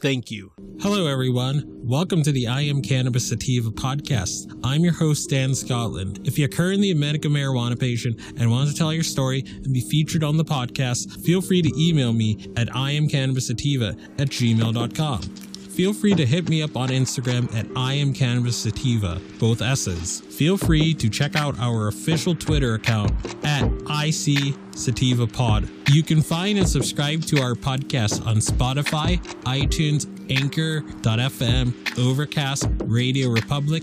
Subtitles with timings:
[0.00, 0.52] Thank you.
[0.80, 1.62] Hello, everyone.
[1.66, 4.58] Welcome to the I Am Cannabis Sativa podcast.
[4.64, 6.20] I'm your host, Dan Scotland.
[6.24, 9.82] If you're currently a medical marijuana patient and want to tell your story and be
[9.82, 15.49] featured on the podcast, feel free to email me at iamcannabissativa at gmail.com.
[15.80, 20.20] Feel free to hit me up on Instagram at I am Cannabis Sativa, both S's.
[20.20, 23.12] Feel free to check out our official Twitter account
[23.42, 25.70] at IC Sativa Pod.
[25.88, 33.82] You can find and subscribe to our podcast on Spotify, iTunes, Anchor.fm, Overcast, Radio Republic,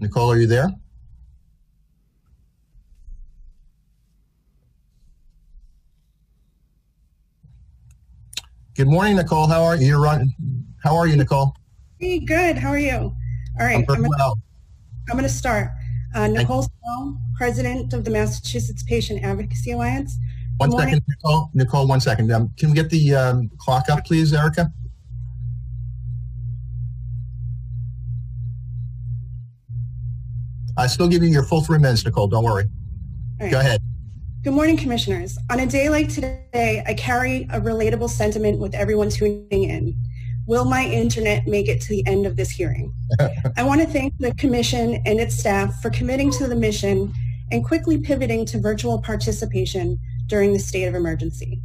[0.00, 0.68] Nicole, are you there?
[8.76, 9.46] Good morning, Nicole.
[9.46, 9.86] How are you?
[9.86, 10.34] You're on.
[10.82, 11.54] How are you, Nicole?
[12.00, 12.58] Hey, good.
[12.58, 12.92] How are you?
[12.92, 13.14] All
[13.60, 13.84] right.
[13.88, 14.36] I'm, I'm, well.
[15.08, 15.70] I'm going to start.
[16.12, 16.66] Uh, Nicole
[17.36, 20.18] President of the Massachusetts Patient Advocacy Alliance.
[20.56, 21.02] One second.
[21.08, 21.50] Nicole.
[21.54, 22.32] Nicole, one second.
[22.32, 24.72] Um, can we get the um, clock up, please, Erica?
[30.84, 32.26] I still give you your full three minutes, Nicole.
[32.26, 32.66] Don't worry.
[33.40, 33.50] Right.
[33.50, 33.80] Go ahead.
[34.42, 35.38] Good morning, commissioners.
[35.50, 39.96] On a day like today, I carry a relatable sentiment with everyone tuning in.
[40.46, 42.92] Will my internet make it to the end of this hearing?
[43.56, 47.14] I want to thank the commission and its staff for committing to the mission
[47.50, 51.62] and quickly pivoting to virtual participation during the state of emergency.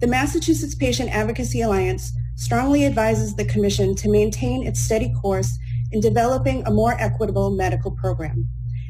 [0.00, 5.58] The Massachusetts Patient Advocacy Alliance strongly advises the commission to maintain its steady course
[5.96, 8.46] in developing a more equitable medical program.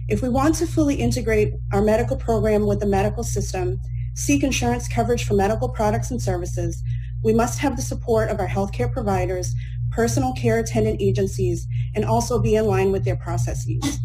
[0.09, 3.81] If we want to fully integrate our medical program with the medical system,
[4.15, 6.83] seek insurance coverage for medical products and services,
[7.23, 9.55] we must have the support of our healthcare providers,
[9.93, 14.01] personal care attendant agencies, and also be in line with their processes.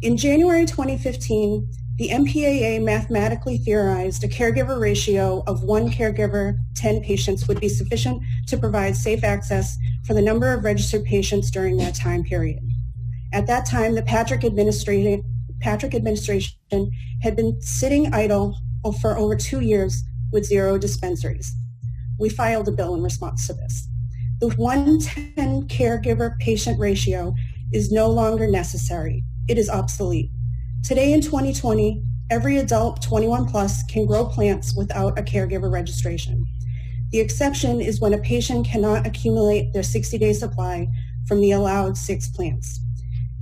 [0.00, 7.46] In January 2015, the MPAA mathematically theorized a caregiver ratio of one caregiver, 10 patients
[7.46, 11.94] would be sufficient to provide safe access for the number of registered patients during that
[11.94, 12.66] time period.
[13.32, 15.22] At that time, the Patrick administration,
[15.60, 16.56] Patrick administration
[17.20, 18.58] had been sitting idle
[19.00, 21.54] for over two years with zero dispensaries.
[22.18, 23.86] We filed a bill in response to this.
[24.40, 27.32] The 110 caregiver patient ratio
[27.72, 29.22] is no longer necessary.
[29.46, 30.31] It is obsolete.
[30.82, 36.44] Today in 2020, every adult 21 plus can grow plants without a caregiver registration.
[37.10, 40.88] The exception is when a patient cannot accumulate their 60-day supply
[41.28, 42.80] from the allowed six plants.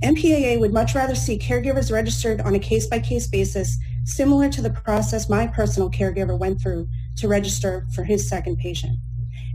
[0.03, 5.27] MPAA would much rather see caregivers registered on a case-by-case basis, similar to the process
[5.27, 8.99] my personal caregiver went through to register for his second patient.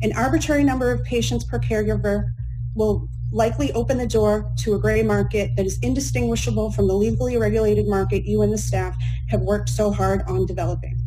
[0.02, 2.32] An arbitrary number of patients per caregiver
[2.74, 7.36] will likely open the door to a gray market that is indistinguishable from the legally
[7.36, 8.96] regulated market you and the staff
[9.28, 10.98] have worked so hard on developing.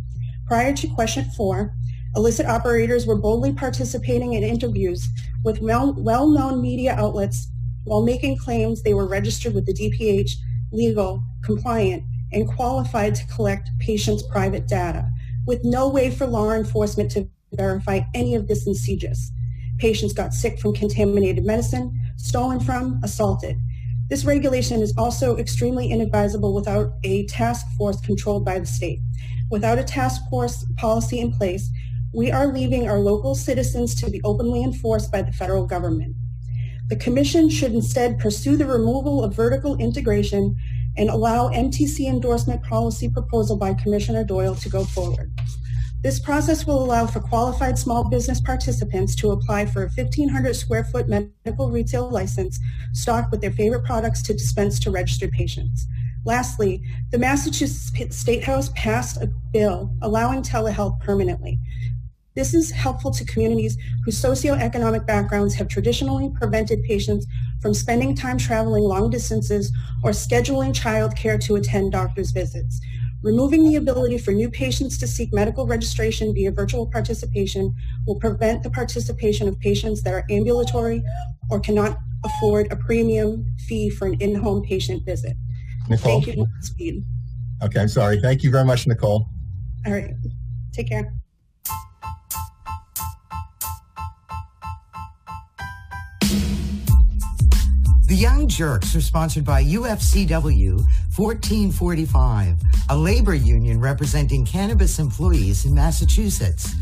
[0.46, 1.74] Prior to question four,
[2.16, 5.08] illicit operators were boldly participating in interviews
[5.44, 7.50] with well- well-known media outlets
[7.84, 10.32] while making claims they were registered with the DPH,
[10.72, 15.10] legal, compliant, and qualified to collect patients' private data,
[15.46, 19.32] with no way for law enforcement to verify any of this insidious.
[19.78, 23.58] Patients got sick from contaminated medicine, stolen from, assaulted.
[24.10, 29.00] This regulation is also extremely inadvisable without a task force controlled by the state.
[29.50, 31.70] Without a task force policy in place,
[32.14, 36.16] we are leaving our local citizens to be openly enforced by the federal government.
[36.88, 40.56] The Commission should instead pursue the removal of vertical integration
[40.98, 45.32] and allow MTC endorsement policy proposal by Commissioner Doyle to go forward.
[46.02, 50.86] This process will allow for qualified small business participants to apply for a 1,500 square
[50.86, 52.58] foot medical retail license
[52.94, 55.88] stocked with their favorite products to dispense to registered patients.
[56.24, 56.82] Lastly,
[57.12, 61.60] the Massachusetts State House passed a bill allowing telehealth permanently.
[62.34, 67.28] This is helpful to communities whose socioeconomic backgrounds have traditionally prevented patients
[67.62, 72.80] from spending time traveling long distances or scheduling childcare to attend doctor's visits.
[73.22, 77.76] Removing the ability for new patients to seek medical registration via virtual participation
[78.08, 81.04] will prevent the participation of patients that are ambulatory
[81.50, 85.36] or cannot afford a premium fee for an in-home patient visit.
[85.90, 86.22] Nicole?
[86.22, 87.04] Thank you, Speed.
[87.62, 88.22] Okay, I'm sorry.
[88.22, 89.28] Thank you very much, Nicole.
[89.86, 90.14] All right.
[90.72, 91.14] Take care.
[98.10, 100.78] The Young Jerks are sponsored by UFCW
[101.16, 102.56] 1445,
[102.90, 106.74] a labor union representing cannabis employees in Massachusetts.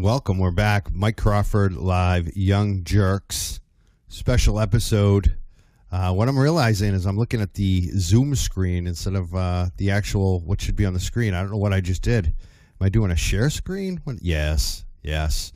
[0.00, 0.38] Welcome.
[0.38, 0.94] We're back.
[0.94, 3.58] Mike Crawford live, Young Jerks,
[4.06, 5.36] special episode.
[5.90, 9.90] Uh, what I'm realizing is I'm looking at the Zoom screen instead of uh, the
[9.90, 11.34] actual what should be on the screen.
[11.34, 12.26] I don't know what I just did.
[12.26, 14.00] Am I doing a share screen?
[14.20, 15.52] Yes, yes.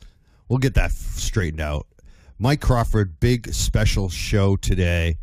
[0.49, 1.87] We'll get that straightened out.
[2.37, 5.19] Mike Crawford, big special show today.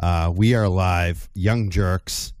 [0.00, 2.32] Uh, we are live, Young Jerks.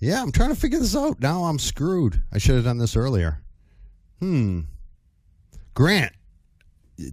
[0.00, 1.20] Yeah, I'm trying to figure this out.
[1.20, 2.20] Now I'm screwed.
[2.32, 3.42] I should have done this earlier.
[4.20, 4.60] Hmm.
[5.74, 6.12] Grant,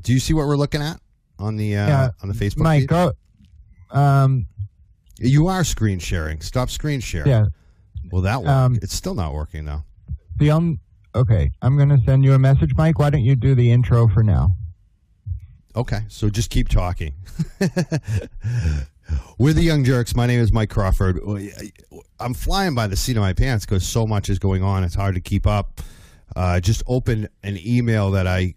[0.01, 0.99] do you see what we're looking at
[1.39, 2.59] on the uh, Yeah, on the Facebook?
[2.63, 3.11] Mike, go.
[3.91, 4.47] Um,
[5.19, 6.41] You are screen sharing.
[6.41, 7.29] Stop screen sharing.
[7.29, 7.45] yeah.
[8.11, 8.49] Will that work?
[8.49, 9.83] Um, it's still not working though.
[10.37, 10.79] The um.
[11.15, 12.97] Okay, I'm gonna send you a message, Mike.
[12.99, 14.49] Why don't you do the intro for now?
[15.75, 17.13] Okay, so just keep talking.
[19.37, 20.15] We're the Young Jerks.
[20.15, 21.19] My name is Mike Crawford.
[22.19, 24.83] I'm flying by the seat of my pants because so much is going on.
[24.83, 25.81] It's hard to keep up.
[26.35, 28.55] Uh, just open an email that I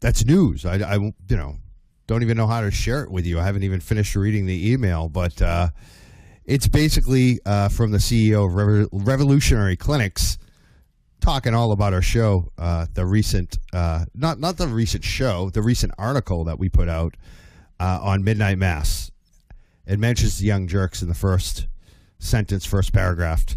[0.00, 0.64] that's news.
[0.64, 1.56] I, I you know
[2.06, 3.38] don't even know how to share it with you.
[3.38, 5.68] I haven't even finished reading the email, but uh,
[6.44, 10.38] it's basically uh, from the CEO of Revo- Revolutionary Clinics
[11.20, 15.62] talking all about our show, uh, the recent, uh, not not the recent show, the
[15.62, 17.14] recent article that we put out
[17.80, 19.10] uh, on Midnight Mass.
[19.86, 21.66] It mentions the young jerks in the first
[22.18, 23.56] sentence, first paragraph.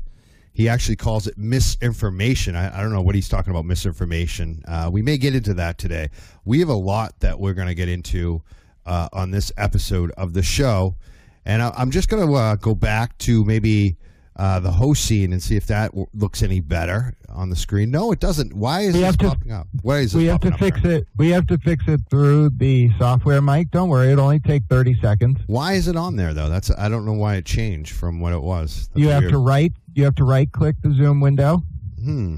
[0.55, 2.55] He actually calls it misinformation.
[2.55, 4.63] I, I don't know what he's talking about, misinformation.
[4.65, 6.09] Uh, we may get into that today.
[6.45, 8.41] We have a lot that we're going to get into
[8.85, 10.95] uh, on this episode of the show.
[11.43, 13.97] And I, I'm just going to uh, go back to maybe
[14.38, 17.89] uh, the host scene and see if that w- looks any better on the screen.
[17.92, 18.54] No, it doesn't.
[18.54, 19.68] Why is We this to- popping up?
[19.82, 20.98] Why is this We have to fix there?
[21.00, 21.08] it.
[21.18, 23.72] We have to fix it through the software, Mike.
[23.72, 25.38] Don't worry, it'll only take 30 seconds.
[25.48, 26.50] Why is it on there though?
[26.50, 28.89] That's I don't know why it changed from what it was.
[28.89, 29.32] That's you have weird.
[29.34, 29.74] to right.
[29.94, 31.63] You have to right click the Zoom window,
[32.04, 32.38] Hmm.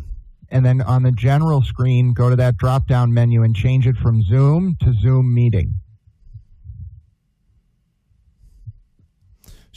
[0.49, 3.97] and then on the general screen, go to that drop down menu and change it
[3.97, 5.73] from Zoom to Zoom Meeting.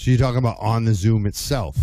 [0.00, 1.76] So you're talking about on the Zoom itself,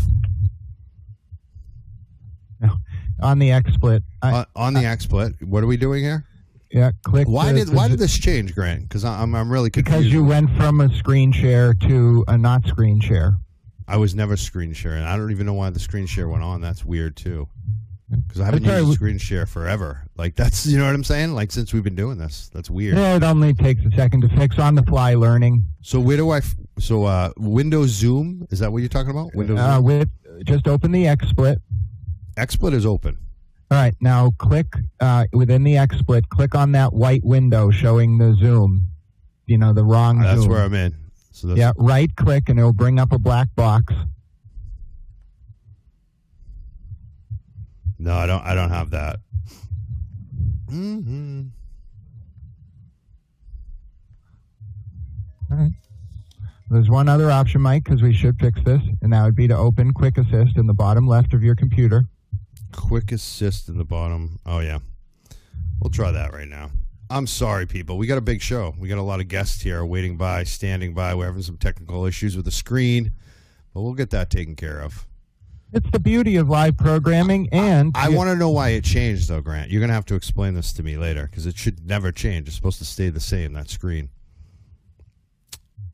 [3.19, 5.43] On the XSplit, I, on, the XSplit.
[5.43, 6.25] What are we doing here?
[6.71, 7.27] yeah, click.
[7.27, 8.89] Why the- did why did this change, Grant?
[8.89, 9.99] Because I'm I'm really confused.
[9.99, 13.37] Because you went from a screen share to a not screen share.
[13.87, 15.03] I was never screen sharing.
[15.03, 16.59] I don't even know why the screen share went on.
[16.59, 17.47] That's weird too.
[18.09, 18.95] Because I haven't used right.
[18.95, 20.07] screen share forever.
[20.15, 21.33] Like that's you know what I'm saying.
[21.33, 22.97] Like since we've been doing this, that's weird.
[22.97, 25.67] Yeah, it only takes a second to fix on the fly learning.
[25.83, 26.41] So where do I?
[26.79, 29.33] So uh, Windows Zoom is that what you're talking about?
[29.35, 30.09] Windows Uh, with
[30.45, 31.57] just open the XSplit.
[32.37, 33.17] XSplit is open.
[33.71, 34.67] All right, now click
[34.99, 36.29] uh, within the XSplit.
[36.29, 38.87] Click on that white window showing the Zoom.
[39.47, 40.49] you know, the wrong That's Zoom.
[40.51, 40.93] where I'm in.
[41.31, 43.93] So Yeah, right click and it'll bring up a black box.
[47.99, 48.43] No, I don't.
[48.43, 49.19] I don't have that.
[50.69, 51.47] hmm
[56.69, 59.55] There's one other option, Mike, because we should fix this, and that would be to
[59.55, 62.05] open Quick Assist in the bottom left of your computer.
[62.73, 64.39] Quick assist in the bottom.
[64.45, 64.79] Oh yeah,
[65.79, 66.69] we'll try that right now.
[67.09, 67.97] I'm sorry, people.
[67.97, 68.75] We got a big show.
[68.77, 71.15] We got a lot of guests here waiting by, standing by.
[71.15, 73.13] We're having some technical issues with the screen,
[73.73, 75.07] but we'll get that taken care of.
[75.71, 79.29] It's the beauty of live programming, and I you- want to know why it changed,
[79.29, 79.71] though, Grant.
[79.71, 82.47] You're going to have to explain this to me later because it should never change.
[82.47, 84.09] It's supposed to stay the same, that screen.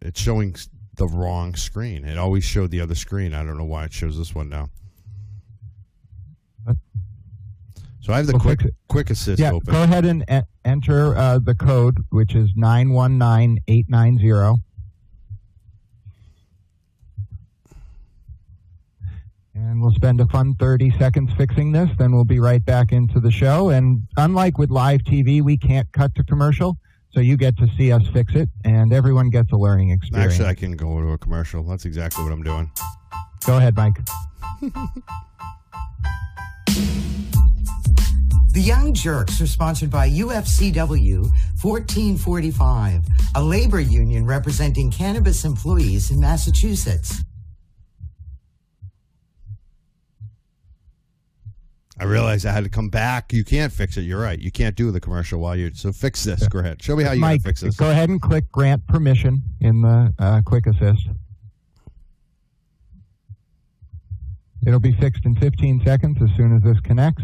[0.04, 0.56] It's showing
[0.96, 2.06] the wrong screen.
[2.06, 3.34] It always showed the other screen.
[3.34, 4.70] I don't know why it shows this one now.
[8.02, 9.74] So I have the We'll quick quick assist yeah, open.
[9.74, 14.18] go ahead and e- enter uh, the code, which is nine one nine eight nine
[14.20, 14.58] zero.
[19.56, 23.20] And we'll spend a fun 30 seconds fixing this, then we'll be right back into
[23.22, 23.70] the show.
[23.70, 26.76] And unlike with live TV, we can't cut to commercial,
[27.14, 30.34] so you get to see us fix it, and everyone gets a learning experience.
[30.34, 31.64] Actually, I can go to a commercial.
[31.64, 32.72] That's exactly what I'm doing.
[33.46, 34.00] Go ahead, Mike.
[38.54, 41.24] The Young Jerks are sponsored by UFCW
[41.62, 43.02] 1445,
[43.34, 47.24] a labor union representing cannabis employees in Massachusetts.
[52.00, 53.32] I realized I had to come back.
[53.32, 54.02] You can't fix it.
[54.02, 54.40] You're right.
[54.40, 55.72] You can't do the commercial while you're.
[55.74, 56.48] So fix this.
[56.48, 56.82] Go ahead.
[56.82, 57.76] Show me how you're Mike, fix this.
[57.76, 61.08] go ahead and click grant permission in the uh, quick assist.
[64.66, 67.24] It'll be fixed in 15 seconds as soon as this connects.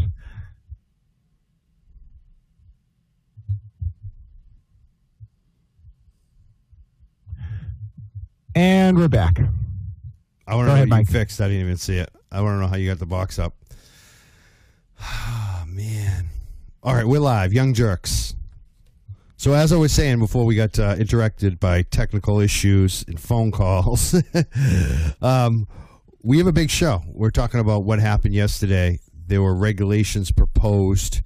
[8.56, 9.40] And we're back.
[10.48, 11.08] I want to know ahead, what you Mike.
[11.08, 11.40] fixed.
[11.40, 12.10] I didn't even see it.
[12.32, 13.54] I want to know how you got the box up.
[15.02, 16.30] Oh, man.
[16.84, 17.54] All right, we're live.
[17.54, 18.36] Young Jerks.
[19.38, 23.52] So, as I was saying before we got uh, interrupted by technical issues and phone
[23.52, 24.22] calls,
[25.22, 25.68] um,
[26.24, 27.02] we have a big show.
[27.08, 29.00] We're talking about what happened yesterday.
[29.28, 31.22] There were regulations proposed,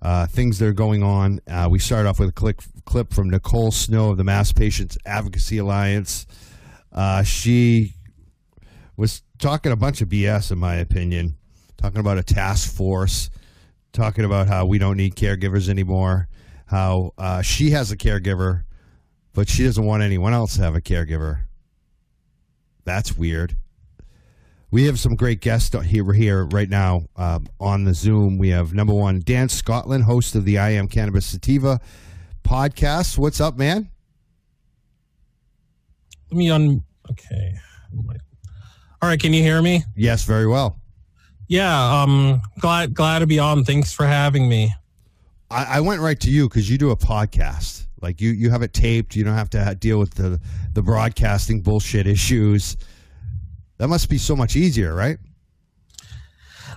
[0.00, 1.40] uh, things that are going on.
[1.46, 4.96] Uh, we start off with a clip, clip from Nicole Snow of the Mass Patients
[5.04, 6.26] Advocacy Alliance.
[6.92, 7.94] Uh, she
[8.96, 11.37] was talking a bunch of BS, in my opinion,
[11.78, 13.30] talking about a task force,
[13.92, 16.28] talking about how we don't need caregivers anymore,
[16.66, 18.64] how uh, she has a caregiver,
[19.32, 21.44] but she doesn't want anyone else to have a caregiver.
[22.84, 23.56] That's weird.
[24.70, 28.36] We have some great guests here here right now um, on the Zoom.
[28.36, 31.80] We have number one Dan Scotland, host of the I Am Cannabis Sativa
[32.42, 33.16] podcast.
[33.16, 33.88] What's up, man?
[36.30, 36.84] Let me un.
[37.10, 37.54] Okay.
[39.00, 39.18] All right.
[39.18, 39.84] Can you hear me?
[39.96, 40.77] Yes, very well.
[41.48, 42.02] Yeah.
[42.02, 42.40] Um.
[42.60, 43.64] Glad glad to be on.
[43.64, 44.72] Thanks for having me.
[45.50, 47.86] I, I went right to you because you do a podcast.
[48.00, 49.16] Like you, you have it taped.
[49.16, 50.40] You don't have to deal with the
[50.74, 52.76] the broadcasting bullshit issues.
[53.78, 55.18] That must be so much easier, right?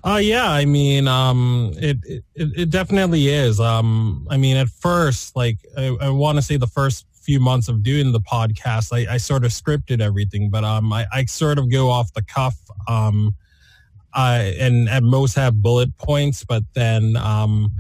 [0.04, 3.60] Uh yeah, I mean, um it it, it definitely is.
[3.60, 7.84] Um I mean at first, like I, I wanna say the first few months of
[7.84, 11.70] doing the podcast, I, I sort of scripted everything, but um I, I sort of
[11.70, 12.56] go off the cuff.
[12.88, 13.36] Um
[14.14, 17.72] I and at most have bullet points, but then um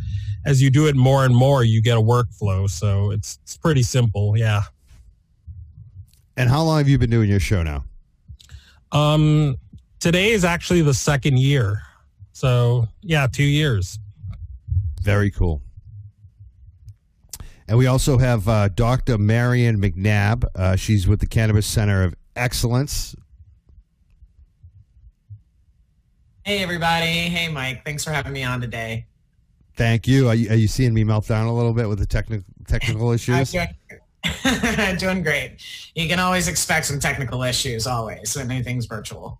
[0.45, 2.69] as you do it more and more you get a workflow.
[2.69, 4.63] So it's it's pretty simple, yeah.
[6.37, 7.83] And how long have you been doing your show now?
[8.91, 9.57] Um
[9.99, 11.81] today is actually the second year.
[12.33, 13.99] So yeah, two years.
[15.03, 15.61] Very cool.
[17.67, 19.17] And we also have uh, Dr.
[19.17, 20.43] Marion McNabb.
[20.53, 23.15] Uh, she's with the Cannabis Center of Excellence.
[26.43, 27.05] Hey, everybody.
[27.05, 27.85] Hey, Mike.
[27.85, 29.05] Thanks for having me on today.
[29.75, 30.27] Thank you.
[30.27, 30.49] Are, you.
[30.49, 33.51] are you seeing me melt down a little bit with the technical technical issues?
[33.51, 33.67] doing,
[34.97, 35.57] doing great.
[35.93, 39.39] You can always expect some technical issues, always, when anything's virtual.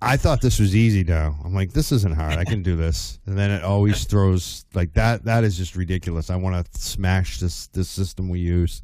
[0.00, 1.36] I thought this was easy now.
[1.44, 2.38] I'm like, this isn't hard.
[2.38, 3.18] I can do this.
[3.26, 5.24] And then it always throws like that.
[5.24, 6.30] That is just ridiculous.
[6.30, 8.80] I want to smash this this system we use.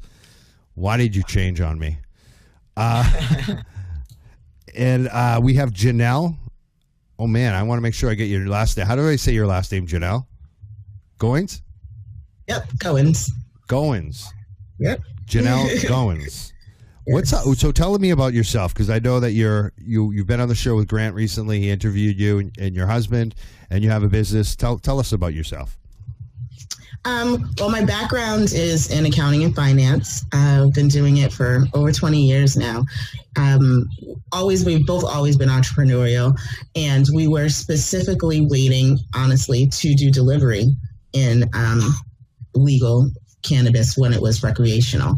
[0.75, 1.97] Why did you change on me?
[2.77, 3.57] Uh,
[4.75, 6.37] and uh, we have Janelle.
[7.21, 8.87] Oh man, I want to make sure I get your last name.
[8.87, 10.25] How do I say your last name, Janelle?
[11.19, 11.61] Goins?
[12.47, 13.29] Yep, Goins.
[13.69, 14.25] Goins.
[14.79, 15.01] Yep.
[15.27, 16.51] Janelle Goins.
[17.05, 17.45] What's up?
[17.57, 20.55] So tell me about yourself because I know that you're you you've been on the
[20.55, 21.59] show with Grant recently.
[21.59, 23.35] He interviewed you and, and your husband,
[23.69, 24.55] and you have a business.
[24.55, 25.77] Tell tell us about yourself.
[27.03, 30.23] Um, well, my background is in accounting and finance.
[30.33, 32.85] I've been doing it for over 20 years now.
[33.37, 33.89] Um,
[34.31, 36.37] always, we've both always been entrepreneurial,
[36.75, 40.67] and we were specifically waiting, honestly, to do delivery
[41.13, 41.95] in um,
[42.53, 43.09] legal
[43.41, 45.15] cannabis when it was recreational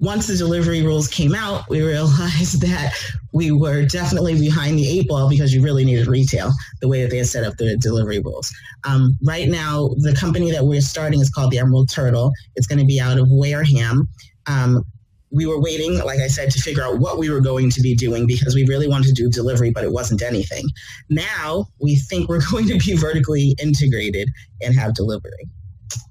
[0.00, 2.94] once the delivery rules came out, we realized that
[3.32, 7.10] we were definitely behind the eight ball because you really needed retail the way that
[7.10, 8.52] they had set up the delivery rules.
[8.84, 12.32] Um, right now, the company that we're starting is called the Emerald Turtle.
[12.54, 14.08] It's going to be out of Wareham.
[14.46, 14.84] Um,
[15.30, 17.94] we were waiting, like I said, to figure out what we were going to be
[17.94, 20.64] doing because we really wanted to do delivery, but it wasn't anything.
[21.10, 24.28] Now we think we're going to be vertically integrated
[24.62, 25.48] and have delivery.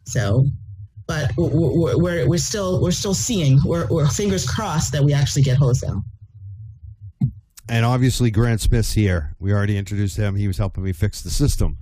[0.06, 0.46] So
[1.08, 5.42] but we're, we're, we're still we're still seeing we're, we're fingers crossed that we actually
[5.42, 6.04] get wholesale.
[7.70, 9.36] And obviously, Grant Smith's here.
[9.40, 10.36] We already introduced him.
[10.36, 11.78] He was helping me fix the system.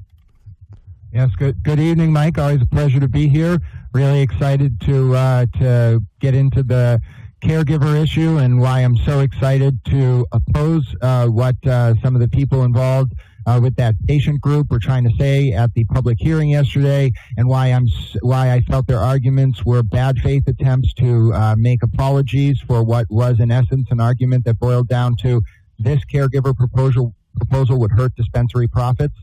[1.11, 1.63] Yes, good.
[1.63, 2.37] Good evening, Mike.
[2.37, 3.59] Always a pleasure to be here.
[3.93, 6.99] Really excited to uh, to get into the
[7.41, 12.27] caregiver issue and why I'm so excited to oppose uh, what uh, some of the
[12.27, 13.13] people involved
[13.45, 17.47] uh, with that patient group were trying to say at the public hearing yesterday, and
[17.47, 17.87] why I'm
[18.21, 23.05] why I felt their arguments were bad faith attempts to uh, make apologies for what
[23.09, 25.41] was in essence an argument that boiled down to
[25.77, 29.15] this caregiver proposal proposal would hurt dispensary profits.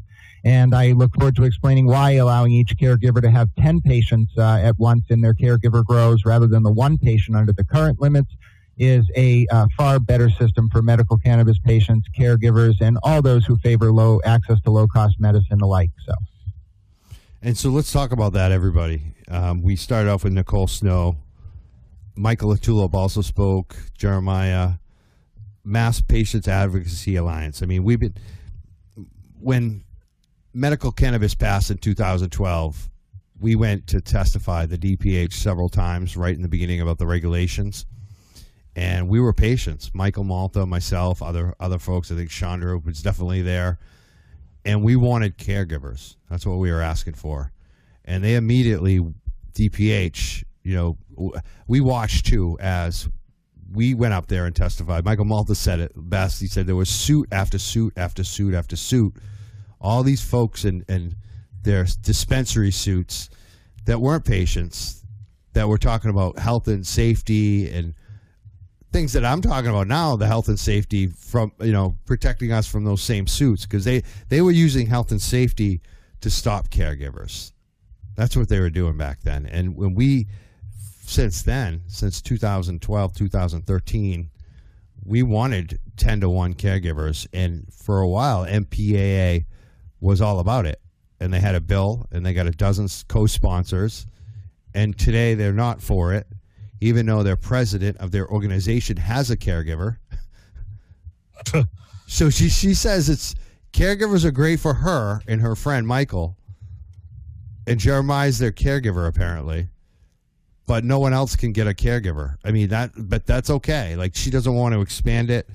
[0.45, 4.61] And I look forward to explaining why allowing each caregiver to have 10 patients uh,
[4.63, 8.35] at once in their caregiver grows rather than the one patient under the current limits
[8.79, 13.57] is a uh, far better system for medical cannabis patients, caregivers, and all those who
[13.59, 15.91] favor low access to low cost medicine alike.
[16.07, 16.15] So,
[17.43, 19.03] and so let's talk about that, everybody.
[19.29, 21.17] Um, we started off with Nicole Snow.
[22.15, 23.77] Michael Latulip also spoke.
[23.97, 24.73] Jeremiah,
[25.65, 27.63] Mass Patients Advocacy Alliance.
[27.63, 28.15] I mean, we've been
[29.41, 29.85] when
[30.55, 32.89] medical cannabis passed in 2012.
[33.41, 37.87] We went to testify the DPH several times right in the beginning about the regulations
[38.75, 39.91] and we were patients.
[39.95, 42.11] Michael Malta, myself, other other folks.
[42.11, 43.79] I think Chandra was definitely there,
[44.65, 46.17] and we wanted caregivers.
[46.31, 47.53] That's what we were asking for,
[48.05, 49.01] and they immediately
[49.55, 50.45] DPH.
[50.63, 51.33] You know,
[51.67, 53.09] we watched too as
[53.73, 55.05] we went up there and testified.
[55.05, 56.41] Michael Malta said it best.
[56.41, 59.15] He said there was suit after suit after suit after suit.
[59.81, 61.17] All these folks in, in
[61.63, 63.31] their dispensary suits
[63.87, 65.05] that weren't patients
[65.55, 67.95] that were talking about health and safety and
[68.93, 72.67] things that I'm talking about now, the health and safety from you know protecting us
[72.67, 75.81] from those same suits because they they were using health and safety
[76.21, 77.53] to stop caregivers.
[78.15, 79.47] That's what they were doing back then.
[79.47, 80.29] And when we
[81.05, 84.31] since then, since 2012, 2013,
[85.05, 89.47] we wanted 10 to 1 caregivers and for a while MPAA
[90.01, 90.81] was all about it.
[91.19, 94.07] And they had a bill and they got a dozen co-sponsors
[94.75, 96.27] and today they're not for it
[96.83, 99.99] even though their president of their organization has a caregiver.
[102.09, 103.37] so she she says it's
[103.73, 106.37] caregivers are great for her and her friend Michael.
[107.69, 109.69] And Jeremiah's their caregiver apparently.
[110.67, 112.37] But no one else can get a caregiver.
[112.45, 113.95] I mean that but that's okay.
[113.95, 115.49] Like she doesn't want to expand it.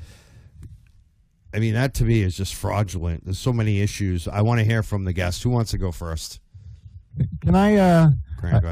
[1.53, 3.25] I mean that to me is just fraudulent.
[3.25, 4.29] There's so many issues.
[4.29, 5.43] I want to hear from the guest.
[5.43, 6.39] Who wants to go first?
[7.41, 8.11] Can I uh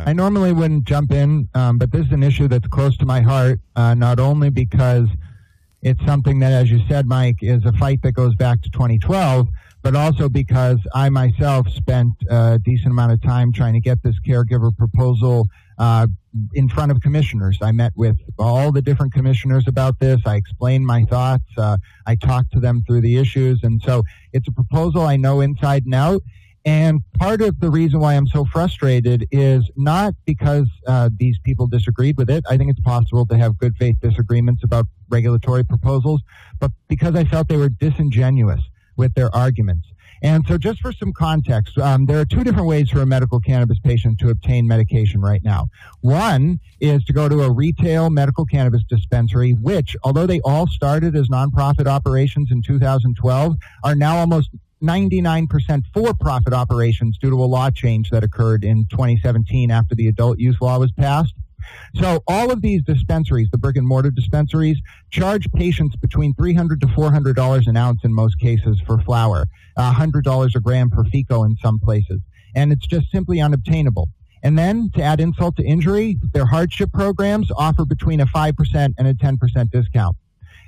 [0.06, 3.06] I, I, normally wouldn't jump in, um, but this is an issue that's close to
[3.06, 5.08] my heart, uh, not only because
[5.82, 9.48] it's something that, as you said, Mike, is a fight that goes back to 2012,
[9.82, 14.16] but also because I myself spent a decent amount of time trying to get this
[14.26, 15.48] caregiver proposal
[15.78, 16.08] uh,
[16.54, 17.60] in front of commissioners.
[17.62, 20.22] I met with all the different commissioners about this.
[20.26, 21.46] I explained my thoughts.
[21.58, 23.60] Uh, I talked to them through the issues.
[23.64, 26.24] And so it's a proposal I know inside and out.
[26.66, 31.68] And part of the reason why I'm so frustrated is not because uh, these people
[31.68, 32.44] disagreed with it.
[32.50, 36.22] I think it's possible to have good faith disagreements about regulatory proposals,
[36.60, 38.62] but because I felt they were disingenuous
[38.98, 39.88] with their arguments.
[40.24, 43.40] And so, just for some context, um, there are two different ways for a medical
[43.40, 45.68] cannabis patient to obtain medication right now.
[46.02, 51.16] One is to go to a retail medical cannabis dispensary, which, although they all started
[51.16, 54.50] as nonprofit operations in 2012, are now almost
[54.84, 60.40] 99% for-profit operations due to a law change that occurred in 2017 after the adult
[60.40, 61.34] use law was passed.
[61.96, 64.78] So all of these dispensaries, the brick and mortar dispensaries,
[65.10, 70.60] charge patients between $300 to $400 an ounce in most cases for flower, $100 a
[70.60, 72.22] gram for FECO in some places.
[72.56, 74.10] And it's just simply unobtainable.
[74.44, 79.08] And then to add insult to injury, their hardship programs offer between a 5% and
[79.08, 80.18] a 10% discount.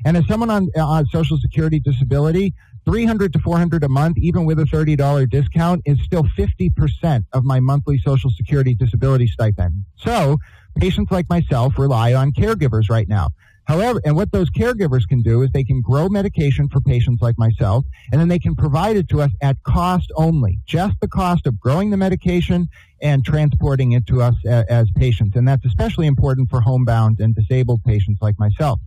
[0.06, 2.54] And as someone on, uh, on Social Security disability,
[2.88, 7.60] 300 to 400 a month, even with a $30 discount, is still 50% of my
[7.60, 9.84] monthly Social Security disability stipend.
[9.98, 10.38] So
[10.76, 13.32] patients like myself rely on caregivers right now.
[13.66, 17.38] However, and what those caregivers can do is they can grow medication for patients like
[17.38, 21.46] myself, and then they can provide it to us at cost only, just the cost
[21.46, 22.70] of growing the medication
[23.02, 25.36] and transporting it to us as patients.
[25.36, 28.80] And that's especially important for homebound and disabled patients like myself.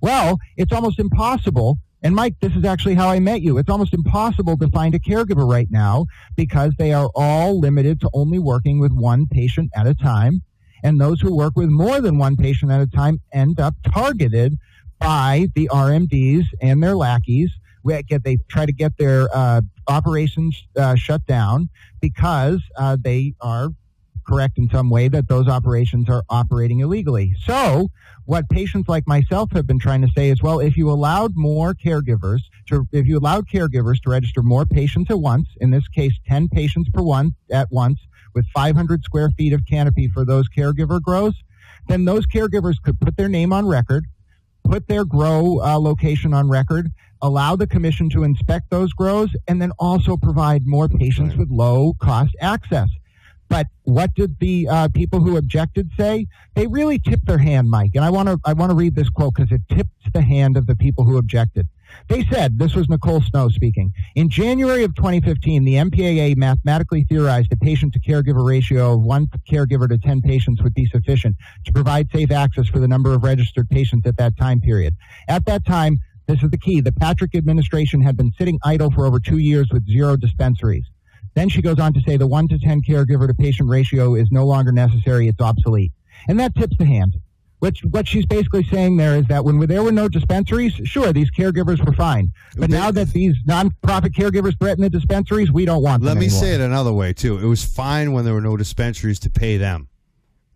[0.00, 1.78] Well, it's almost impossible.
[2.04, 3.58] And Mike, this is actually how I met you.
[3.58, 8.10] It's almost impossible to find a caregiver right now because they are all limited to
[8.12, 10.42] only working with one patient at a time
[10.82, 14.58] and those who work with more than one patient at a time end up targeted
[14.98, 17.50] by the RMDs and their lackeys.
[17.86, 21.68] Get, They try to get their uh, operations uh, shut down
[22.00, 23.70] because uh, they are
[24.24, 27.34] correct in some way that those operations are operating illegally.
[27.44, 27.90] So,
[28.24, 31.74] what patients like myself have been trying to say is, well, if you allowed more
[31.74, 36.12] caregivers to, if you allowed caregivers to register more patients at once, in this case,
[36.28, 37.98] 10 patients per one at once,
[38.34, 41.34] with 500 square feet of canopy for those caregiver grows,
[41.88, 44.06] then those caregivers could put their name on record,
[44.64, 49.60] put their grow uh, location on record, allow the commission to inspect those grows, and
[49.60, 52.88] then also provide more patients with low cost access.
[53.52, 56.26] But what did the uh, people who objected say?
[56.54, 57.90] They really tipped their hand, Mike.
[57.94, 60.56] And I want to I want to read this quote because it tips the hand
[60.56, 61.68] of the people who objected.
[62.08, 67.52] They said, this was Nicole Snow speaking, in January of 2015, the MPAA mathematically theorized
[67.52, 71.36] a patient to caregiver ratio of one caregiver to 10 patients would be sufficient
[71.66, 74.96] to provide safe access for the number of registered patients at that time period.
[75.28, 79.04] At that time, this is the key, the Patrick administration had been sitting idle for
[79.04, 80.86] over two years with zero dispensaries.
[81.34, 84.30] Then she goes on to say the 1 to 10 caregiver to patient ratio is
[84.30, 85.92] no longer necessary, it's obsolete.
[86.28, 87.16] And that tips the hand.
[87.60, 91.30] Which, what she's basically saying there is that when there were no dispensaries, sure, these
[91.30, 92.32] caregivers were fine.
[92.56, 96.20] But now that these nonprofit caregivers threaten the dispensaries, we don't want Let them Let
[96.20, 96.42] me anymore.
[96.42, 97.38] say it another way, too.
[97.38, 99.88] It was fine when there were no dispensaries to pay them.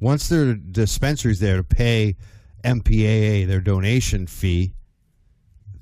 [0.01, 2.17] Once there are dispensaries there to pay
[2.65, 4.75] MPAA their donation fee,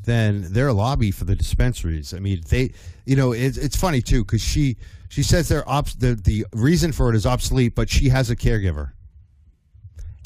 [0.05, 2.15] then they're a lobby for the dispensaries.
[2.15, 2.73] I mean, they,
[3.05, 4.77] you know, it's, it's funny too because she
[5.09, 8.37] she says they're obs- the the reason for it is obsolete, but she has a
[8.37, 8.93] caregiver.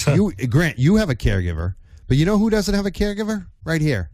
[0.06, 1.74] you Grant, you have a caregiver,
[2.06, 3.46] but you know who doesn't have a caregiver?
[3.64, 4.10] Right here.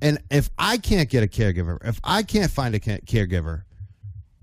[0.00, 3.62] And if I can't get a caregiver, if I can't find a ca- caregiver,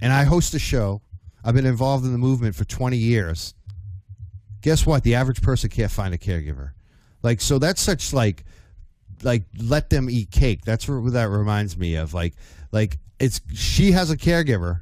[0.01, 1.01] and I host a show,
[1.43, 3.53] I've been involved in the movement for 20 years.
[4.61, 5.03] Guess what?
[5.03, 6.71] The average person can't find a caregiver.
[7.23, 8.43] Like so that's such like
[9.23, 10.65] like let them eat cake.
[10.65, 12.13] That's what that reminds me of.
[12.13, 12.33] Like
[12.71, 14.81] like it's she has a caregiver,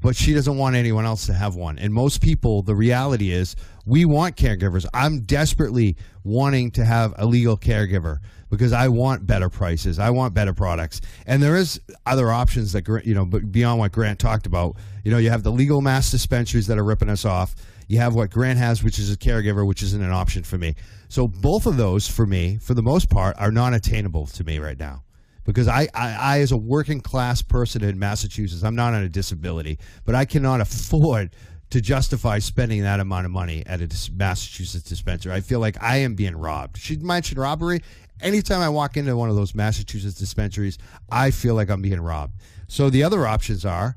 [0.00, 1.78] but she doesn't want anyone else to have one.
[1.78, 4.86] And most people, the reality is, we want caregivers.
[4.94, 8.18] I'm desperately wanting to have a legal caregiver
[8.50, 9.98] because I want better prices.
[9.98, 11.00] I want better products.
[11.26, 14.76] And there is other options that you know, beyond what Grant talked about.
[15.04, 17.54] You know, you have the legal mass dispensaries that are ripping us off.
[17.86, 20.74] You have what Grant has, which is a caregiver, which isn't an option for me.
[21.08, 24.78] So both of those, for me, for the most part, are non-attainable to me right
[24.78, 25.04] now
[25.46, 29.08] because I, I, I, as a working class person in Massachusetts, I'm not on a
[29.08, 31.30] disability, but I cannot afford
[31.70, 35.32] to justify spending that amount of money at a Massachusetts dispensary.
[35.32, 36.78] I feel like I am being robbed.
[36.78, 37.82] She mentioned robbery.
[38.20, 40.78] Anytime I walk into one of those Massachusetts dispensaries,
[41.10, 42.34] I feel like I'm being robbed.
[42.68, 43.96] So the other options are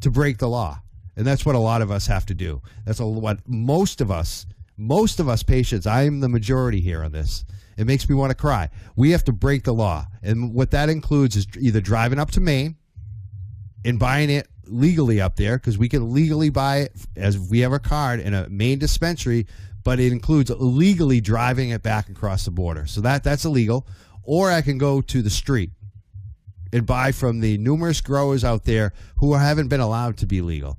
[0.00, 0.80] to break the law.
[1.16, 2.60] And that's what a lot of us have to do.
[2.84, 7.12] That's a, what most of us, most of us patients, I'm the majority here on
[7.12, 7.44] this.
[7.76, 8.70] It makes me want to cry.
[8.96, 10.06] We have to break the law.
[10.22, 12.76] And what that includes is either driving up to Maine
[13.84, 17.72] and buying it legally up there, because we can legally buy it as we have
[17.72, 19.46] a card in a Maine dispensary,
[19.84, 22.86] but it includes legally driving it back across the border.
[22.86, 23.86] So that that's illegal.
[24.22, 25.70] Or I can go to the street
[26.72, 30.78] and buy from the numerous growers out there who haven't been allowed to be legal.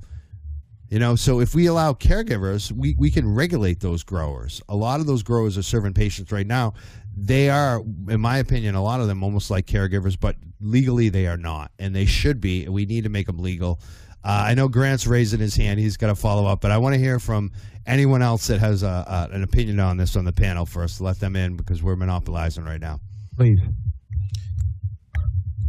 [0.89, 4.61] You know, so if we allow caregivers, we, we can regulate those growers.
[4.69, 6.75] A lot of those growers are serving patients right now.
[7.15, 11.27] They are, in my opinion, a lot of them almost like caregivers, but legally they
[11.27, 12.63] are not, and they should be.
[12.63, 13.81] And we need to make them legal.
[14.23, 16.93] Uh, I know Grant's raising his hand; he's got to follow up, but I want
[16.93, 17.51] to hear from
[17.85, 18.87] anyone else that has a,
[19.31, 21.01] a, an opinion on this on the panel first.
[21.01, 22.99] Let them in because we're monopolizing right now.
[23.35, 23.59] Please.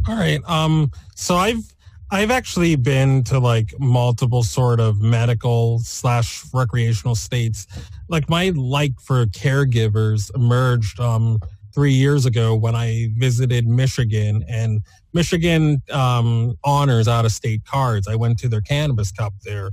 [0.07, 0.39] All right.
[0.47, 0.91] Um.
[1.15, 1.63] So I've
[2.11, 7.67] I've actually been to like multiple sort of medical slash recreational states.
[8.07, 11.39] Like my like for caregivers emerged um,
[11.73, 14.81] three years ago when I visited Michigan and
[15.13, 18.07] Michigan um, honors out of state cards.
[18.07, 19.69] I went to their cannabis cup there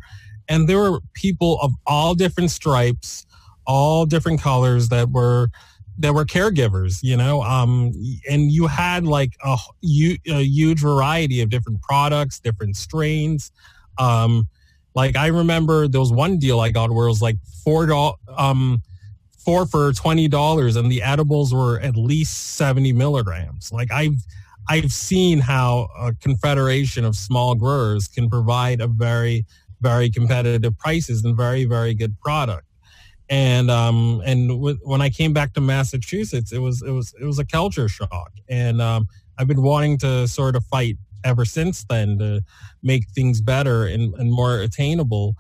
[0.48, 3.26] and there were people of all different stripes,
[3.66, 5.48] all different colors that were
[5.98, 7.92] there were caregivers, you know, um,
[8.30, 9.56] and you had like a,
[10.28, 13.50] a huge variety of different products, different strains.
[13.98, 14.48] Um,
[14.94, 18.16] like I remember there was one deal I got where it was like four dollars,
[18.36, 18.82] um,
[19.44, 23.72] four for twenty dollars, and the edibles were at least seventy milligrams.
[23.72, 24.16] Like I've
[24.68, 29.46] I've seen how a confederation of small growers can provide a very
[29.80, 32.65] very competitive prices and very very good product
[33.28, 37.24] and um and w- when I came back to Massachusetts, it was it was it
[37.24, 39.08] was a culture shock, and um,
[39.38, 42.42] I've been wanting to sort of fight ever since then to
[42.82, 45.34] make things better and, and more attainable.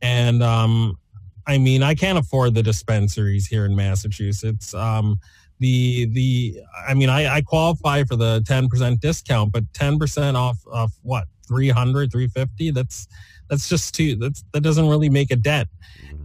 [0.00, 0.98] And um,
[1.46, 4.72] I mean, I can't afford the dispensaries here in Massachusetts.
[4.72, 5.18] Um,
[5.58, 10.36] the the I mean, I, I qualify for the ten percent discount, but ten percent
[10.36, 13.06] off of what 300 350 that's
[13.50, 15.68] that's just too that's that doesn't really make a dent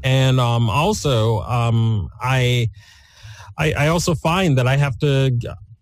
[0.03, 2.69] and um, also um, I,
[3.57, 5.38] I I also find that I have to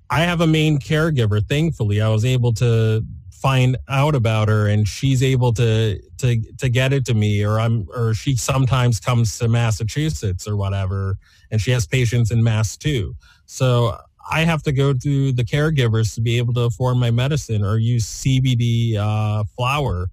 [0.10, 1.45] I have a Maine caregiver.
[1.47, 6.69] Thankfully, I was able to find out about her, and she's able to to to
[6.69, 11.17] get it to me, or I'm or she sometimes comes to Massachusetts or whatever,
[11.51, 13.15] and she has patients in Mass too.
[13.45, 13.97] So
[14.32, 17.78] I have to go to the caregivers to be able to afford my medicine or
[17.78, 20.08] use CBD uh, flower.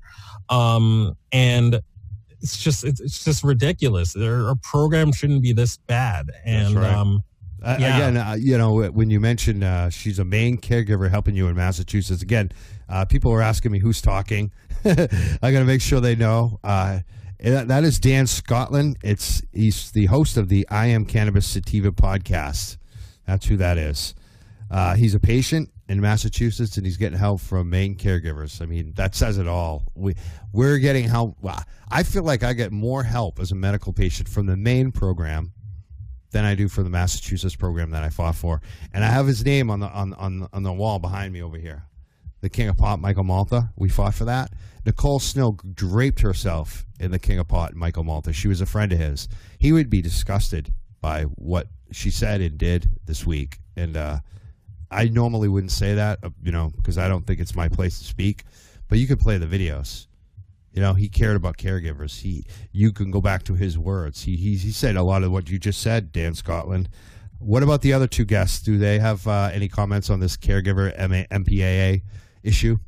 [0.48, 1.80] Um, and
[2.42, 4.16] it's just it's, it's just ridiculous.
[4.16, 6.30] Our program shouldn't be this bad.
[6.44, 6.92] And right.
[6.92, 7.22] um,
[7.62, 7.96] uh, yeah.
[7.96, 11.54] again, uh, you know, when you mentioned uh, she's a Maine caregiver helping you in
[11.54, 12.50] Massachusetts, again,
[12.88, 14.50] uh, people are asking me who's talking.
[14.84, 14.96] I
[15.40, 16.58] got to make sure they know.
[16.64, 17.00] Uh,
[17.38, 18.98] that is Dan Scotland.
[19.02, 22.76] It's he's the host of the I Am Cannabis Sativa podcast.
[23.26, 24.14] That's who that is.
[24.72, 28.62] Uh, he's a patient in Massachusetts, and he's getting help from Maine caregivers.
[28.62, 29.84] I mean, that says it all.
[29.94, 30.14] We
[30.50, 31.36] we're getting help.
[31.90, 35.52] I feel like I get more help as a medical patient from the Maine program
[36.30, 38.62] than I do from the Massachusetts program that I fought for.
[38.94, 41.58] And I have his name on the on on on the wall behind me over
[41.58, 41.84] here.
[42.40, 43.70] The King of Pot, Michael Malta.
[43.76, 44.54] We fought for that.
[44.86, 48.32] Nicole Snow draped herself in the King of Pot, Michael Malta.
[48.32, 49.28] She was a friend of his.
[49.58, 53.98] He would be disgusted by what she said and did this week, and.
[53.98, 54.20] uh
[54.92, 57.98] I normally wouldn't say that, uh, you know, because I don't think it's my place
[57.98, 58.44] to speak.
[58.88, 60.06] But you could play the videos.
[60.72, 62.20] You know, he cared about caregivers.
[62.20, 64.22] He, you can go back to his words.
[64.22, 66.88] He, he, he said a lot of what you just said, Dan Scotland.
[67.38, 68.62] What about the other two guests?
[68.62, 72.02] Do they have uh, any comments on this caregiver MA, MPAA
[72.42, 72.78] issue?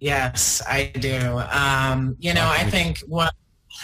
[0.00, 1.42] Yes, I do.
[1.50, 3.34] Um, you know, I think what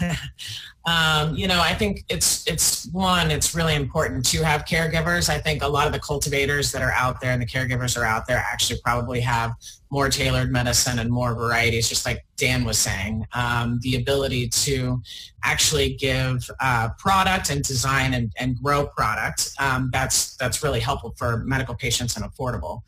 [0.87, 3.31] um, you know, I think it's it's one.
[3.31, 5.31] It's really important to have caregivers.
[5.31, 8.05] I think a lot of the cultivators that are out there and the caregivers are
[8.05, 9.53] out there actually probably have
[9.90, 11.88] more tailored medicine and more varieties.
[11.88, 15.01] Just like Dan was saying, um, the ability to
[15.42, 21.14] actually give uh, product and design and, and grow product um, that's that's really helpful
[21.16, 22.83] for medical patients and affordable.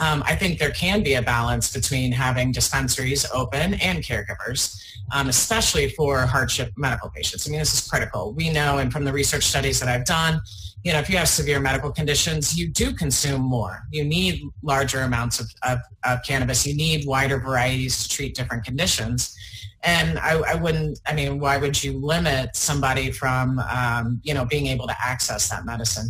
[0.00, 4.78] Um, I think there can be a balance between having dispensaries open and caregivers
[5.12, 7.37] um, especially for hardship medical patients.
[7.46, 8.32] I mean, this is critical.
[8.32, 10.40] We know, and from the research studies that I've done,
[10.84, 13.82] you know, if you have severe medical conditions, you do consume more.
[13.90, 16.66] You need larger amounts of, of, of cannabis.
[16.66, 19.36] You need wider varieties to treat different conditions.
[19.82, 24.44] And I, I, wouldn't, I mean, why would you limit somebody from, um, you know,
[24.44, 26.08] being able to access that medicine?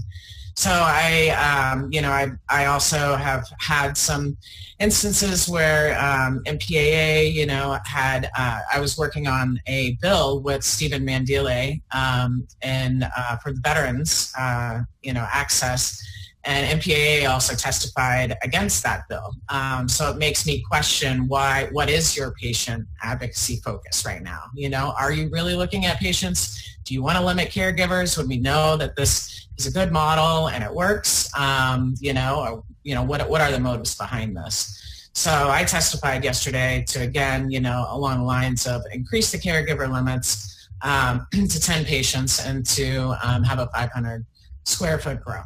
[0.59, 4.37] So I, um, you know, I, I also have had some
[4.81, 10.65] instances where um, MPAA, you know, had, uh, I was working on a bill with
[10.65, 16.05] Stephen Mandile um, and uh, for the veterans, uh, you know, access.
[16.43, 19.35] And MPAA also testified against that bill.
[19.51, 24.43] Um, so it makes me question why, what is your patient advocacy focus right now?
[24.55, 26.79] You know, are you really looking at patients?
[26.83, 30.49] Do you want to limit caregivers when we know that this is a good model
[30.49, 31.31] and it works.
[31.39, 34.75] Um, you know, or, you know, what, what are the motives behind this?
[35.15, 39.93] So I testified yesterday to, again, you know, along the lines of increase the caregiver
[39.93, 44.25] limits um, to 10 patients and to um, have a 500
[44.65, 45.43] square foot grow.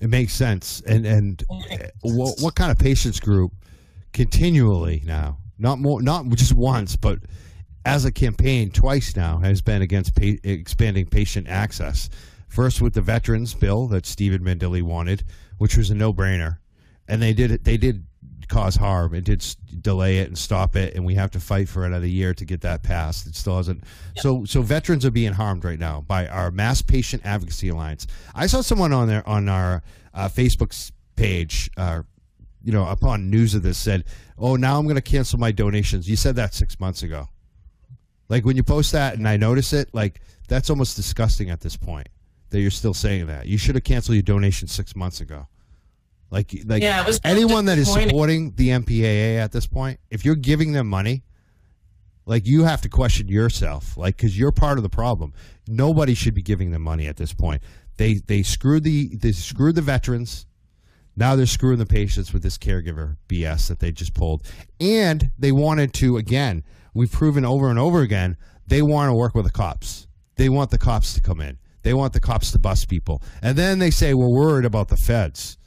[0.00, 0.80] It makes sense.
[0.86, 1.42] And, and
[2.02, 3.52] what, what kind of patients group
[4.12, 7.18] continually now, not more, not just once, but
[7.84, 12.08] as a campaign twice now has been against pa- expanding patient access.
[12.52, 15.24] First with the veterans bill that Stephen Mandile wanted,
[15.56, 16.58] which was a no-brainer,
[17.08, 17.64] and they did it.
[17.64, 18.04] They did
[18.48, 19.14] cause harm.
[19.14, 19.42] It did
[19.80, 22.60] delay it and stop it, and we have to fight for another year to get
[22.60, 23.26] that passed.
[23.26, 23.84] It still hasn't.
[24.16, 24.22] Yep.
[24.22, 28.06] So, so veterans are being harmed right now by our Mass Patient Advocacy Alliance.
[28.34, 32.02] I saw someone on there on our uh, Facebook page, uh,
[32.62, 34.04] you know, upon news of this, said,
[34.36, 37.30] "Oh, now I'm going to cancel my donations." You said that six months ago.
[38.28, 41.78] Like when you post that, and I notice it, like that's almost disgusting at this
[41.78, 42.08] point
[42.52, 43.46] that you're still saying that.
[43.46, 45.48] You should have canceled your donation six months ago.
[46.30, 50.72] Like, like Yeah, anyone that is supporting the MPAA at this point, if you're giving
[50.72, 51.24] them money,
[52.24, 55.34] like you have to question yourself, like because you're part of the problem.
[55.66, 57.62] Nobody should be giving them money at this point.
[57.96, 60.46] They they screwed the they screwed the veterans.
[61.16, 64.42] Now they're screwing the patients with this caregiver BS that they just pulled,
[64.80, 66.64] and they wanted to again.
[66.94, 68.36] We've proven over and over again
[68.66, 70.06] they want to work with the cops.
[70.36, 71.58] They want the cops to come in.
[71.82, 74.96] They want the cops to bust people, and then they say we're worried about the
[74.96, 75.58] feds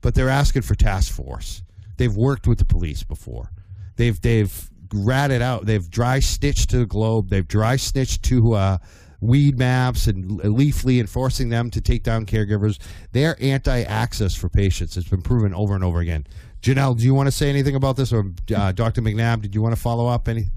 [0.00, 1.62] but they're asking for task force.
[1.96, 3.50] They've worked with the police before.
[3.96, 5.66] They've they've ratted out.
[5.66, 7.28] They've dry stitched to the globe.
[7.28, 8.78] They've dry stitched to uh,
[9.22, 12.78] Weedmaps and Leafly enforcing them to take down caregivers.
[13.12, 14.96] They're anti-access for patients.
[14.96, 16.26] It's been proven over and over again.
[16.62, 19.02] Janelle, do you want to say anything about this, or uh, Dr.
[19.02, 19.42] McNabb?
[19.42, 20.50] Did you want to follow up any?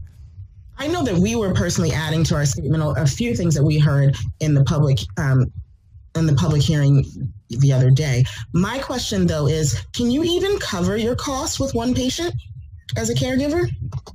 [0.81, 3.77] I know that we were personally adding to our statement a few things that we
[3.77, 5.45] heard in the public um,
[6.15, 7.05] in the public hearing
[7.49, 8.23] the other day.
[8.53, 12.33] My question though is, can you even cover your costs with one patient
[12.97, 13.69] as a caregiver?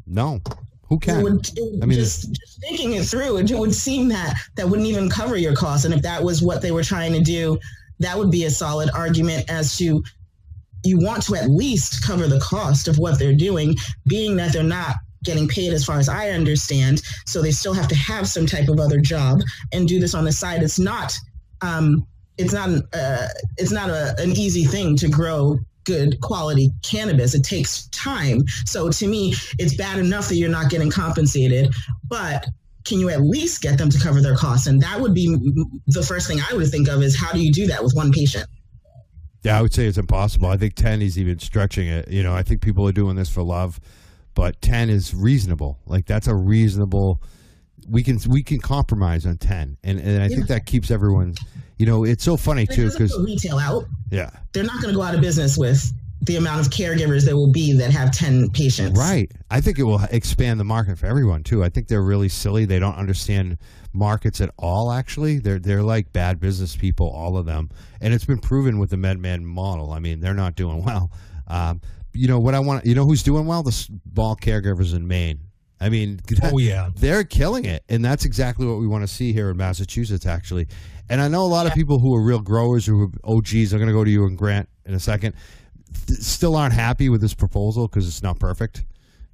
[0.08, 0.40] No.
[0.88, 1.22] Who It can?
[1.22, 4.68] would, it would I mean, just, just thinking it through, it would seem that that
[4.68, 5.84] wouldn't even cover your costs.
[5.84, 7.60] And if that was what they were trying to do,
[8.00, 10.02] that would be a solid argument as to
[10.84, 13.76] you want to at least cover the cost of what they're doing,
[14.08, 17.02] being that they're not getting paid as far as I understand.
[17.26, 19.40] So they still have to have some type of other job
[19.72, 20.62] and do this on the side.
[20.62, 21.14] It's not
[21.60, 22.06] um,
[22.38, 27.34] it's not an, uh, it's not a, an easy thing to grow good quality cannabis.
[27.34, 28.42] It takes time.
[28.66, 31.72] So to me, it's bad enough that you're not getting compensated,
[32.04, 32.46] but
[32.84, 34.66] can you at least get them to cover their costs?
[34.66, 35.28] And that would be
[35.86, 38.12] the first thing I would think of is how do you do that with one
[38.12, 38.46] patient?
[39.42, 40.48] Yeah, I would say it's impossible.
[40.48, 42.08] I think 10 is even stretching it.
[42.08, 43.80] You know, I think people are doing this for love,
[44.36, 45.80] but 10 is reasonable.
[45.86, 47.20] Like that's a reasonable
[47.88, 49.78] we can we can compromise on 10.
[49.82, 51.34] And and I think that keeps everyone,
[51.78, 53.86] you know, it's so funny It too cuz retail out.
[54.10, 54.30] yeah.
[54.52, 57.52] They're not going to go out of business with the amount of caregivers there will
[57.52, 58.98] be that have 10 patients.
[58.98, 59.30] Right.
[59.50, 61.62] I think it will expand the market for everyone too.
[61.62, 62.64] I think they're really silly.
[62.64, 63.58] They don't understand
[63.92, 64.92] markets at all.
[64.92, 67.70] Actually, they're they're like bad business people, all of them,
[68.02, 69.92] and it's been proven with the MedMen model.
[69.92, 71.10] I mean, they're not doing well.
[71.46, 71.80] Um,
[72.16, 72.86] you know what I want?
[72.86, 73.62] You know who's doing well?
[73.62, 75.40] The small caregivers in Maine.
[75.80, 76.88] I mean, Oh yeah.
[76.96, 80.68] they're killing it and that's exactly what we want to see here in massachusetts actually
[81.10, 83.76] and i know a lot of people who are real growers who are og's oh,
[83.76, 85.34] i'm going to go to you and grant in a second
[86.06, 88.86] th- still aren't happy with this proposal because it's not perfect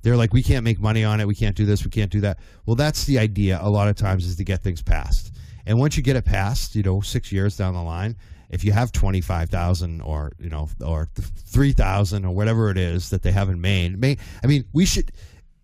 [0.02, 2.20] they're like we can't make money on it we can't do this we can't do
[2.20, 5.32] that well that's the idea a lot of times is to get things passed
[5.64, 8.16] and once you get it passed you know six years down the line
[8.52, 13.32] if you have 25,000 or you know or 3,000 or whatever it is that they
[13.32, 15.10] have in Maine Maine I mean we should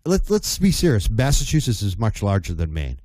[0.04, 1.10] let, let's be serious.
[1.10, 2.98] Massachusetts is much larger than Maine.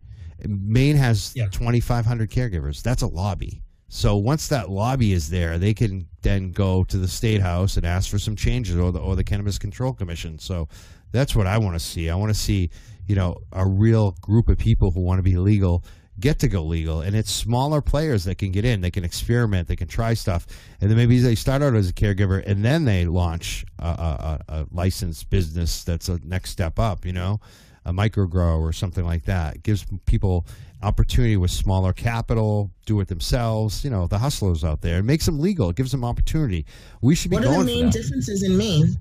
[0.48, 1.48] Maine has Yeah.
[1.48, 2.82] 2,500 caregivers.
[2.82, 3.62] That's a lobby.
[3.90, 7.86] So once that lobby is there, they can then go to the state house and
[7.86, 10.40] ask for some changes, or the or the Cannabis Control Commission.
[10.40, 10.68] So
[11.12, 12.10] that's what I want to see.
[12.10, 12.72] I want to see,
[13.06, 15.84] you know, a real group of people who want to be legal
[16.20, 18.82] get to go legal, and it's smaller players that can get in.
[18.82, 19.68] They can experiment.
[19.68, 20.46] They can try stuff,
[20.80, 24.40] and then maybe they start out as a caregiver, and then they launch a, a,
[24.48, 27.06] a a licensed business that's a next step up.
[27.06, 27.40] You know,
[27.86, 29.56] a micro grow or something like that.
[29.56, 30.46] It gives people
[30.82, 33.84] opportunity with smaller capital, do it themselves.
[33.84, 35.00] You know, the hustlers out there.
[35.00, 35.70] It makes them legal.
[35.70, 36.66] It gives them opportunity.
[37.02, 38.96] We should be What are the main differences in Maine?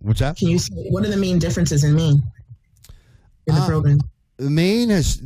[0.00, 0.36] What's that?
[0.36, 2.22] Can you say what are the main differences in Maine
[3.46, 3.98] in the Um, program?
[4.38, 5.22] Maine has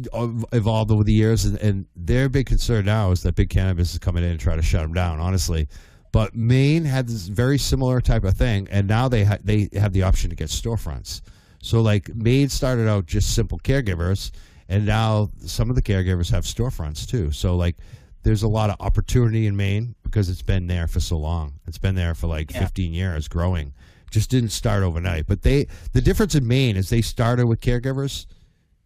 [0.53, 3.99] evolved over the years, and, and their big concern now is that big cannabis is
[3.99, 5.18] coming in and try to shut them down.
[5.18, 5.68] Honestly,
[6.12, 9.92] but Maine had this very similar type of thing, and now they ha- they have
[9.92, 11.23] the option to get storefronts.
[11.62, 14.31] So, like Maine started out just simple caregivers,
[14.68, 17.33] and now some of the caregivers have storefronts too.
[17.33, 17.77] So, like,
[18.25, 21.55] there's a lot of opportunity in Maine because it's been there for so long.
[21.66, 23.73] It's been there for like 15 years, growing.
[24.11, 25.27] Just didn't start overnight.
[25.27, 28.27] But they the difference in Maine is they started with caregivers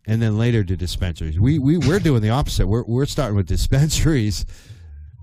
[0.07, 1.39] and then later to dispensaries.
[1.39, 2.67] We we we're doing the opposite.
[2.67, 4.45] We're we're starting with dispensaries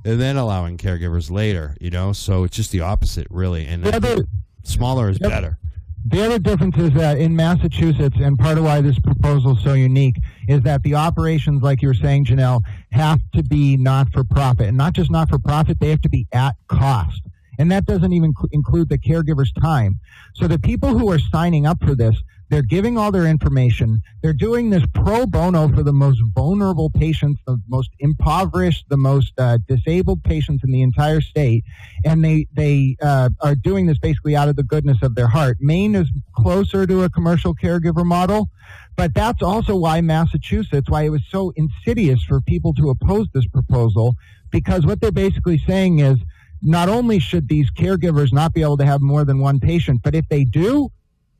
[0.05, 2.13] and then allowing caregivers later, you know?
[2.13, 3.65] So it's just the opposite really.
[3.65, 4.25] And other-
[4.63, 5.57] smaller is better.
[6.05, 9.73] The other difference is that in Massachusetts, and part of why this proposal is so
[9.73, 10.15] unique,
[10.47, 12.61] is that the operations, like you were saying, Janelle,
[12.93, 14.67] have to be not for profit.
[14.67, 17.21] And not just not for profit, they have to be at cost.
[17.59, 19.99] And that doesn't even cl- include the caregiver's time.
[20.35, 22.15] So the people who are signing up for this,
[22.49, 24.01] they're giving all their information.
[24.21, 29.33] They're doing this pro bono for the most vulnerable patients, the most impoverished, the most
[29.37, 31.63] uh, disabled patients in the entire state,
[32.03, 35.57] and they they uh, are doing this basically out of the goodness of their heart.
[35.59, 38.49] Maine is closer to a commercial caregiver model,
[38.95, 43.47] but that's also why Massachusetts, why it was so insidious for people to oppose this
[43.47, 44.15] proposal,
[44.51, 46.17] because what they're basically saying is
[46.61, 50.15] not only should these caregivers not be able to have more than one patient, but
[50.15, 50.91] if they do,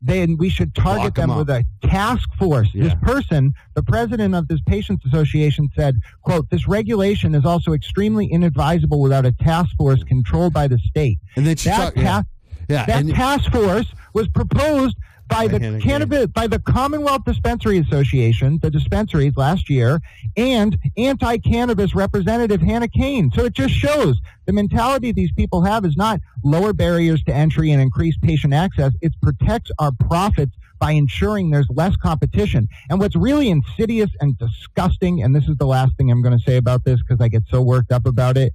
[0.02, 1.38] then we should target Lock them up.
[1.40, 2.70] with a task force.
[2.74, 8.28] This person, the president of this patients association said, quote, this regulation is also extremely
[8.28, 11.20] inadvisable without a task force controlled by the state.
[11.36, 12.22] And then she That, talk, yeah,
[12.70, 14.96] yeah, that task force was proposed
[15.30, 20.02] by the cannabis by the Commonwealth Dispensary Association, the dispensaries last year,
[20.36, 23.32] and anti-cannabis representative Hannah Kane.
[23.34, 27.72] So it just shows the mentality these people have is not lower barriers to entry
[27.72, 28.94] and increase patient access.
[29.02, 32.68] It protects our profits by ensuring there's less competition.
[32.90, 36.44] And what's really insidious and disgusting, and this is the last thing I'm going to
[36.44, 38.54] say about this because I get so worked up about it,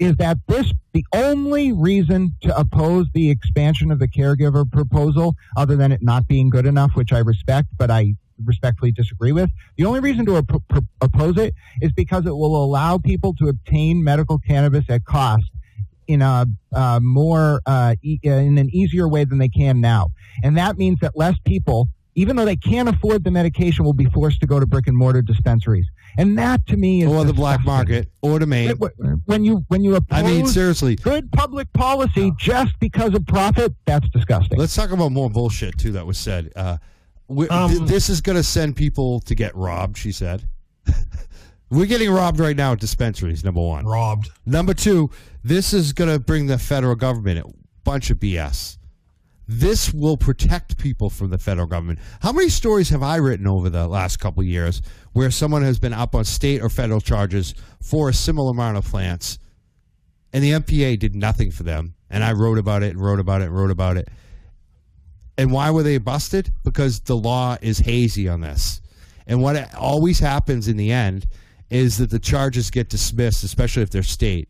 [0.00, 5.76] is that this the only reason to oppose the expansion of the caregiver proposal, other
[5.76, 9.50] than it not being good enough, which I respect, but I respectfully disagree with.
[9.76, 14.02] The only reason to op- oppose it is because it will allow people to obtain
[14.02, 15.44] medical cannabis at cost
[16.08, 20.08] in a uh, more uh, e- in an easier way than they can now,
[20.42, 21.88] and that means that less people.
[22.16, 24.96] Even though they can't afford the medication, will be forced to go to brick and
[24.96, 25.86] mortar dispensaries,
[26.18, 28.74] and that to me is or the black market, or to Maine.
[29.26, 30.96] When you when you oppose I mean, seriously.
[30.96, 34.58] good public policy just because of profit, that's disgusting.
[34.58, 36.52] Let's talk about more bullshit too that was said.
[36.56, 36.78] Uh,
[37.28, 39.96] we, Um, th- this is going to send people to get robbed.
[39.96, 40.42] She said.
[41.70, 43.44] We're getting robbed right now at dispensaries.
[43.44, 43.86] Number one.
[43.86, 44.30] Robbed.
[44.44, 45.10] Number two,
[45.44, 47.44] this is going to bring the federal government a
[47.84, 48.76] bunch of BS.
[49.52, 51.98] This will protect people from the federal government.
[52.20, 54.80] How many stories have I written over the last couple years
[55.12, 58.84] where someone has been up on state or federal charges for a similar amount of
[58.84, 59.40] plants,
[60.32, 61.96] and the MPA did nothing for them?
[62.08, 64.08] And I wrote about it and wrote about it and wrote about it.
[65.36, 66.52] And why were they busted?
[66.62, 68.80] Because the law is hazy on this.
[69.26, 71.26] And what always happens in the end
[71.70, 74.48] is that the charges get dismissed, especially if they're state.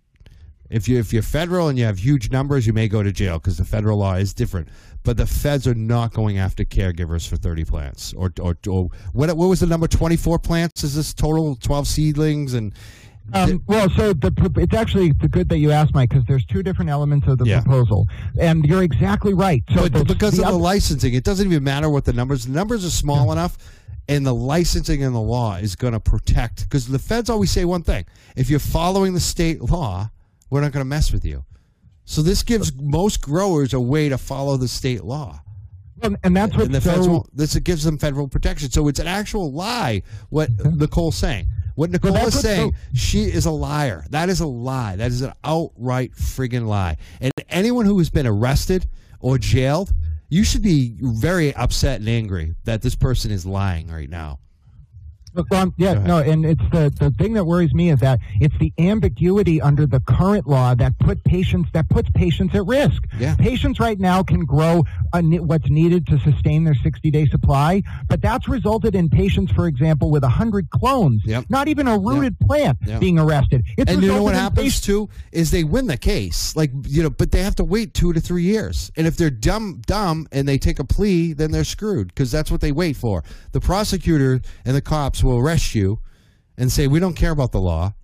[0.70, 3.38] If you if you're federal and you have huge numbers, you may go to jail
[3.38, 4.68] because the federal law is different.
[5.02, 9.28] But the feds are not going after caregivers for 30 plants or or, or what
[9.36, 10.84] what was the number 24 plants?
[10.84, 12.72] Is this total 12 seedlings and
[13.32, 16.62] Um, well, so the, it's actually the good that you asked, Mike, because there's two
[16.64, 17.60] different elements of the Yeah.
[17.62, 18.08] proposal,
[18.38, 19.62] and you're exactly right.
[19.72, 22.46] So but the- because the of the licensing, it doesn't even matter what the numbers.
[22.46, 23.56] The numbers are small enough,
[24.08, 26.62] and the licensing and the law is going to protect.
[26.64, 28.04] Because the feds always say one thing:
[28.36, 30.10] if you're following the state law,
[30.50, 31.44] we're not going to mess with you.
[32.04, 35.40] So this gives most growers a way to follow the state law.
[36.02, 38.70] and, and that's what and the so, feds won't, this it gives them federal protection.
[38.70, 40.02] So it's an actual lie.
[40.28, 40.78] What mm-hmm.
[40.78, 41.46] Nicole's saying,
[41.76, 44.04] what Nicole is saying, so- she is a liar.
[44.10, 44.96] That is a lie.
[44.96, 46.96] That is an outright friggin' lie.
[47.20, 48.86] And anyone who has been arrested
[49.20, 49.92] or jailed,
[50.28, 54.40] you should be very upset and angry that this person is lying right now.
[55.52, 58.72] Um, yeah, no, and it's the the thing that worries me is that it's the
[58.78, 63.02] ambiguity under the current law that put patients that puts patients at risk.
[63.18, 63.36] Yeah.
[63.36, 68.20] Patients right now can grow ne- what's needed to sustain their 60 day supply, but
[68.22, 71.44] that's resulted in patients, for example, with 100 clones, Yep.
[71.48, 73.00] not even a rooted plant, Yep.
[73.00, 73.62] being arrested.
[73.76, 77.02] It's and you know what happens patients- too is they win the case, like you
[77.02, 78.90] know, but they have to wait two to three years.
[78.96, 82.50] And if they're dumb, dumb, and they take a plea, then they're screwed because that's
[82.50, 83.22] what they wait for.
[83.52, 86.00] The prosecutor and the cops will arrest you
[86.56, 87.94] and say, "We don't care about the law,"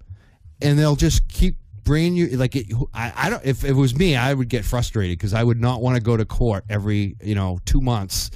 [0.61, 2.29] and they'll just keep bringing you.
[2.37, 3.45] Like it, I, I don't.
[3.45, 6.17] If it was me, I would get frustrated because I would not want to go
[6.17, 8.31] to court every you know two months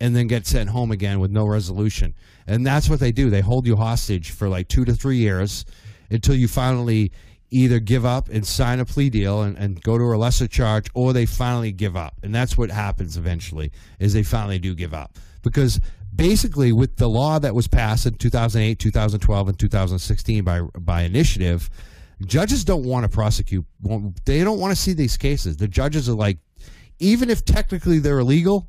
[0.00, 2.14] and then get sent home again with no resolution.
[2.46, 3.30] And that's what they do.
[3.30, 5.64] They hold you hostage for like two to three years
[6.10, 7.12] until you finally
[7.50, 10.86] either give up and sign a plea deal and, and go to a lesser charge
[10.94, 12.14] or they finally give up.
[12.22, 15.16] And that's what happens eventually is they finally do give up.
[15.42, 15.80] Because
[16.18, 21.70] basically with the law that was passed in 2008, 2012 and 2016 by by initiative,
[22.26, 23.64] judges don't want to prosecute
[24.26, 25.56] they don't want to see these cases.
[25.56, 26.38] The judges are like
[26.98, 28.68] even if technically they're illegal,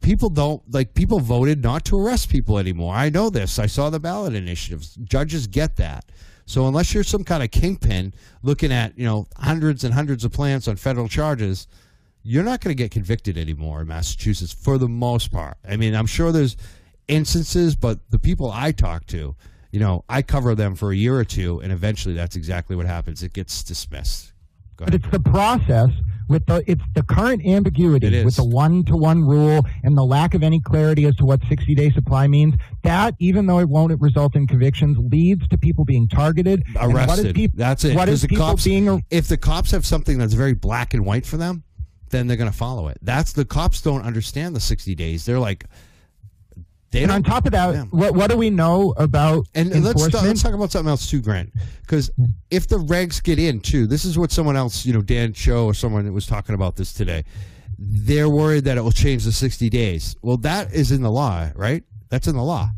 [0.00, 2.94] people don't like people voted not to arrest people anymore.
[2.94, 3.58] I know this.
[3.58, 4.96] I saw the ballot initiatives.
[4.96, 6.04] Judges get that.
[6.44, 8.12] So unless you're some kind of kingpin
[8.42, 11.68] looking at, you know, hundreds and hundreds of plants on federal charges,
[12.22, 15.56] you're not going to get convicted anymore in Massachusetts for the most part.
[15.68, 16.56] I mean, I'm sure there's
[17.08, 19.34] instances, but the people I talk to,
[19.70, 22.86] you know, I cover them for a year or two and eventually that's exactly what
[22.86, 23.22] happens.
[23.22, 24.32] It gets dismissed.
[24.76, 25.90] But it's the process
[26.28, 30.34] with the it's the current ambiguity with the one to one rule and the lack
[30.34, 32.54] of any clarity as to what 60 day supply means.
[32.82, 36.64] That even though it won't result in convictions, leads to people being targeted.
[36.80, 37.36] And what is Arrested.
[37.36, 37.94] peop- That's it.
[37.94, 38.88] What is the people cops- being?
[38.88, 41.62] ar- if the cops have something that's very black and white for them,
[42.12, 42.98] then they're going to follow it.
[43.02, 45.26] That's the cops don't understand the 60 days.
[45.26, 45.64] They're like,
[46.92, 50.06] they And on top of that, what what do we know about and, and let's
[50.08, 51.50] talk, let's talk about something else too, Grant.
[51.80, 52.10] Because
[52.50, 55.64] if the regs get in too, this is what someone else, you know, Dan Cho
[55.64, 57.24] or someone that was talking about this today.
[57.78, 60.14] They're worried that it will change the 60 days.
[60.20, 61.82] Well, that is in the law, right?
[62.10, 62.68] That's in the law.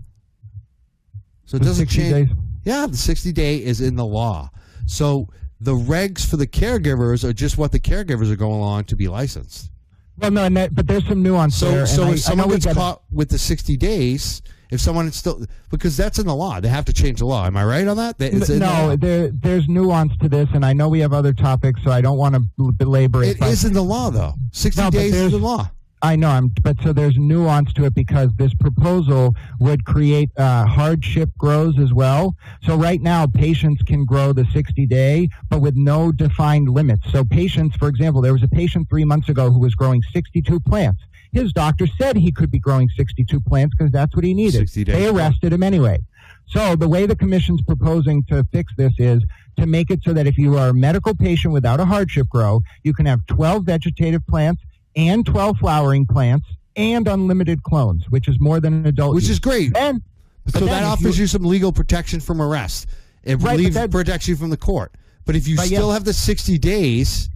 [1.47, 2.28] So it doesn't change.
[2.28, 2.37] days?
[2.64, 4.49] Yeah, the 60 day is in the law.
[4.87, 5.28] So
[5.65, 9.09] the regs for the caregivers are just what the caregivers are going on to be
[9.09, 9.71] licensed.
[10.19, 11.87] Well, no, and that, but there's some nuance So, there.
[11.87, 15.17] so I- I if someone we gets caught with the 60 days, if someone is
[15.17, 17.47] still, because that's in the law, they have to change the law.
[17.47, 18.17] Am I right on that?
[18.21, 21.33] It's in the no, there, there's nuance to this, and I know we have other
[21.33, 23.31] topics, so I don't want to belabor it.
[23.31, 24.35] It but in the law, though.
[24.53, 25.71] 60 No, days is the law.
[26.05, 30.66] I know, I'm, but so there's nuance to it because this proposal would create uh,
[30.66, 32.36] hardship grows as well.
[32.62, 37.11] So right now, patients can grow the 60 day, but with no defined limits.
[37.11, 40.61] So patients, for example, there was a patient three months ago who was growing 62
[40.61, 41.00] plants.
[41.32, 44.61] His doctor said he could be growing 62 plants because that's what he needed.
[44.94, 46.02] They arrested him anyway.
[46.46, 49.22] So the way the commission's proposing to fix this is
[49.59, 52.61] to make it so that if you are a medical patient without a hardship grow,
[52.82, 54.62] you can have 12 vegetative plants
[54.97, 59.14] and 12 flowering plants and unlimited clones, which is more than an adult.
[59.14, 59.30] Which use.
[59.32, 59.76] is great.
[59.76, 60.03] And
[60.49, 62.86] So that offers you- you some legal protection from arrest.
[63.22, 64.92] It Right, relieves protects you from the court.
[65.24, 67.30] But if you still have the 60 days,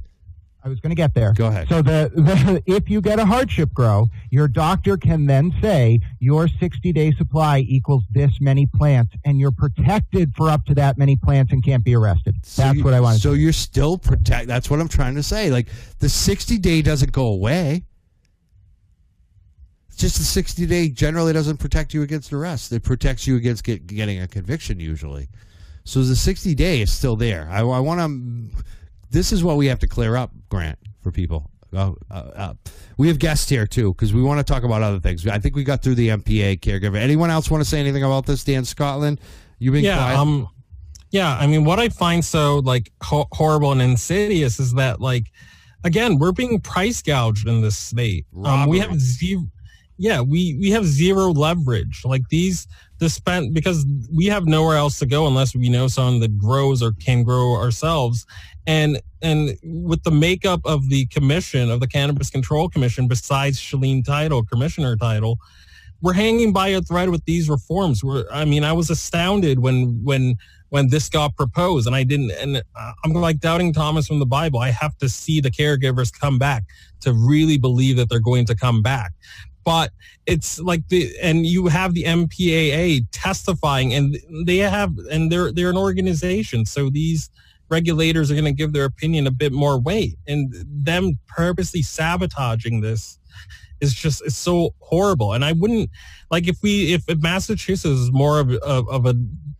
[0.64, 1.32] I was going to get there.
[1.34, 1.68] Go ahead.
[1.68, 6.48] So the, the if you get a hardship grow, your doctor can then say your
[6.48, 11.16] 60 day supply equals this many plants, and you're protected for up to that many
[11.16, 12.34] plants and can't be arrested.
[12.42, 13.20] so That's you- what I want.
[13.20, 14.48] So you're still protect.
[14.48, 15.50] That's what I'm trying to say.
[15.50, 15.68] Like
[16.00, 17.84] the 60 day doesn't go away.
[19.88, 22.72] It's just the 60 day generally doesn't protect you against arrest.
[22.72, 25.28] It protects you against get, getting a conviction usually.
[25.84, 27.48] So the 60 day is still there.
[27.50, 28.62] I, I want to.
[29.10, 31.50] This is what we have to clear up, Grant, for people.
[31.74, 32.54] Uh, uh, uh,
[32.96, 35.26] we have guests here too because we want to talk about other things.
[35.26, 36.96] I think we got through the MPA caregiver.
[36.96, 39.20] Anyone else want to say anything about this, Dan Scotland?
[39.58, 40.18] You been yeah quiet?
[40.18, 40.48] um
[41.10, 45.32] yeah i mean what i find so like ho- horrible and insidious is that like
[45.82, 49.42] again we're being price gouged in this state um, we have zero
[49.98, 52.66] yeah we we have zero leverage like these
[52.98, 53.84] dispense because
[54.14, 57.54] we have nowhere else to go unless we know someone that grows or can grow
[57.54, 58.26] ourselves
[58.66, 64.04] and and with the makeup of the commission of the cannabis control commission besides Shaleen
[64.04, 65.38] Title commissioner title
[66.00, 68.04] we're hanging by a thread with these reforms.
[68.04, 70.36] We're, I mean, I was astounded when when
[70.70, 72.30] when this got proposed, and I didn't.
[72.32, 74.60] And uh, I'm like doubting Thomas from the Bible.
[74.60, 76.64] I have to see the caregivers come back
[77.00, 79.12] to really believe that they're going to come back.
[79.68, 79.92] But
[80.24, 84.16] it's like the and you have the MPAA testifying, and
[84.46, 87.28] they have and they're they're an organization, so these
[87.68, 92.80] regulators are going to give their opinion a bit more weight, and them purposely sabotaging
[92.80, 93.18] this
[93.82, 95.34] is just it's so horrible.
[95.34, 95.90] And i wouldn't
[96.30, 99.14] like if we if, if massachusetts is more of, of, of a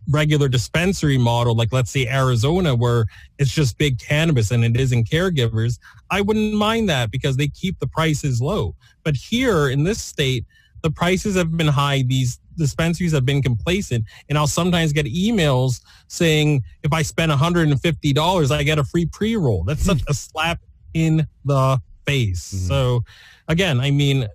[0.09, 3.05] regular dispensary model like let's say arizona where
[3.37, 5.77] it's just big cannabis and it isn't caregivers
[6.09, 8.75] i wouldn't mind that because they keep the prices low.
[9.03, 10.45] But here in this state
[10.81, 15.81] the prices have been high these dispensaries have been complacent and i'll sometimes get emails
[16.07, 19.63] saying if i spend $150 i get a free pre-roll.
[19.63, 20.59] That's such a slap
[20.93, 22.53] in the face.
[22.53, 22.67] Mhm.
[22.67, 23.03] so
[23.47, 24.27] again, I mean,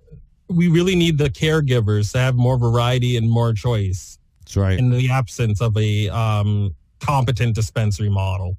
[0.47, 4.77] we really need the caregivers to have more variety and more choice That's right.
[4.77, 8.57] in the absence of a um, competent dispensary model.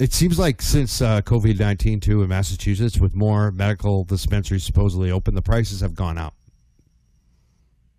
[0.00, 5.10] It seems like since uh, COVID 19 too in Massachusetts, with more medical dispensaries supposedly
[5.10, 6.34] open, the prices have gone up.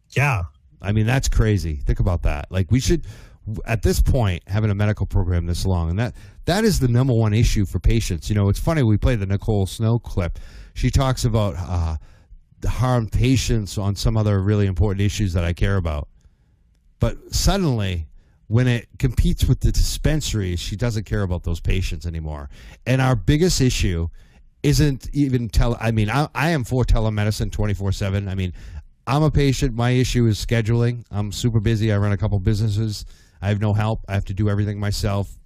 [0.10, 0.44] Yeah.
[0.82, 1.76] I mean, that's crazy.
[1.76, 2.48] Think about that.
[2.50, 3.06] Like, we should,
[3.66, 6.16] at this point, having a medical program this long, and that
[6.46, 8.30] that is the number one issue for patients.
[8.30, 10.40] You know, it's funny, we played the Nicole Snow clip.
[10.74, 11.98] She talks about uh,
[12.62, 16.08] the harm patients on some other really important issues that I care about.
[17.02, 18.08] But suddenly,
[18.48, 22.50] when it competes with the dispensaries, she doesn't care about those patients anymore.
[22.86, 24.08] And our biggest issue
[24.62, 25.76] isn't even tele.
[25.82, 28.30] I mean, I, I am for telemedicine twenty four seven.
[28.30, 28.54] I mean,
[29.08, 29.74] I'm a patient.
[29.74, 31.04] My issue is scheduling.
[31.10, 31.92] I'm super busy.
[31.92, 33.06] I run a couple businesses.
[33.42, 34.06] I have no help.
[34.08, 35.40] I have to do everything myself.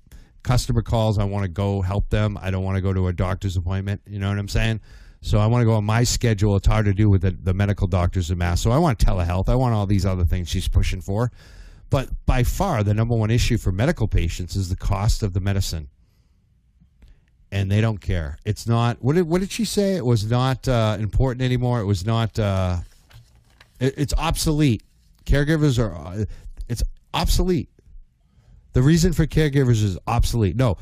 [0.44, 1.18] Customer calls.
[1.18, 2.38] I want to go help them.
[2.42, 4.02] I don't want to go to a doctor's appointment.
[4.06, 4.82] You know what I'm saying?
[5.26, 6.56] So I want to go on my schedule.
[6.56, 8.62] It's hard to do with the, the medical doctors in mass.
[8.62, 9.50] So I want telehealth.
[9.50, 11.32] I want all these other things she's pushing for.
[11.90, 15.40] But by far, the number one issue for medical patients is the cost of the
[15.40, 15.90] medicine.
[17.52, 18.38] and they don't care.
[18.46, 19.02] It's not.
[19.02, 19.96] What did what did she say?
[19.96, 21.80] It was not uh, important anymore.
[21.80, 22.38] It was not.
[22.38, 22.78] Uh,
[23.80, 24.84] it, it's obsolete.
[25.26, 25.96] Caregivers are.
[25.96, 26.26] Uh,
[26.68, 27.70] it's obsolete.
[28.74, 30.56] The reason for caregivers is obsolete.
[30.58, 30.78] No,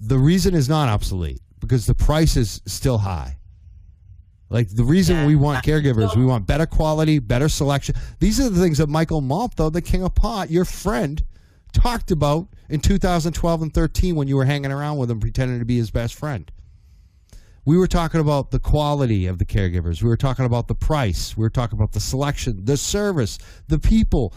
[0.00, 3.36] the reason is not obsolete because the price is still high.
[4.50, 5.26] Like the reason Yeah.
[5.26, 7.94] we want uh, caregivers, we want better quality, better selection.
[8.20, 11.22] These are the things that Michael Maltho, the King of Pot, your friend,
[11.72, 15.64] talked about in 2012 and 13 when you were hanging around with him, pretending to
[15.64, 16.50] be his best friend.
[17.66, 20.02] We were talking about the quality of the caregivers.
[20.02, 21.34] We were talking about the price.
[21.36, 23.38] We were talking about the selection, the service,
[23.68, 24.34] the people,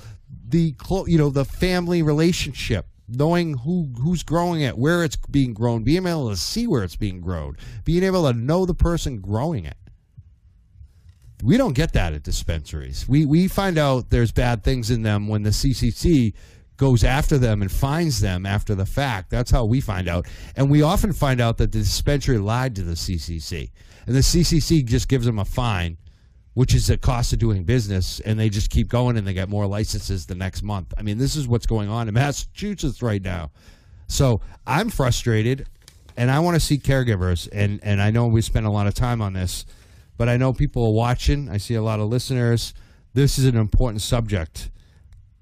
[0.47, 0.73] the
[1.07, 6.07] you know the family relationship, knowing who who's growing it, where it's being grown, being
[6.07, 9.75] able to see where it's being grown, being able to know the person growing it.
[11.43, 13.07] We don't get that at dispensaries.
[13.07, 16.33] We we find out there's bad things in them when the CCC
[16.77, 19.29] goes after them and finds them after the fact.
[19.29, 20.27] That's how we find out.
[20.55, 23.71] And we often find out that the dispensary lied to the CCC.
[24.05, 25.97] And the CCC just gives them a fine,
[26.53, 29.49] which is the cost of doing business, and they just keep going and they get
[29.49, 30.93] more licenses the next month.
[30.97, 33.51] I mean, this is what's going on in Massachusetts right now.
[34.07, 35.67] So I'm frustrated,
[36.15, 37.49] and I want to see caregivers.
[37.51, 39.65] And, and I know we spend a lot of time on this,
[40.17, 41.49] but I know people are watching.
[41.49, 42.73] I see a lot of listeners.
[43.13, 44.69] This is an important subject.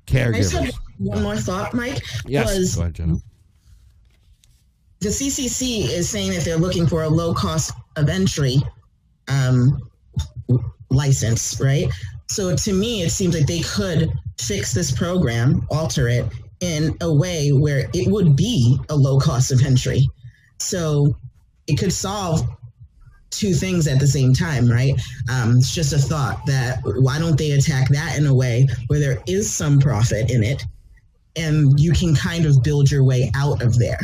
[0.10, 0.74] I just Caregivers.
[1.00, 2.02] one more thought, Mike.
[2.28, 3.16] Yes, Was go ahead, Jenna.
[5.00, 8.58] the CCC is saying that they're looking for a low cost of entry
[9.28, 9.80] um,
[10.90, 11.88] license, right?
[12.30, 16.26] So to me, it seems like they could fix this program, alter it
[16.60, 20.08] in a way where it would be a low cost of entry.
[20.60, 21.16] So
[21.68, 22.42] it could solve
[23.38, 24.94] two things at the same time, right?
[25.30, 29.00] Um, it's just a thought that why don't they attack that in a way where
[29.00, 30.64] there is some profit in it
[31.36, 34.00] and you can kind of build your way out of there?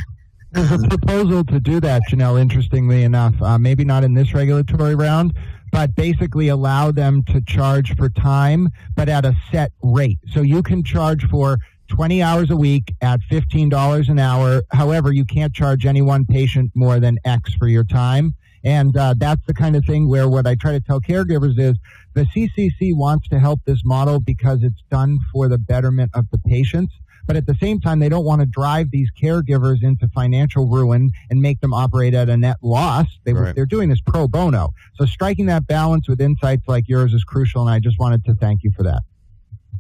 [0.52, 3.42] There's a proposal to do that, Janelle, interestingly enough.
[3.42, 5.34] Uh, maybe not in this regulatory round,
[5.72, 10.20] but basically allow them to charge for time, but at a set rate.
[10.34, 11.58] So you can charge for
[11.88, 14.64] 20 hours a week at $15 an hour.
[14.72, 18.34] However, you can't charge any one patient more than X for your time.
[18.64, 21.78] And uh, that's the kind of thing where what I try to tell caregivers is
[22.14, 26.38] the CCC wants to help this model because it's done for the betterment of the
[26.40, 26.94] patients.
[27.28, 31.12] But at the same time, they don't want to drive these caregivers into financial ruin
[31.30, 33.06] and make them operate at a net loss.
[33.24, 33.56] They, Right.
[33.56, 34.74] They're doing this pro bono.
[34.96, 38.36] So striking that balance with insights like yours is crucial, and I just wanted to
[38.36, 39.04] thank you for that.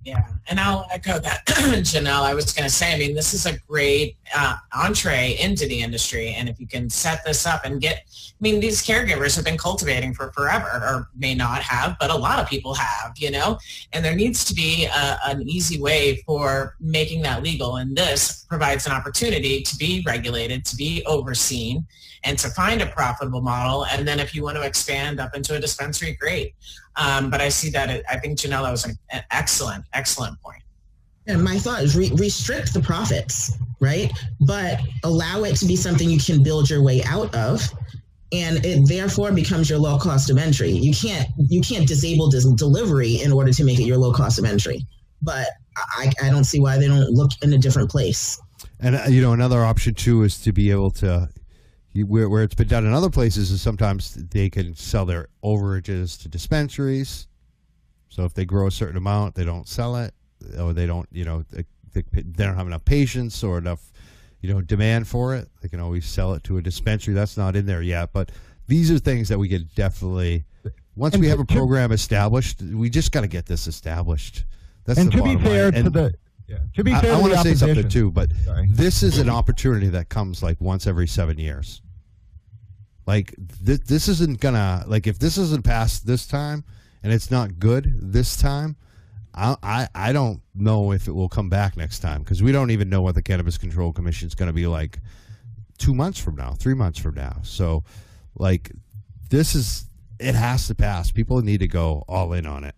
[0.04, 2.24] Yeah, and I'll echo that, Janelle.
[2.24, 5.80] I was going to say, I mean, this is a great uh, entree into the
[5.80, 9.45] industry, and if you can set this up and get, I mean, these caregivers have
[9.45, 13.30] been cultivating for forever, or may not have, but a lot of people have, you
[13.30, 13.60] know,
[13.93, 18.43] and there needs to be a, an easy way for making that legal, and this
[18.49, 21.86] provides an opportunity to be regulated, to be overseen,
[22.24, 23.86] and to find a profitable model.
[23.86, 26.56] And then if you want to expand up into a dispensary, great.
[26.96, 30.62] Um, but I see that it, I think Janella was an, an excellent, excellent point.
[31.28, 34.12] And my thought is re- restrict the profits, right?
[34.42, 37.62] But allow it to be something you can build your way out of,
[38.34, 40.72] and it therefore becomes your low cost of entry.
[40.72, 44.39] You can't you can't disable this delivery in order to make it your low cost
[44.39, 44.86] of entry.
[45.22, 48.39] But I, I don't see why they don't look in a different place.
[48.80, 51.30] And uh, you know, another option too is to be able to,
[51.94, 55.28] you, where, where it's been done in other places, is sometimes they can sell their
[55.44, 57.28] overages to dispensaries.
[58.10, 60.14] So if they grow a certain amount, they don't sell it,
[60.60, 62.04] or they don't, you know, they, they,
[62.44, 63.92] don't have enough patients or enough,
[64.42, 65.50] you know, demand for it.
[65.62, 67.14] They can always sell it to a dispensary.
[67.14, 68.32] That's not in there yet, but
[68.68, 70.46] these are things that we could definitely.
[70.96, 74.44] Once And we have a program established, we just got to get this established.
[74.84, 75.72] That's and the to be fair line.
[75.74, 76.14] to And- the
[76.74, 78.68] to be I, fair I to want to say something too, but Sorry.
[78.70, 81.82] this is an opportunity that comes like once every seven years.
[83.08, 83.34] Like
[83.66, 86.64] th- this isn't gonna like if this isn't passed this time
[87.04, 88.76] and it's not good this time.
[89.34, 92.72] I I, I don't know if it will come back next time because we don't
[92.72, 94.99] even know what the Cannabis Control Commission is going to be like
[95.78, 97.38] two months from now, three months from now.
[97.43, 97.84] So,
[98.36, 98.72] like,
[99.30, 99.86] this is
[100.20, 101.12] it has to pass.
[101.12, 102.76] People need to go all in on it.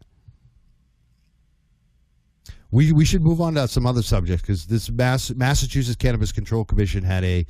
[2.74, 6.66] We, we should move on to some other subjects because this Mass, Massachusetts Cannabis Control
[6.66, 7.46] Commission had a,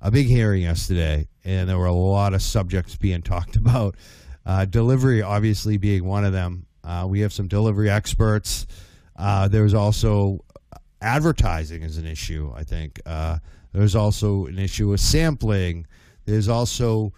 [0.00, 3.96] a big hearing yesterday, and there were a lot of subjects being talked about.
[4.46, 6.64] Uh, delivery, obviously, being one of them.
[6.84, 8.68] Uh, we have some delivery experts.
[9.16, 10.44] Uh, there's also
[11.02, 12.52] advertising is an issue.
[12.54, 13.38] I think uh,
[13.72, 15.88] there's also an issue with sampling.
[16.24, 17.12] There's also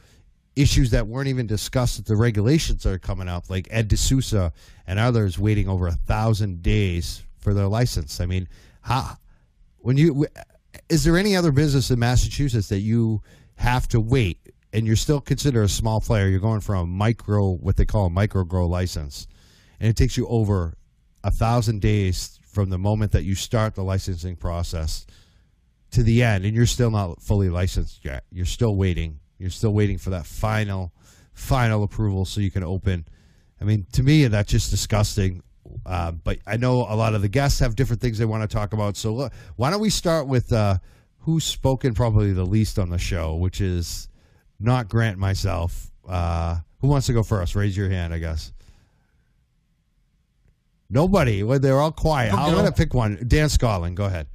[0.56, 4.50] issues that weren't even discussed at the regulations that are coming up, like Ed D'Souza
[4.86, 8.20] and others waiting over a thousand days for their license.
[8.20, 8.48] I mean,
[8.82, 9.16] how
[9.78, 10.26] when you
[10.88, 13.22] is there any other business in Massachusetts that you
[13.56, 14.38] have to wait
[14.72, 18.06] and you're still considered a small player, you're going for a micro, what they call
[18.06, 19.26] a micro grow license,
[19.80, 20.76] and it takes you over
[21.24, 25.06] a thousand days from the moment that you start the licensing process
[25.90, 28.24] to the end, and you're still not fully licensed yet.
[28.30, 29.18] You're still waiting.
[29.38, 30.92] You're still waiting for that final,
[31.32, 33.06] final approval so you can open.
[33.60, 35.42] I mean, to me, that's just disgusting.
[35.86, 38.54] Uh, but I know a lot of the guests have different things they want to
[38.54, 38.96] talk about.
[38.96, 40.78] So look, why don't we start with uh,
[41.18, 44.08] who's spoken probably the least on the show, which is
[44.58, 45.90] not Grant myself.
[46.08, 47.54] Uh, who wants to go first?
[47.54, 48.52] Raise your hand, I guess.
[50.88, 51.42] Nobody.
[51.42, 52.32] Well, they're all quiet.
[52.32, 53.22] I'll I'm going to pick one.
[53.26, 54.26] Dan Scotland, go ahead.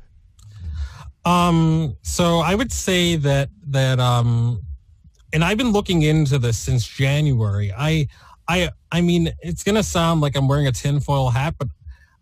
[1.26, 4.62] Um, so I would say that that um,
[5.34, 7.74] and I've been looking into this since January.
[7.76, 8.08] I
[8.48, 11.68] I I mean, it's gonna sound like I'm wearing a tinfoil hat, but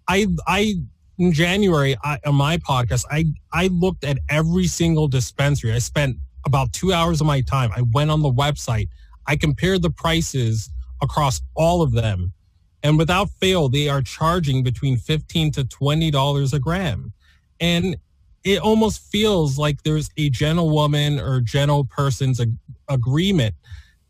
[0.08, 0.76] I I
[1.18, 5.74] in January I, on my podcast I I looked at every single dispensary.
[5.74, 7.72] I spent about two hours of my time.
[7.76, 8.90] I went on the website.
[9.28, 10.70] I compared the prices
[11.02, 12.34] across all of them,
[12.82, 17.14] and without fail, they are charging between fifteen to twenty dollars a gram,
[17.60, 17.98] and
[18.44, 22.58] it almost feels like there's a gentlewoman or gentle person's ag-
[22.90, 23.56] agreement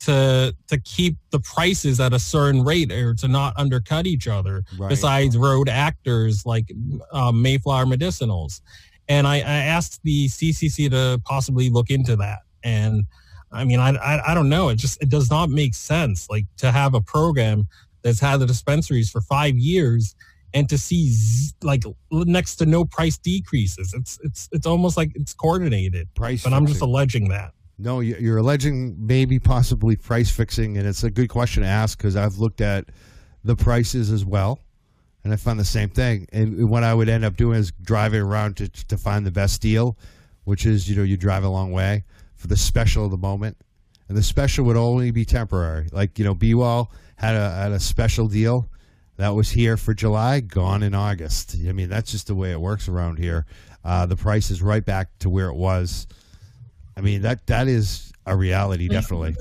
[0.06, 4.64] to to keep the prices at a certain rate or to not undercut each other.
[4.78, 4.89] Right.
[4.89, 6.72] Besides road actors like
[7.12, 8.62] um, Mayflower Medicinals,
[9.08, 12.39] and I, I asked the CCC to possibly look into that.
[12.64, 13.06] And
[13.51, 14.70] I mean, I, I I don't know.
[14.70, 16.30] It just it does not make sense.
[16.30, 17.68] Like to have a program
[18.01, 20.16] that's had the dispensaries for five years
[20.54, 23.93] and to see z- like next to no price decreases.
[23.93, 26.14] It's it's it's almost like it's coordinated.
[26.14, 27.51] Price But I'm just alleging that.
[27.84, 31.98] No, you- you're alleging maybe possibly price fixing, and it's a good question to ask
[31.98, 32.86] because I've looked at
[33.44, 34.60] the prices as well,
[35.26, 36.26] and I found the same thing.
[36.32, 39.62] And what I would end up doing is driving around to to find the best
[39.62, 39.98] deal,
[40.46, 42.06] which is you know you drive a long way
[42.38, 43.58] for the special of the moment,
[44.08, 45.90] and the special would only be temporary.
[45.92, 48.70] Like you know, B-Wall had a had a special deal
[49.18, 51.58] that was here for July, gone in August.
[51.68, 53.46] I mean, that's just the way it works around here.
[53.84, 56.08] Uh, the price is right back to where it was.
[56.96, 59.36] I mean, that that is a reality, definitely.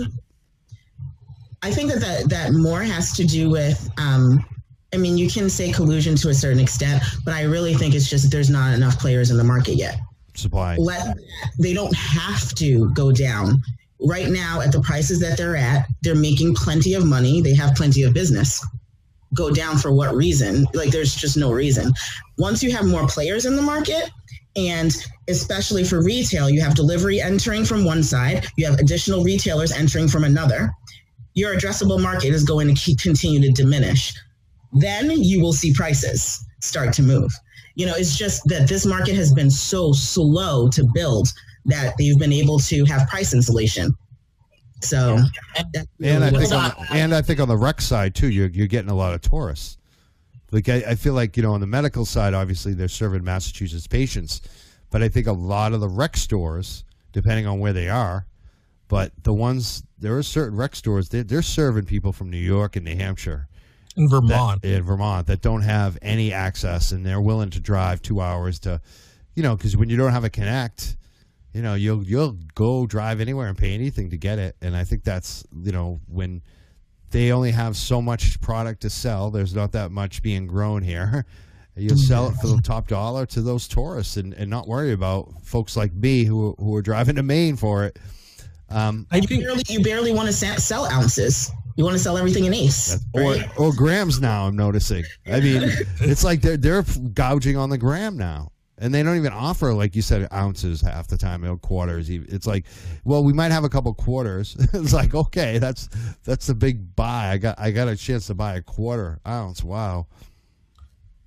[1.62, 4.44] I think that that, that more has to do with, um,
[4.92, 8.10] I mean, you can say collusion to a certain extent, but I really think it's
[8.10, 9.98] just there's not enough players in the market yet.
[10.34, 10.76] Supply.
[10.76, 11.16] Let
[11.58, 13.62] they don't have to go down.
[14.04, 17.40] Right now, at the prices that they're at, they're making plenty of money.
[17.40, 18.64] They have plenty of business.
[19.34, 20.66] Go down for what reason?
[20.74, 21.92] Like, there's just no reason.
[22.36, 24.10] Once you have more players in the market,
[24.56, 24.92] and
[25.28, 30.08] especially for retail, you have delivery entering from one side, you have additional retailers entering
[30.08, 30.72] from another.
[31.34, 34.12] Your addressable market is going to keep, continue to diminish.
[34.72, 37.32] Then you will see prices start to move.
[37.74, 41.28] You know, it's just that this market has been so slow to build
[41.64, 43.94] that they've been able to have price insulation.
[44.82, 45.18] So,
[45.72, 48.66] that's And I think, on, and I think on the rec side too, you're you're
[48.66, 49.78] getting a lot of tourists.
[50.52, 53.86] Like I, I feel like you know on the medical side, obviously they're serving Massachusetts
[53.88, 54.42] patients,
[54.90, 58.26] but I think a lot of the rec stores, depending on where they are,
[58.88, 62.76] but the ones there are certain rec stores they're, they're serving people from New York
[62.76, 63.48] and New Hampshire,
[63.96, 64.64] In that- Vermont.
[64.64, 68.80] in Vermont that don't have any access, and they're willing to drive two hours to,
[69.34, 70.96] you know, because when you don't have a connect,
[71.54, 74.84] you know, you'll you'll go drive anywhere and pay anything to get it, and I
[74.84, 76.42] think that's you know when
[77.12, 81.24] they only have so much product to sell, there's not that much being grown here.
[81.74, 85.32] You'll sell it for the top dollar to those tourists, and, and not worry about
[85.42, 87.98] folks like me who who are driving to Maine for it.
[88.68, 91.50] Um, you barely, you barely want to sa- sell ounces.
[91.76, 92.98] You want to sell everything in ace.
[93.16, 93.48] right?
[93.56, 94.46] or or grams now.
[94.46, 95.04] I'm noticing.
[95.26, 95.62] I mean,
[96.00, 96.82] it's like they're they're
[97.14, 98.50] gouging on the gram now,
[98.82, 102.10] and they don't even offer like you said ounces half the time or quarters.
[102.10, 102.66] It's like,
[103.04, 104.56] well, we might have a couple quarters.
[104.74, 105.88] it's like okay, that's
[106.24, 107.30] that's the big buy.
[107.30, 109.62] I got I got a chance to buy a quarter ounce.
[109.62, 110.06] Wow.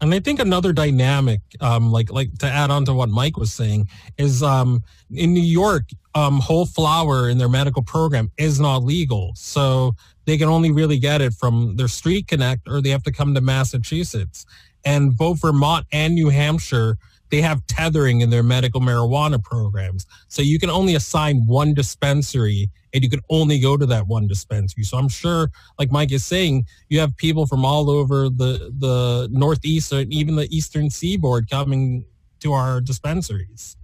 [0.01, 3.53] And I think another dynamic, um, like like to add on to what Mike was
[3.53, 3.87] saying,
[4.17, 9.31] is um, in New York, um, whole flower in their medical program is not legal,
[9.35, 9.95] so
[10.25, 13.33] they can only really get it from their street connect, or they have to come
[13.33, 14.45] to Massachusetts.
[14.83, 16.97] And both Vermont and New Hampshire,
[17.31, 22.69] they have tethering in their medical marijuana programs, so you can only assign one dispensary,
[22.93, 24.83] and you can only go to that one dispensary.
[24.83, 25.49] So I'm sure,
[25.79, 30.35] like Mike is saying, you have people from all over the the northeast and even
[30.35, 32.05] the eastern seaboard coming
[32.41, 33.75] to our dispensaries.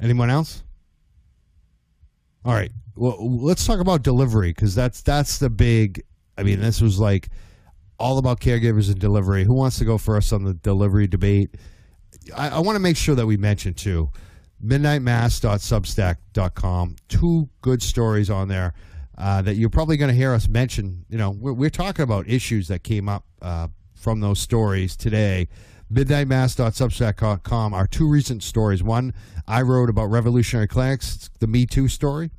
[0.00, 0.62] Anyone else?
[2.44, 2.70] All right.
[2.94, 6.02] Well, let's talk about delivery because that's that's the big.
[6.38, 7.28] I mean, this was like
[7.98, 9.44] all about caregivers and delivery.
[9.44, 11.54] Who wants to go first on the delivery debate?
[12.36, 14.10] I, I want to make sure that we mention too
[14.64, 16.96] midnightmass.substack.com.
[17.08, 18.72] Two good stories on there
[19.18, 21.04] uh, that you're probably going to hear us mention.
[21.08, 25.48] You know, we're, we're talking about issues that came up uh, from those stories today.
[25.92, 28.82] Midnightmass.substack.com are two recent stories.
[28.82, 29.12] One
[29.46, 32.32] I wrote about revolutionary clinics, the Me Too story,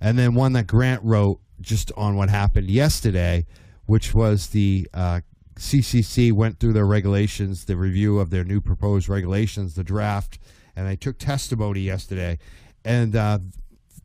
[0.00, 3.46] and then one that Grant wrote just on what happened yesterday,
[3.88, 5.20] which was the uh,
[5.56, 10.38] CCC went through their regulations, the review of their new proposed regulations, the draft,
[10.76, 12.38] and they took testimony yesterday.
[12.84, 13.38] And uh,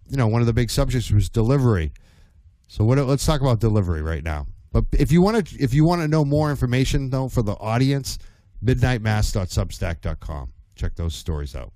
[0.07, 1.91] you know, one of the big subjects was delivery.
[2.69, 4.47] So what, let's talk about delivery right now.
[4.71, 7.55] But if you want to, if you want to know more information though for the
[7.55, 8.19] audience,
[8.63, 10.53] midnightmass.substack.com.
[10.75, 11.73] Check those stories out.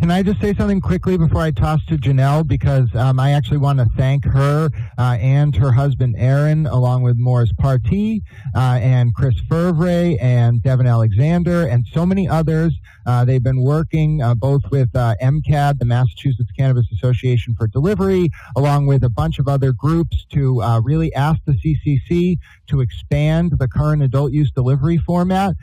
[0.00, 2.46] Can I just say something quickly before I toss to Janelle?
[2.46, 7.18] Because um, I actually want to thank her uh, and her husband Aaron, along with
[7.18, 8.22] Morris Party
[8.56, 12.74] uh, and Chris Fervray and Devin Alexander and so many others.
[13.06, 18.30] Uh, they've been working uh, both with uh, MCAD, the Massachusetts Cannabis Association for Delivery,
[18.56, 23.52] along with a bunch of other groups to uh, really ask the CCC to expand
[23.58, 25.54] the current adult use delivery format.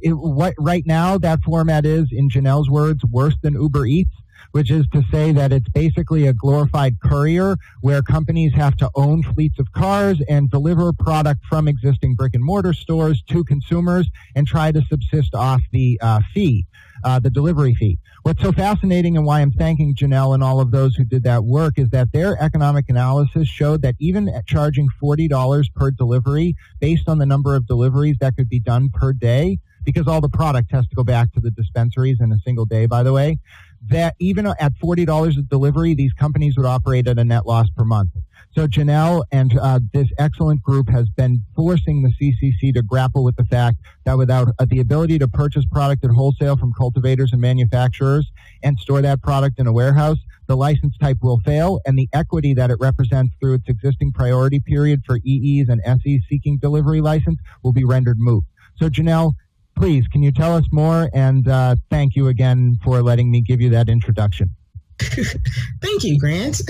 [0.00, 4.14] It, what right now that format is, in Janelle's words, worse than Uber Eats,
[4.52, 9.22] which is to say that it's basically a glorified courier where companies have to own
[9.22, 14.46] fleets of cars and deliver product from existing brick and mortar stores to consumers and
[14.46, 16.66] try to subsist off the uh, fee,
[17.04, 17.98] uh, the delivery fee.
[18.22, 21.44] What's so fascinating and why I'm thanking Janelle and all of those who did that
[21.44, 27.08] work is that their economic analysis showed that even at charging $40 per delivery based
[27.08, 30.70] on the number of deliveries that could be done per day, because all the product
[30.72, 33.38] has to go back to the dispensaries in a single day, by the way,
[33.86, 37.84] that even at $40 a delivery, these companies would operate at a net loss per
[37.84, 38.10] month.
[38.52, 43.36] So Janelle and uh, this excellent group has been forcing the CCC to grapple with
[43.36, 47.40] the fact that without uh, the ability to purchase product at wholesale from cultivators and
[47.40, 48.30] manufacturers
[48.62, 50.18] and store that product in a warehouse,
[50.48, 54.58] the license type will fail, and the equity that it represents through its existing priority
[54.58, 58.42] period for EEs and SEs seeking delivery license will be rendered moot.
[58.76, 59.34] So Janelle,
[59.78, 61.08] please, can you tell us more?
[61.14, 64.50] And uh, thank you again for letting me give you that introduction.
[65.00, 66.60] thank you, Grant.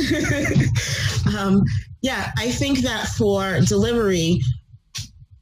[1.38, 1.64] um,
[2.02, 4.40] yeah, I think that for delivery,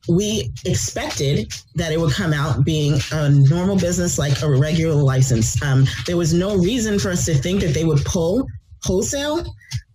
[0.09, 5.61] we expected that it would come out being a normal business like a regular license.
[5.62, 8.47] Um, there was no reason for us to think that they would pull
[8.85, 9.45] wholesale.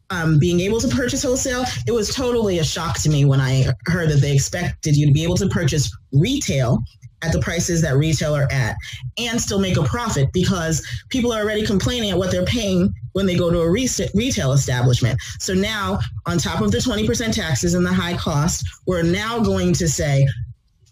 [0.10, 3.68] Um, being able to purchase wholesale, it was totally a shock to me when I
[3.86, 6.84] heard that they expected you to be able to purchase retail
[7.24, 8.76] at the prices that retail are at
[9.18, 13.26] and still make a profit because people are already complaining at what they're paying when
[13.26, 15.20] they go to a re- retail establishment.
[15.40, 19.74] So now, on top of the 20% taxes and the high cost, we're now going
[19.74, 20.28] to say,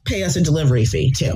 [0.05, 1.35] pay us a delivery fee too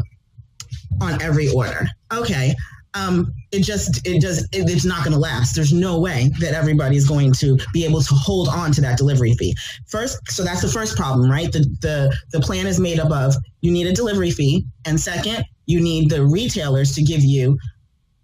[1.02, 1.88] on every order.
[2.12, 2.54] Okay
[2.94, 5.56] um, it just it does it, it's not going to last.
[5.56, 9.34] There's no way that everybody's going to be able to hold on to that delivery
[9.34, 9.56] fee.
[9.88, 11.52] First, so that's the first problem, right?
[11.52, 15.46] The the the plan is made up of you need a delivery fee, and second,
[15.66, 17.58] you need the retailers to give you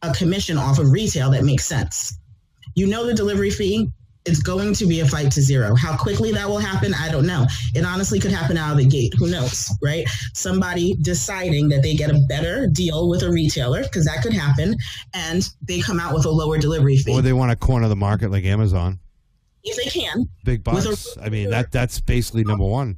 [0.02, 2.18] a commission off of retail that makes sense.
[2.76, 3.90] You know the delivery fee
[4.26, 5.76] it's going to be a fight to zero.
[5.76, 7.46] How quickly that will happen, I don't know.
[7.74, 9.14] It honestly could happen out of the gate.
[9.18, 10.08] Who knows, right?
[10.34, 14.76] Somebody deciding that they get a better deal with a retailer, because that could happen,
[15.14, 17.14] and they come out with a lower delivery fee.
[17.14, 19.00] Or they want to corner the market like Amazon.
[19.64, 20.30] If they can.
[20.44, 21.18] Big bucks.
[21.18, 22.96] A, I mean, that that's basically number one.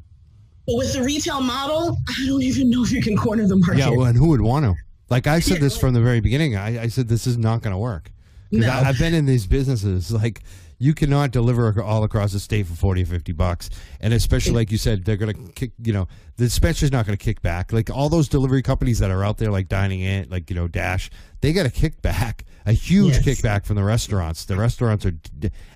[0.67, 3.79] But with the retail model, I don't even know if you can corner the market.
[3.79, 4.75] Yeah, well, and who would want to?
[5.09, 6.55] Like I said this from the very beginning.
[6.55, 8.11] I, I said this is not going to work.
[8.51, 8.69] No.
[8.69, 10.11] I, I've been in these businesses.
[10.11, 10.41] Like
[10.81, 13.69] you cannot deliver all across the state for 40 or 50 bucks.
[13.99, 16.07] And especially like you said they're going to kick you know
[16.37, 17.71] the dispenser's not going to kick back.
[17.71, 20.67] Like all those delivery companies that are out there like dining in like you know
[20.67, 21.11] dash
[21.41, 23.41] they got a kickback a huge yes.
[23.41, 24.45] kickback from the restaurants.
[24.45, 25.13] The restaurants are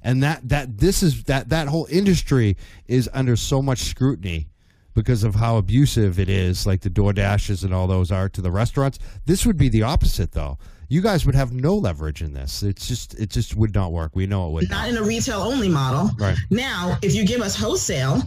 [0.03, 4.47] and that that this is that that whole industry is under so much scrutiny
[4.95, 8.41] because of how abusive it is like the door dashes and all those are to
[8.41, 8.97] the restaurants.
[9.25, 12.63] This would be the opposite though you guys would have no leverage in this.
[12.63, 14.15] It's just it just would not work.
[14.15, 14.89] We know it would not, not.
[14.89, 16.11] in a retail only model.
[16.17, 16.37] Right.
[16.49, 18.21] Now, if you give us wholesale,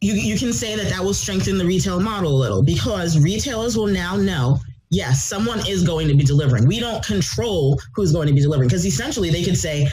[0.00, 3.76] you you can say that that will strengthen the retail model a little because retailers
[3.76, 4.58] will now know
[4.92, 6.66] yes, someone is going to be delivering.
[6.66, 9.88] We don't control who's going to be delivering because essentially they could say,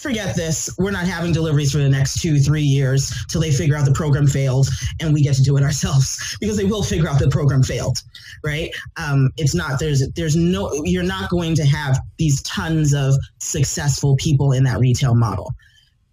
[0.00, 0.74] forget this.
[0.78, 3.92] We're not having deliveries for the next two, three years till they figure out the
[3.92, 4.68] program failed
[5.00, 7.98] and we get to do it ourselves because they will figure out the program failed,
[8.42, 8.74] right?
[8.96, 14.16] Um, it's not, there's, there's no, you're not going to have these tons of successful
[14.16, 15.52] people in that retail model.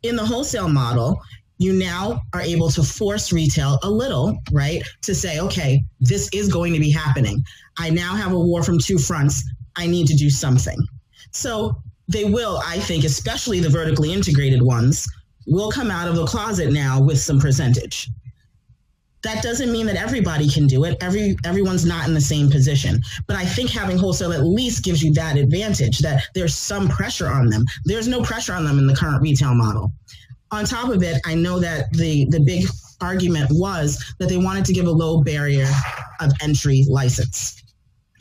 [0.04, 1.22] In the wholesale model,
[1.58, 4.84] you now are able to force retail a little, right?
[5.04, 7.44] To say, okay, this is going to be happening.
[7.78, 9.44] I now have a war from two fronts.
[9.76, 10.78] I need to do something
[11.32, 15.08] So they will, I think, especially the vertically integrated ones,
[15.46, 18.10] will come out of the closet now with some percentage.
[19.24, 20.98] That doesn't mean that everybody can do it.
[21.02, 23.02] Every everyone's not in the same position.
[23.26, 27.28] But I think having wholesale at least gives you that advantage that there's some pressure
[27.28, 27.66] on them.
[27.84, 29.92] There's no pressure on them in the current retail model.
[30.52, 32.68] On top of it, I know that the the big
[33.02, 35.70] argument was that they wanted to give a low barrier
[36.20, 37.62] of entry license.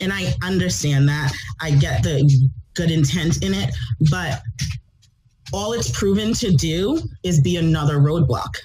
[0.01, 1.31] And I understand that.
[1.61, 3.75] I get the good intent in it,
[4.09, 4.41] but
[5.51, 8.55] all it's proven to do is be another roadblock.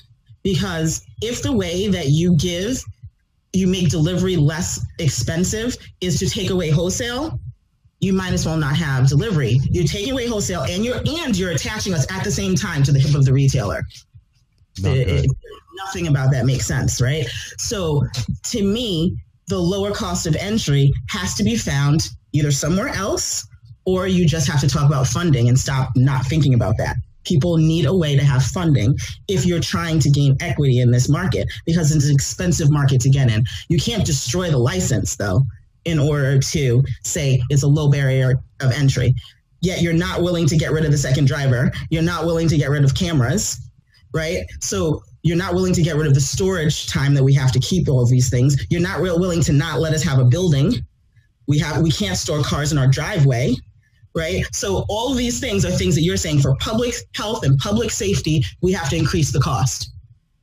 [0.43, 2.83] Because if the way that you give,
[3.53, 7.39] you make delivery less expensive is to take away wholesale,
[8.01, 9.61] you might as well not have delivery.
[9.71, 12.93] You're taking away wholesale and you're and you're attaching us at the same time to
[12.93, 13.83] the hip of the retailer.
[14.79, 15.31] It, it,
[15.85, 17.27] nothing about that makes sense, right?
[17.59, 18.05] So
[18.45, 23.47] to me, the lower cost of entry has to be found either somewhere else
[23.85, 26.97] or you just have to talk about funding and stop not thinking about that.
[27.25, 28.97] People need a way to have funding
[29.29, 33.11] if you're trying to gain equity in this market because it's an expensive market to
[33.11, 33.45] get in.
[33.69, 35.43] You can't destroy the license though
[35.85, 39.15] in order to say it's a low barrier of entry.
[39.61, 41.71] Yet you're not willing to get rid of the second driver.
[41.91, 43.61] You're not willing to get rid of cameras,
[44.13, 44.45] right?
[44.61, 47.61] So you're not willing to get rid of the storage time that we have to
[47.61, 48.67] keep all of these things.
[48.71, 50.75] You're not real willing to not let us have a building.
[51.47, 53.55] We have we can't store cars in our driveway
[54.15, 54.45] right?
[54.53, 58.45] So all these things are things that you're saying for public health and public safety,
[58.61, 59.93] we have to increase the cost.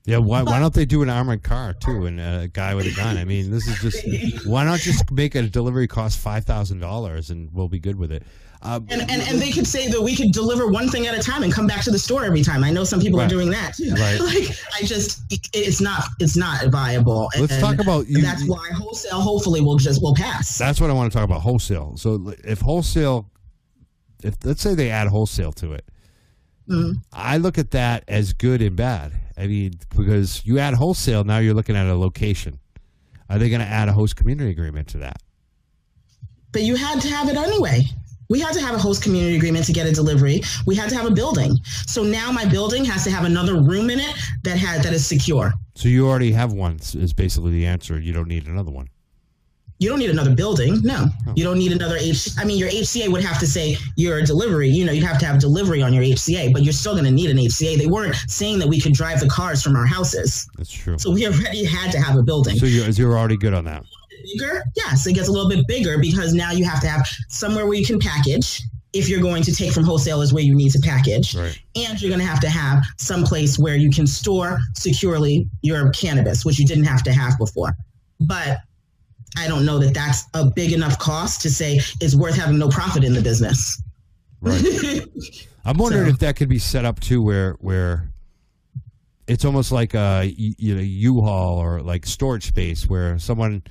[0.05, 2.95] Yeah, why, why don't they do an armored car too and a guy with a
[2.95, 3.17] gun?
[3.17, 7.29] I mean, this is just why not just make a delivery cost five thousand dollars
[7.29, 8.23] and we'll be good with it.
[8.61, 11.21] Uh, and, and and they could say that we could deliver one thing at a
[11.21, 12.63] time and come back to the store every time.
[12.63, 13.25] I know some people right.
[13.25, 13.93] are doing that too.
[13.99, 14.19] Right.
[14.19, 15.21] Like I just
[15.53, 17.29] it's not it's not viable.
[17.39, 18.21] Let's and talk about you.
[18.21, 20.57] That's why wholesale hopefully will just will pass.
[20.57, 21.97] That's what I want to talk about wholesale.
[21.97, 23.29] So if wholesale
[24.23, 25.85] if let's say they add wholesale to it,
[26.67, 26.93] mm-hmm.
[27.13, 29.13] I look at that as good and bad.
[29.37, 32.59] I mean, because you add wholesale, now you're looking at a location.
[33.29, 35.21] Are they going to add a host community agreement to that?
[36.51, 37.83] But you had to have it anyway.
[38.27, 40.41] We had to have a host community agreement to get a delivery.
[40.65, 41.55] We had to have a building.
[41.87, 45.05] So now my building has to have another room in it that had that is
[45.05, 45.53] secure.
[45.75, 47.99] So you already have one is basically the answer.
[47.99, 48.87] You don't need another one
[49.79, 50.81] you don't need another building.
[50.83, 52.29] No, you don't need another H.
[52.37, 54.67] I mean, your HCA would have to say you're delivery.
[54.67, 57.11] You know, you'd have to have delivery on your HCA, but you're still going to
[57.11, 57.77] need an HCA.
[57.77, 60.49] They weren't saying that we could drive the cars from our houses.
[60.57, 60.99] That's true.
[60.99, 62.57] So we already had to have a building.
[62.57, 63.85] So you're, you're already good on that.
[64.33, 67.65] Bigger, yes, it gets a little bit bigger because now you have to have somewhere
[67.65, 68.61] where you can package.
[68.91, 71.57] If you're going to take from wholesalers where you need to package, right.
[71.75, 75.91] and you're going to have to have some place where you can store securely your
[75.91, 77.77] cannabis, which you didn't have to have before.
[78.19, 78.57] But
[79.37, 82.69] I don't know that that's a big enough cost to say it's worth having no
[82.69, 83.81] profit in the business.
[84.41, 84.63] Right.
[85.65, 86.11] I'm wondering so.
[86.11, 88.09] if that could be set up too, where where
[89.27, 93.63] it's almost like a you know U-Haul or like storage space where someone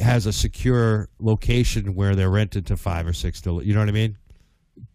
[0.00, 3.44] has a secure location where they're rented to five or six.
[3.44, 4.16] You know what I mean?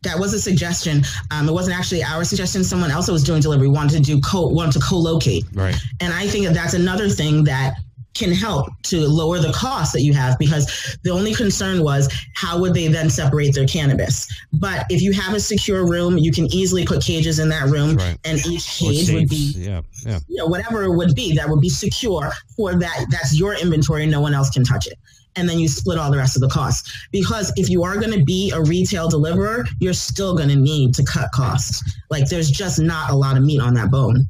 [0.04, 1.04] that was a suggestion.
[1.32, 2.64] Um, it wasn't actually our suggestion.
[2.64, 5.46] Someone else that was doing delivery wanted to do co wanted to co-locate.
[5.54, 5.76] Right.
[6.00, 7.76] And I think that that's another thing that
[8.18, 12.60] can help to lower the cost that you have because the only concern was how
[12.60, 14.28] would they then separate their cannabis.
[14.54, 17.96] But if you have a secure room, you can easily put cages in that room,
[17.96, 18.18] right.
[18.26, 20.20] and each cage would be yeah, yeah.
[20.28, 23.06] You know, whatever it would be that would be secure for that.
[23.12, 24.06] That's your inventory.
[24.08, 24.98] No one else can touch it.
[25.36, 27.08] And then you split all the rest of the costs.
[27.12, 30.96] Because if you are going to be a retail deliverer, you're still going to need
[30.96, 31.84] to cut costs.
[32.10, 34.28] Like there's just not a lot of meat on that bone.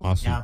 [0.00, 0.32] Awesome.
[0.32, 0.42] Yeah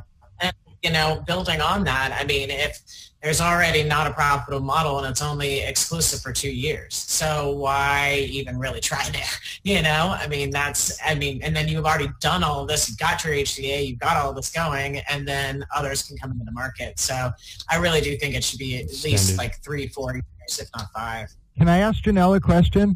[0.83, 2.81] you know, building on that, I mean, if
[3.21, 8.27] there's already not a profitable model and it's only exclusive for two years, so why
[8.29, 9.23] even really try there?
[9.63, 12.87] You know, I mean, that's, I mean, and then you've already done all of this,
[12.87, 16.45] you've got your HCA, you've got all this going, and then others can come into
[16.45, 16.97] the market.
[16.97, 17.29] So
[17.69, 20.87] I really do think it should be at least like three, four years, if not
[20.95, 21.29] five.
[21.57, 22.95] Can I ask Janelle a question?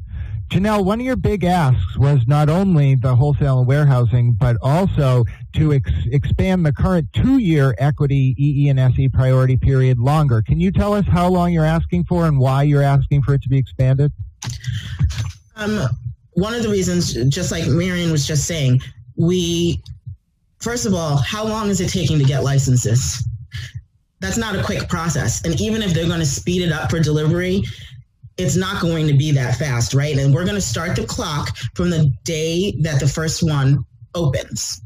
[0.54, 5.26] Janelle, one of your big asks was not only the wholesale and warehousing, but also
[5.54, 10.43] to ex- expand the current two-year equity EE and SE priority period longer.
[10.43, 13.41] Can you tell us how long you're asking for and why you're asking for it
[13.41, 14.12] to be expanded?
[15.56, 15.88] Um,
[16.34, 18.80] one of the reasons, just like Marion was just saying,
[19.16, 19.82] we,
[20.60, 23.28] first of all, how long is it taking to get licenses?
[24.20, 25.43] That's not a quick process.
[25.45, 27.64] And even if they're going to speed it up for delivery,
[28.38, 30.18] it's not going to be that fast, right?
[30.18, 34.82] And we're going to start the clock from the day that the first one opens.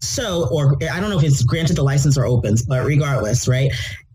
[0.00, 3.70] So, or I don't know if it's granted the license or opens, but regardless, right?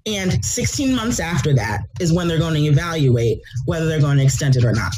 [0.05, 4.23] And 16 months after that is when they're going to evaluate whether they're going to
[4.23, 4.93] extend it or not.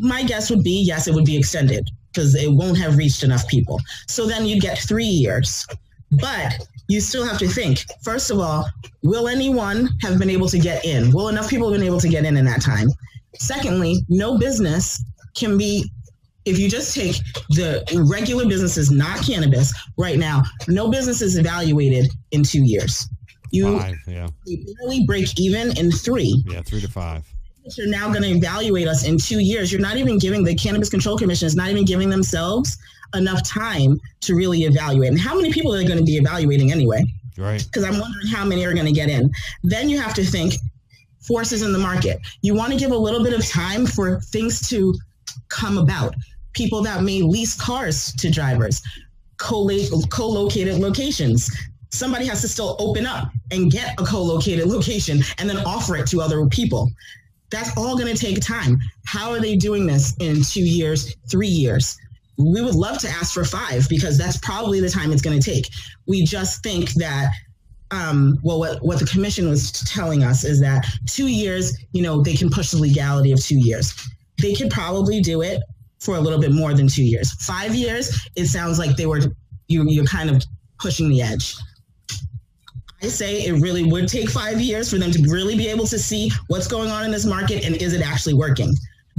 [0.00, 3.46] my guess would be yes, it would be extended because it won't have reached enough
[3.48, 3.80] people.
[4.06, 5.66] So then you'd get three years.
[6.10, 8.68] But you still have to think first of all,
[9.02, 11.10] will anyone have been able to get in?
[11.10, 12.88] Will enough people have been able to get in in that time?
[13.38, 15.02] Secondly, no business
[15.34, 15.90] can be
[16.44, 17.16] if you just take
[17.50, 23.08] the regular businesses, not cannabis, right now, no business is evaluated in two years.
[23.50, 24.28] You Five, yeah,
[24.80, 26.42] barely break even in three.
[26.46, 27.24] yeah, three to five.
[27.76, 29.72] You're now going to evaluate us in two years.
[29.72, 32.76] You're not even giving the Cannabis Control Commission is not even giving themselves
[33.14, 35.08] enough time to really evaluate.
[35.10, 37.04] And how many people are they going to be evaluating anyway?
[37.38, 37.64] Right.
[37.64, 39.30] Because I'm wondering how many are going to get in.
[39.62, 40.54] Then you have to think
[41.26, 42.20] forces in the market.
[42.42, 44.94] You want to give a little bit of time for things to
[45.48, 46.14] come about.
[46.52, 48.82] People that may lease cars to drivers,
[49.38, 51.50] co located locations.
[51.90, 55.96] Somebody has to still open up and get a co located location and then offer
[55.96, 56.90] it to other people.
[57.50, 58.78] That's all going to take time.
[59.04, 61.96] How are they doing this in two years, three years?
[62.36, 65.50] We would love to ask for five because that's probably the time it's going to
[65.50, 65.68] take.
[66.06, 67.30] We just think that
[67.90, 72.22] um, well, what, what the commission was telling us is that two years, you know,
[72.22, 73.94] they can push the legality of two years.
[74.40, 75.62] They could probably do it
[76.00, 77.32] for a little bit more than two years.
[77.44, 79.20] Five years, it sounds like they were,
[79.68, 80.42] you, you're kind of
[80.80, 81.54] pushing the edge.
[83.02, 85.98] I say it really would take five years for them to really be able to
[85.98, 88.72] see what's going on in this market and is it actually working.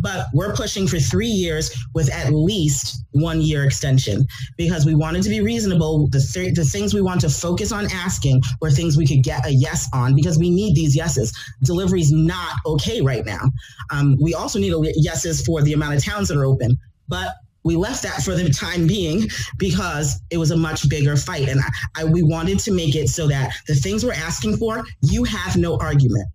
[0.05, 4.23] But we're pushing for three years with at least one year extension
[4.55, 6.07] because we wanted to be reasonable.
[6.09, 9.43] The, th- the things we want to focus on asking were things we could get
[9.47, 11.33] a yes on because we need these yeses.
[11.63, 13.49] Delivery is not okay right now.
[13.89, 16.77] Um, we also need a yeses for the amount of towns that are open.
[17.07, 17.33] But
[17.63, 19.27] we left that for the time being
[19.57, 21.49] because it was a much bigger fight.
[21.49, 24.85] And I, I, we wanted to make it so that the things we're asking for,
[25.01, 26.27] you have no argument.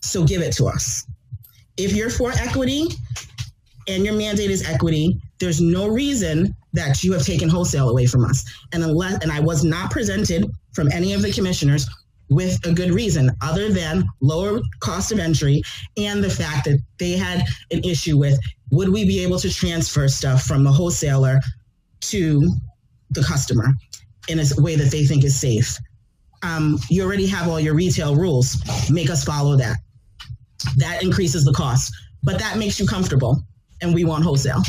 [0.00, 1.06] So give it to us.
[1.82, 2.86] If you're for equity
[3.88, 8.24] and your mandate is equity, there's no reason that you have taken wholesale away from
[8.24, 8.44] us.
[8.72, 11.88] And unless, and I was not presented from any of the commissioners
[12.30, 15.60] with a good reason other than lower cost of entry
[15.96, 18.38] and the fact that they had an issue with
[18.70, 21.40] would we be able to transfer stuff from the wholesaler
[22.00, 22.48] to
[23.10, 23.66] the customer
[24.28, 25.76] in a way that they think is safe.
[26.42, 28.56] Um, you already have all your retail rules.
[28.88, 29.78] Make us follow that.
[30.76, 33.42] That increases the cost, but that makes you comfortable,
[33.80, 34.62] and we want wholesale.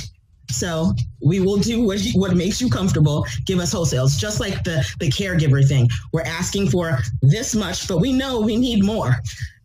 [0.51, 3.25] So we will do what, what makes you comfortable.
[3.45, 5.89] Give us wholesales, just like the the caregiver thing.
[6.11, 9.15] We're asking for this much, but we know we need more.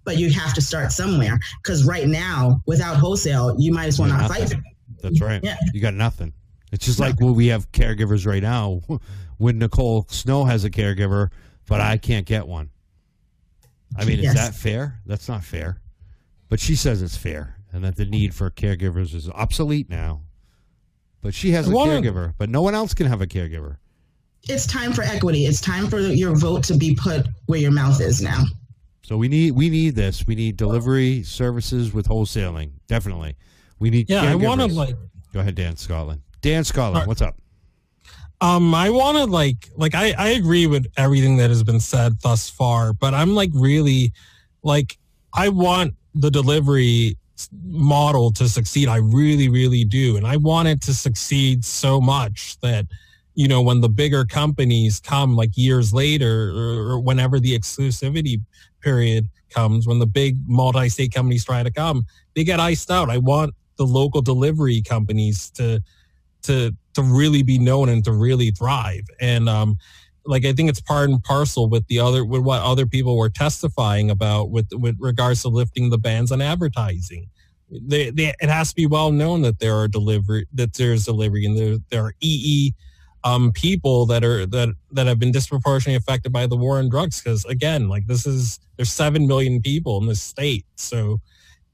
[0.04, 4.08] But you have to start somewhere because right now, without wholesale, you might as well
[4.08, 4.54] not fight.
[5.02, 5.42] That's right.
[5.44, 5.58] Yeah.
[5.74, 6.32] You got nothing.
[6.72, 8.80] It's just like when we have caregivers right now.
[9.38, 11.30] When Nicole Snow has a caregiver,
[11.68, 12.70] but I can't get one.
[13.96, 14.98] I mean, is that fair?
[15.06, 15.80] That's not fair.
[16.48, 20.22] But she says it's fair, and that the need for caregivers is obsolete now.
[21.20, 23.76] But she has a One- caregiver, but no one else can have a caregiver.
[24.48, 25.46] It's time for equity.
[25.46, 28.44] It's time for your vote to be put where your mouth is now.
[29.02, 30.26] So we need we need this.
[30.26, 32.70] We need delivery services with wholesaling.
[32.86, 33.36] Definitely.
[33.78, 34.08] We need.
[34.08, 34.96] Yeah, I want to like
[35.32, 36.22] Go ahead, Dan Scotland.
[36.40, 37.08] Dan Scotland, Alright.
[37.08, 37.36] what's up?
[38.40, 42.20] Um, I want to like, like I, I agree with everything that has been said
[42.22, 44.12] thus far, but I'm like really,
[44.62, 44.96] like,
[45.34, 47.16] I want the delivery
[47.64, 48.88] model to succeed.
[48.88, 52.86] I really, really do, and I want it to succeed so much that,
[53.34, 58.40] you know, when the bigger companies come, like years later, or, whenever the exclusivity
[58.80, 62.04] period comes, when the big multi-state companies try to come,
[62.34, 63.10] they get iced out.
[63.10, 65.82] I want the local delivery companies to
[66.42, 69.04] to to really be known and to really thrive.
[69.20, 69.78] And um,
[70.28, 73.30] like I think it's part and parcel with the other with what other people were
[73.30, 77.30] testifying about with with regards to lifting the bans on advertising.
[77.70, 81.44] They, they, it has to be well known that there are delivery that there's delivery
[81.46, 82.74] and there there are EE
[83.24, 87.22] um, people that are that that have been disproportionately affected by the war on drugs.
[87.22, 91.20] Because again, like this is there's seven million people in this state, so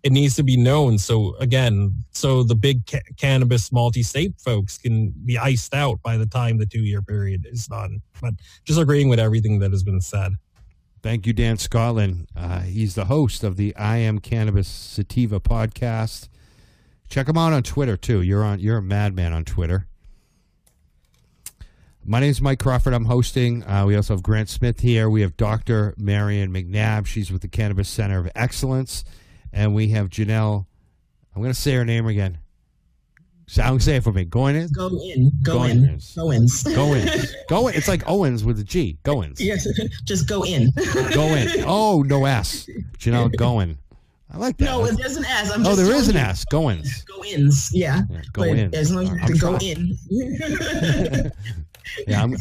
[0.04, 0.98] it needs to be known.
[0.98, 6.26] So again, so the big ca- cannabis multi-state folks can be iced out by the
[6.26, 8.00] time the two-year period is done.
[8.20, 10.32] But just agreeing with everything that has been said.
[11.02, 12.28] Thank you, Dan Scotland.
[12.36, 16.28] Uh, he's the host of the I Am Cannabis Sativa podcast.
[17.08, 18.22] Check him out on Twitter too.
[18.22, 18.58] You're on.
[18.60, 19.86] You're a madman on Twitter.
[22.06, 22.92] My name is Mike Crawford.
[22.92, 23.64] I'm hosting.
[23.64, 25.08] Uh, we also have Grant Smith here.
[25.08, 25.94] We have Dr.
[25.96, 27.06] Marion McNabb.
[27.06, 29.04] She's with the Cannabis Center of Excellence,
[29.54, 30.66] and we have Janelle.
[31.34, 32.38] I'm going to say her name again.
[33.46, 34.24] Sound say it for me.
[34.24, 34.68] Going in.
[34.68, 36.16] Go in, go in, Goins.
[36.16, 36.62] go ins.
[36.62, 37.08] Go in.
[37.48, 37.74] Go in.
[37.74, 38.98] It's like Owens with a G.
[39.04, 39.38] Goins.
[39.38, 39.66] yes,
[40.04, 40.70] just go in.
[41.12, 41.48] Go in.
[41.66, 42.66] Oh, no S.
[42.98, 43.76] Janelle Goin.
[44.32, 44.64] I like that.
[44.64, 45.50] No, there's an S.
[45.50, 46.16] I'm oh, there is an.
[46.16, 46.46] S.
[46.46, 47.04] Goins.
[47.06, 48.02] Go ins, yeah.
[48.10, 48.74] Yeah, go but in.
[48.74, 49.98] As long as you to go in.
[52.06, 52.32] Yeah, I'm.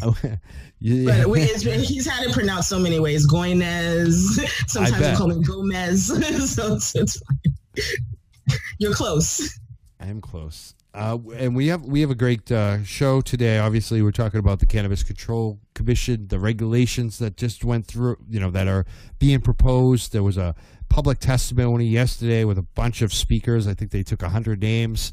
[0.80, 1.18] yeah.
[1.22, 3.26] But we, it's, he's had it pronounced so many ways.
[3.30, 4.38] Goinez.
[4.68, 5.12] Sometimes bet.
[5.12, 6.06] we call him Gomez.
[6.54, 8.58] so it's, it's fine.
[8.78, 9.58] You're close.
[10.00, 10.74] I am close.
[10.94, 13.58] Uh, and we have we have a great uh, show today.
[13.58, 18.38] Obviously, we're talking about the Cannabis Control Commission, the regulations that just went through, you
[18.38, 18.86] know, that are
[19.18, 20.12] being proposed.
[20.12, 20.54] There was a
[20.88, 23.66] public testimony yesterday with a bunch of speakers.
[23.66, 25.12] I think they took hundred names,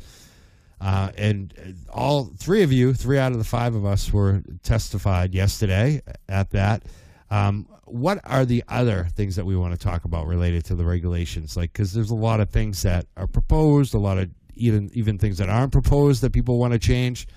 [0.81, 1.53] uh, and
[1.93, 6.49] all three of you, three out of the five of us, were testified yesterday at
[6.49, 6.83] that.
[7.29, 10.83] Um, what are the other things that we want to talk about related to the
[10.83, 11.55] regulations?
[11.55, 15.19] Like, because there's a lot of things that are proposed, a lot of even even
[15.19, 17.27] things that aren't proposed that people want to change.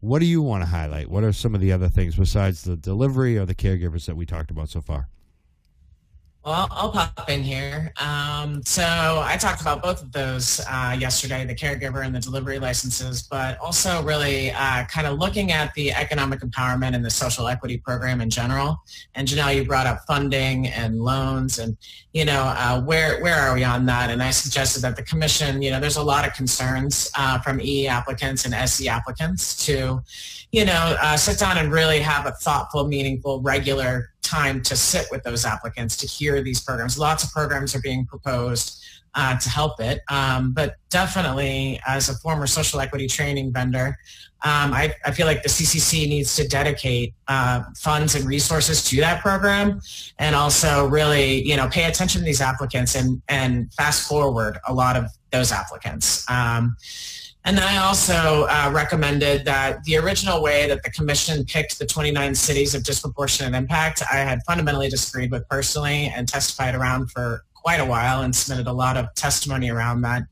[0.00, 1.10] What do you want to highlight?
[1.10, 4.24] What are some of the other things besides the delivery or the caregivers that we
[4.24, 5.08] talked about so far?
[6.46, 7.92] Well, I'll pop in here.
[8.00, 12.60] Um, so I talked about both of those uh, yesterday, the caregiver and the delivery
[12.60, 17.48] licenses, but also really uh, kind of looking at the economic empowerment and the social
[17.48, 18.80] equity program in general.
[19.16, 21.76] And Janelle, you brought up funding and loans and,
[22.12, 24.10] you know, uh, where, where are we on that?
[24.10, 27.60] And I suggested that the commission, you know, there's a lot of concerns uh, from
[27.60, 30.00] EE applicants and SE applicants to,
[30.52, 35.06] you know, uh, sit down and really have a thoughtful, meaningful, regular time to sit
[35.10, 36.98] with those applicants to hear these programs.
[36.98, 38.82] Lots of programs are being proposed
[39.14, 43.96] uh, to help it, um, but definitely as a former social equity training vendor,
[44.44, 48.96] um, I, I, feel like the CCC needs to dedicate uh, funds and resources to
[48.96, 49.80] that program,
[50.18, 54.74] and also really, you know, pay attention to these applicants and and fast forward a
[54.74, 56.28] lot of those applicants.
[56.30, 56.76] Um,
[57.46, 61.86] and then I also uh, recommended that the original way that the commission picked the
[61.86, 67.44] 29 cities of disproportionate impact, I had fundamentally disagreed with personally and testified around for
[67.54, 70.24] quite a while and submitted a lot of testimony around that.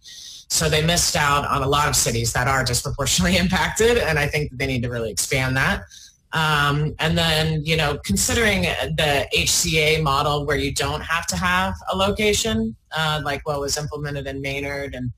[0.48, 4.26] So they missed out on a lot of cities that are disproportionately impacted, and I
[4.26, 5.84] think that they need to really expand that.
[6.32, 11.74] Um, and then, you know, considering the HCA model where you don't have to have
[11.92, 15.12] a location, uh, like what was implemented in Maynard and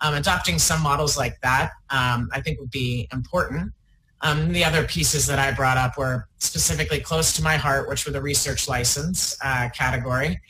[0.00, 3.72] um, adopting some models like that, um, I think would be important.
[4.20, 8.04] Um, the other pieces that I brought up were specifically close to my heart, which
[8.04, 10.40] were the research license uh, category.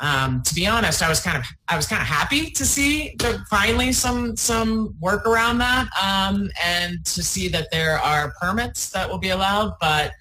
[0.00, 3.14] Um, to be honest, I was kind of I was kind of happy to see
[3.18, 8.90] the, finally some some work around that, um, and to see that there are permits
[8.90, 9.74] that will be allowed.
[9.80, 10.12] But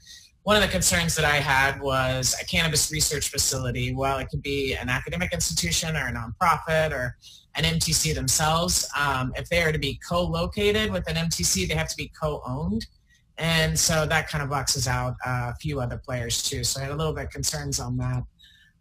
[0.44, 3.94] one of the concerns that I had was a cannabis research facility.
[3.94, 7.16] While it could be an academic institution or a nonprofit or
[7.58, 8.88] an MTC themselves.
[8.98, 12.86] Um, if they are to be co-located with an MTC, they have to be co-owned.
[13.38, 16.64] And so that kind of boxes out a few other players too.
[16.64, 18.24] So I had a little bit of concerns on that.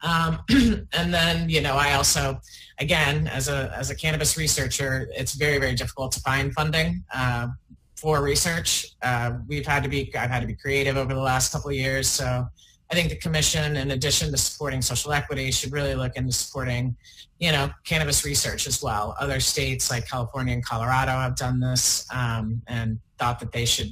[0.03, 0.41] Um,
[0.93, 2.41] and then, you know, I also,
[2.79, 7.49] again, as a, as a cannabis researcher, it's very, very difficult to find funding uh,
[7.97, 8.95] for research.
[9.03, 11.77] Uh, we've had to be, I've had to be creative over the last couple of
[11.77, 12.09] years.
[12.09, 12.47] So
[12.91, 16.97] I think the commission, in addition to supporting social equity, should really look into supporting,
[17.41, 19.17] you know, cannabis research as well.
[19.19, 23.91] Other states like California and Colorado have done this um, and thought that they should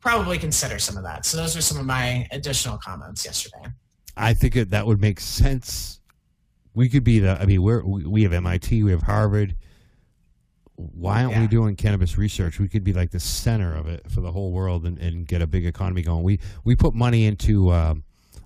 [0.00, 1.24] probably consider some of that.
[1.24, 3.64] So those are some of my additional comments yesterday.
[4.16, 6.00] I think that would make sense.
[6.74, 7.40] We could be the.
[7.40, 9.56] I mean, we're we, we have MIT, we have Harvard.
[10.76, 12.58] Why aren't we doing cannabis research?
[12.58, 15.40] We could be like the center of it for the whole world and, and get
[15.40, 16.24] a big economy going.
[16.24, 18.02] We we put money into um,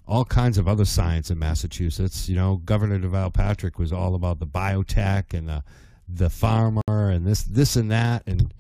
[0.09, 2.29] all kinds of other science in Massachusetts.
[2.29, 5.63] You know, Governor Deval Patrick was all about the biotech and the
[6.09, 8.23] the pharma and this this and that.
[8.27, 8.53] And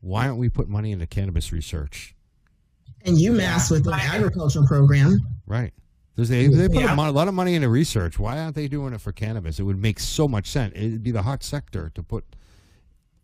[0.00, 2.14] why aren't we putting money into cannabis research?
[3.06, 5.20] And UMass with the agricultural program.
[5.46, 5.72] Right.
[6.16, 6.92] There's they, they put Yeah.
[6.92, 8.18] a, mon- a lot of money into research.
[8.18, 9.58] Why aren't they doing it for cannabis?
[9.60, 10.72] It would make so much sense.
[10.74, 12.24] It'd be the hot sector to put.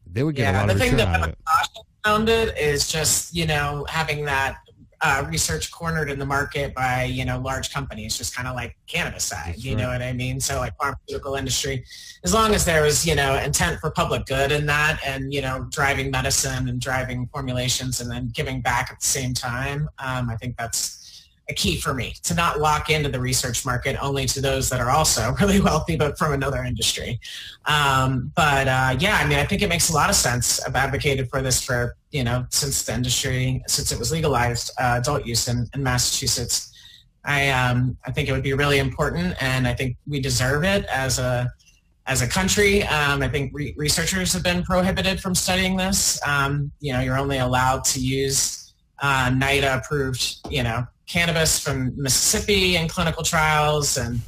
[0.07, 1.39] They would get a lot the of thing return that out of I'm it.
[1.45, 4.59] cautious around it is just, you know, having that
[5.03, 8.77] uh, research cornered in the market by, you know, large companies, just kind of like
[8.87, 10.41] cannabis side, That's you know what I mean?
[10.41, 11.85] So like pharmaceutical industry,
[12.25, 15.43] as long as there was, you know, intent for public good in that and, you
[15.43, 20.31] know, driving medicine and driving formulations and then giving back at the same time, um,
[20.31, 21.06] I think that's
[21.49, 24.81] a key for me to not lock into the research market only to those that
[24.81, 27.21] are also really wealthy but from another industry.
[27.67, 30.63] Um, but uh, yeah, I mean, I think it makes a lot of sense.
[30.65, 34.97] I've advocated for this for you know since the industry since it was legalized uh,
[35.01, 36.73] adult use in, in Massachusetts.
[37.25, 40.85] I um, I think it would be really important, and I think we deserve it
[40.87, 41.53] as a
[42.07, 42.85] as a country.
[42.85, 46.21] Um, I think re- researchers have been prohibited from studying this.
[46.27, 51.93] Um, you know, you're only allowed to use uh, NIDA approved, you know, cannabis from
[51.97, 53.97] Mississippi in clinical trials.
[53.97, 54.21] And,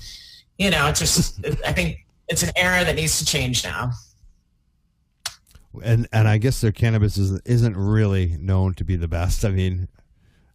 [0.58, 3.92] you know, it's just, I think it's an era that needs to change now.
[5.82, 9.44] And and I guess their cannabis is, isn't really known to be the best.
[9.44, 9.88] I mean,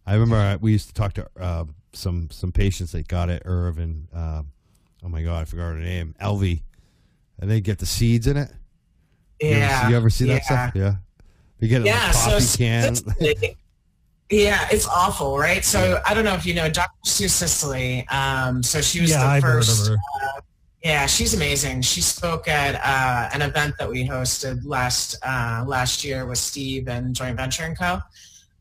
[0.06, 3.78] I remember we used to talk to uh, some some patients that got it, Irv
[3.78, 4.42] and uh,
[5.04, 6.62] oh my god, I forgot her name, Elvy,
[7.38, 8.50] and they get the seeds in it.
[9.40, 10.34] Yeah, you ever, you ever see yeah.
[10.34, 10.72] that stuff?
[10.74, 10.94] Yeah,
[11.58, 12.96] they get it yeah, coffee so can.
[14.34, 15.64] Yeah, it's awful, right?
[15.64, 16.90] So I don't know if you know Dr.
[17.04, 18.04] Sue Sisley.
[18.08, 19.88] Um, so she was Yeah, the I've heard of first.
[19.88, 19.94] her.
[19.94, 20.40] Uh,
[20.82, 21.82] yeah, she's amazing.
[21.82, 26.88] She spoke at uh, an event that we hosted last uh, last year with Steve
[26.88, 28.00] and Joint Venture and Co.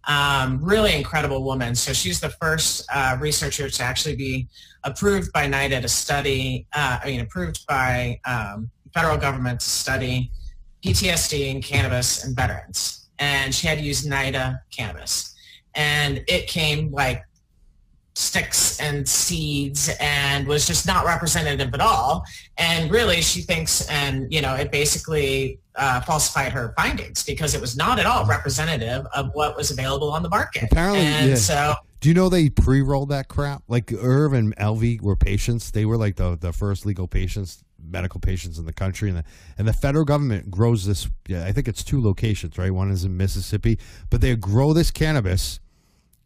[0.06, 1.74] Um, really incredible woman.
[1.74, 4.48] So she's the first uh, researcher to actually be
[4.84, 6.68] approved by NIDA to study.
[6.74, 10.30] Uh, I mean, approved by um, federal government to study
[10.86, 13.08] PTSD and cannabis and veterans.
[13.18, 15.33] And she had to use NIDA cannabis
[15.76, 17.24] and it came like
[18.16, 22.24] sticks and seeds and was just not representative at all.
[22.58, 27.62] And really, she thinks, and you know, it basically uh, falsified her findings because it
[27.62, 30.64] was not at all representative of what was available on the market.
[30.72, 31.36] Apparently, and yeah.
[31.36, 33.64] so Do you know they pre-rolled that crap?
[33.68, 35.72] Like Irv and Elvy were patients.
[35.72, 39.24] They were like the, the first legal patients, medical patients in the country, and the
[39.58, 41.08] and the federal government grows this.
[41.28, 42.72] Yeah, I think it's two locations, right?
[42.72, 43.80] One is in Mississippi,
[44.10, 45.60] but they grow this cannabis,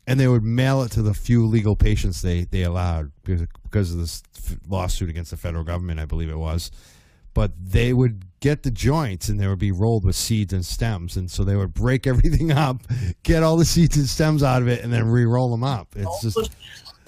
[0.06, 3.92] and they would mail it to the few legal patients they they allowed because because
[3.92, 6.72] of this f- lawsuit against the federal government, I believe it was.
[7.34, 11.18] But they would get the joints and they would be rolled with seeds and stems,
[11.18, 12.82] and so they would break everything up,
[13.24, 15.90] get all the seeds and stems out of it, and then re-roll them up.
[15.96, 16.52] It's just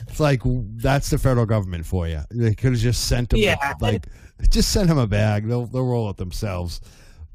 [0.08, 0.42] it's like
[0.78, 2.22] that's the federal government for you.
[2.30, 3.74] They could have just sent them, Yeah.
[3.82, 4.06] like
[4.50, 5.48] just send them a bag.
[5.48, 6.82] They'll they'll roll it themselves.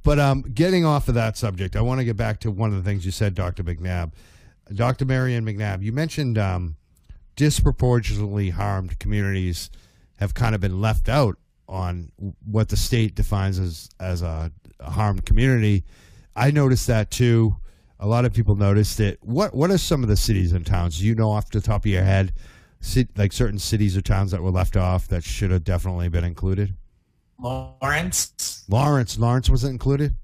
[0.03, 2.77] But um, getting off of that subject, I want to get back to one of
[2.77, 3.65] the things you said, Dr.
[3.65, 4.13] McNabb,
[4.75, 5.07] Dr.
[5.07, 5.83] Marion McNabb.
[5.83, 6.77] You mentioned um,
[7.37, 9.71] disproportionately harmed communities
[10.19, 12.13] have kind of been left out on
[12.45, 15.85] what the state defines as as a, a harmed community.
[16.37, 17.57] I noticed that too.
[18.01, 19.19] A lot of people noticed it.
[19.23, 21.91] What what are some of the cities and towns you know off the top of
[21.91, 22.35] your head?
[23.17, 26.75] Like certain cities or towns that were left off that should have definitely been included.
[27.39, 30.15] Lawrence, Lawrence, Lawrence wasn't included.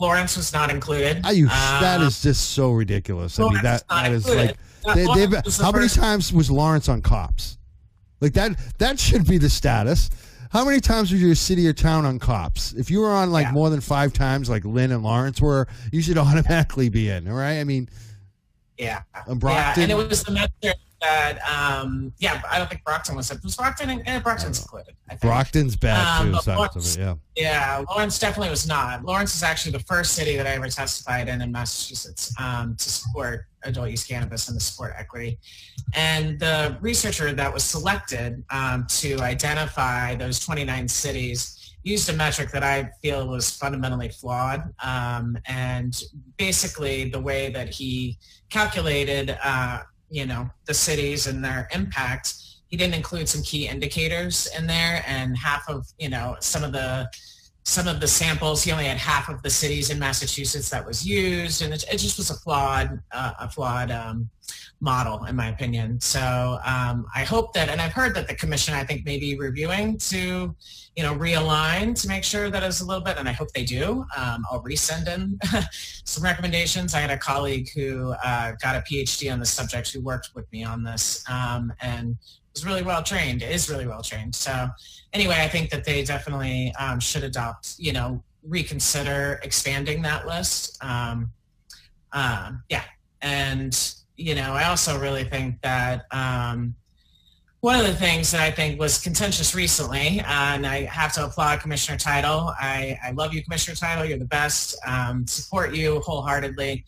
[0.00, 1.24] Lawrence was not included.
[1.24, 1.46] Are you?
[1.46, 3.38] that Uh, is just so ridiculous.
[3.38, 4.56] I mean, Lawrence that that is included.
[4.84, 5.04] like they,
[5.62, 7.58] how many first- times was Lawrence on cops?
[8.20, 10.10] Like that that should be the status.
[10.50, 12.72] How many times was your city or town on cops?
[12.74, 13.52] If you were on like Yeah.
[13.52, 17.28] more than five times, like Lynn and Lawrence were, you should automatically be in.
[17.28, 17.58] All right.
[17.58, 17.88] I mean,
[18.78, 19.02] Yeah.
[19.14, 19.82] And Yeah, Brockton?
[19.84, 20.32] and it was the
[21.04, 24.94] that, um, yeah, I don't think Brockton was, was Brockton, and, and Brockton's included.
[25.08, 25.20] I think.
[25.22, 26.50] Brockton's bad Um, too.
[26.52, 27.14] Lawrence- so, yeah.
[27.36, 29.04] Yeah, Lawrence definitely was not.
[29.04, 32.88] Lawrence is actually the first city that I ever testified in in Massachusetts um, to
[32.88, 35.38] support adult use cannabis and to support equity.
[35.94, 42.50] And the researcher that was selected um, to identify those 29 cities used a metric
[42.52, 44.72] that I feel was fundamentally flawed.
[44.82, 46.00] Um, and
[46.38, 48.18] basically the way that he
[48.48, 49.80] calculated, uh,
[50.14, 52.34] you know, the cities and their impact
[52.74, 56.72] he didn't include some key indicators in there and half of you know some of
[56.72, 57.08] the
[57.64, 61.06] some of the samples he only had half of the cities in massachusetts that was
[61.06, 64.28] used and it, it just was a flawed uh, a flawed um,
[64.80, 66.00] model in my opinion.
[66.00, 69.36] So um, i hope that and i've heard that the commission i think may be
[69.36, 70.54] reviewing to
[70.96, 73.64] you know realign to make sure that is a little bit and i hope they
[73.64, 74.04] do.
[74.16, 75.38] Um, i'll resend in
[76.04, 76.94] some recommendations.
[76.94, 80.50] I had a colleague who uh, got a phd on the subject who worked with
[80.52, 82.16] me on this um, and
[82.54, 84.34] was really well trained, is really well trained.
[84.34, 84.68] So
[85.12, 90.82] anyway, I think that they definitely um, should adopt, you know, reconsider expanding that list.
[90.82, 91.30] Um,
[92.12, 92.84] um, yeah.
[93.22, 96.74] And, you know, I also really think that um,
[97.60, 100.24] one of the things that I think was contentious recently, uh,
[100.54, 102.52] and I have to applaud Commissioner Title.
[102.60, 104.04] I, I love you, Commissioner Title.
[104.04, 104.76] You're the best.
[104.86, 106.84] Um, support you wholeheartedly.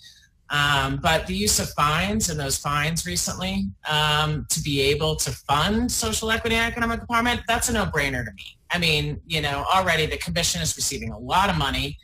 [0.51, 5.33] Um, but the use of fines and those fines recently um, to be able to
[5.33, 8.57] fund social equity and economic empowerment, that's a no-brainer to me.
[8.71, 11.99] I mean, you know, already the commission is receiving a lot of money.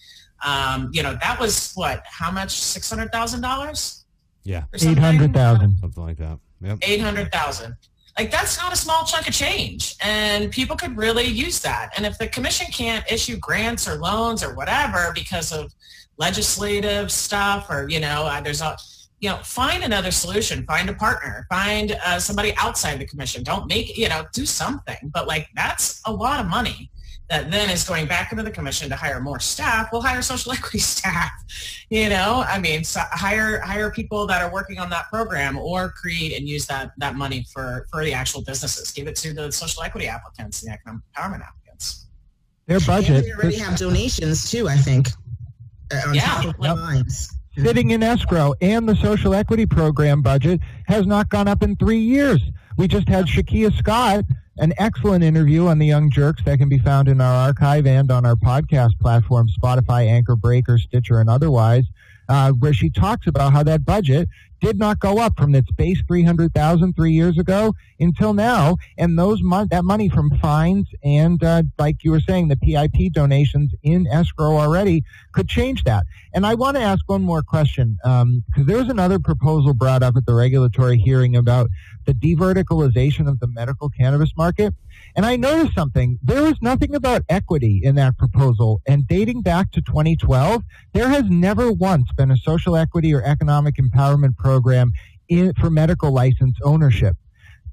[0.44, 2.48] Um, you know, that was what, how much?
[2.48, 4.04] $600,000?
[4.44, 4.64] Yeah.
[4.72, 4.98] or something?
[4.98, 5.78] 800,000.
[5.80, 6.38] Something like that.
[6.62, 6.78] Yep.
[6.82, 7.76] 800,000.
[8.18, 11.92] Like that's not a small chunk of change and people could really use that.
[11.96, 15.72] And if the commission can't issue grants or loans or whatever because of
[16.22, 18.76] legislative stuff or, you know, uh, there's a,
[19.18, 23.42] you know, find another solution, find a partner, find uh, somebody outside the commission.
[23.42, 25.10] Don't make, you know, do something.
[25.12, 26.90] But like that's a lot of money
[27.28, 29.88] that then is going back into the commission to hire more staff.
[29.90, 31.32] We'll hire social equity staff.
[31.90, 35.90] You know, I mean, so hire hire people that are working on that program, or
[35.90, 38.92] create and use that that money for for the actual businesses.
[38.92, 42.06] Give it to the social equity applicants and the economic empowerment applicants.
[42.66, 45.08] Their And budget we already have donations too, I think,
[45.92, 46.20] Uh, on Yeah.
[46.22, 46.76] top of Yep.
[46.76, 47.28] lines.
[47.58, 51.98] sitting in escrow and the social equity program budget has not gone up in three
[52.00, 52.40] years.
[52.78, 54.24] We just had Shakia Scott,
[54.56, 58.10] an excellent interview on the Young Jerks that can be found in our archive and
[58.10, 61.84] on our podcast platform, Spotify, Anchor, Breaker, Stitcher, and otherwise,
[62.32, 64.26] uh, where she talks about how that budget
[64.62, 68.76] did not go up from its base 300,000 three years ago until now.
[68.96, 73.12] And those mon- that money from fines and, uh, like you were saying, the PIP
[73.12, 76.06] donations in escrow already could change that.
[76.32, 80.16] And I want to ask one more question because there was another proposal brought up
[80.16, 81.68] at the regulatory hearing about
[82.06, 84.74] the deverticalization of the medical cannabis market.
[85.14, 86.18] And I noticed something.
[86.22, 88.80] There was nothing about equity in that proposal.
[88.86, 90.62] And dating back to 2012,
[90.94, 94.92] there has never once been a social equity or economic empowerment program
[95.28, 97.16] in, for medical license ownership.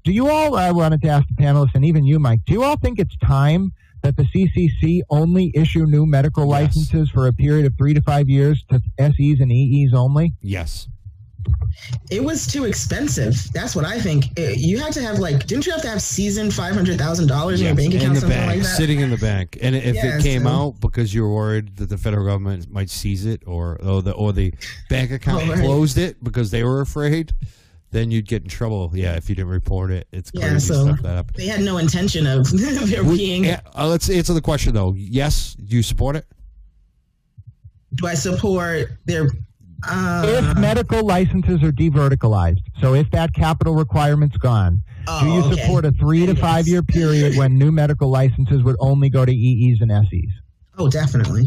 [0.04, 2.62] Do you all, I wanted to ask the panelists and even you, Mike, do you
[2.62, 3.72] all think it's time
[4.02, 6.50] that the CCC only issue new medical Yes.
[6.50, 10.32] licenses for a period of three to five years to SEs and EEs only?
[10.40, 10.88] Yes.
[12.10, 13.36] It was too expensive.
[13.52, 14.26] That's what I think.
[14.38, 17.28] Uh, You had to have like, didn't you have to have seasoned five hundred thousand
[17.28, 18.76] dollars in your bank in account, the something bank, like that?
[18.76, 21.76] sitting in the bank, and if Yeah, it came so- out because you were worried
[21.76, 24.52] that the federal government might seize it, or or the or the
[24.88, 25.58] bank account right.
[25.60, 27.32] closed it because they were afraid,
[27.92, 28.90] then you'd get in trouble.
[28.92, 31.36] Yeah, if you didn't report it, it's Yeah, so- stuff that happened.
[31.36, 32.50] They had no intention of
[32.90, 33.44] there being.
[33.44, 34.94] yeah, uh, let's answer the question though.
[34.96, 36.26] Yes, do you support it?
[37.94, 39.28] Do I support their?
[39.88, 45.40] Uh, if medical licenses are deverticalized, so if that capital requirement's gone, oh, do you
[45.44, 45.62] okay.
[45.62, 49.32] support a three to five year period when new medical licenses would only go to
[49.32, 50.30] EEs and SEs?
[50.78, 51.46] Oh, definitely.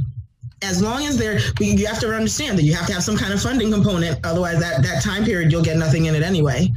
[0.61, 3.33] As long as they're, you have to understand that you have to have some kind
[3.33, 4.25] of funding component.
[4.25, 6.69] Otherwise, that, that time period you'll get nothing in it anyway,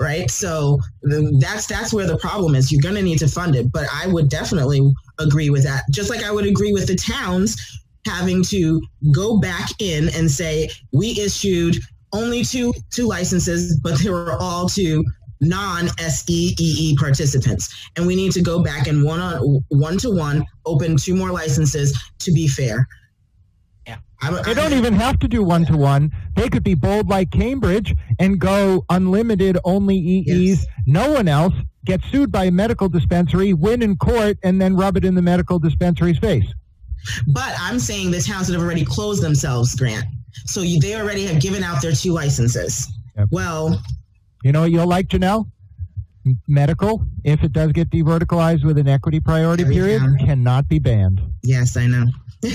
[0.00, 0.30] right?
[0.30, 2.72] So the, that's that's where the problem is.
[2.72, 3.70] You're going to need to fund it.
[3.70, 5.82] But I would definitely agree with that.
[5.90, 8.80] Just like I would agree with the towns having to
[9.12, 11.76] go back in and say we issued
[12.12, 15.04] only two two licenses, but they were all to
[15.40, 20.44] non SEEE participants, and we need to go back and one on one to one
[20.64, 22.86] open two more licenses to be fair.
[23.86, 23.98] Yeah.
[24.22, 26.10] I'm, They don't even have to do one to one.
[26.36, 30.26] They could be bold like Cambridge and go unlimited only EEs.
[30.26, 30.66] Yes.
[30.86, 31.54] No one else
[31.84, 35.22] gets sued by a medical dispensary, win in court, and then rub it in the
[35.22, 36.46] medical dispensary's face.
[37.28, 40.04] But I'm saying the towns that have already closed themselves, Grant.
[40.46, 42.92] So you, they already have given out their two licenses.
[43.16, 43.28] Yep.
[43.30, 43.80] Well,
[44.42, 45.48] You know what you'll like, Janelle?
[46.48, 51.20] Medical, if it does get deverticalized with an equity priority period, cannot be banned.
[51.42, 52.06] yes, I know.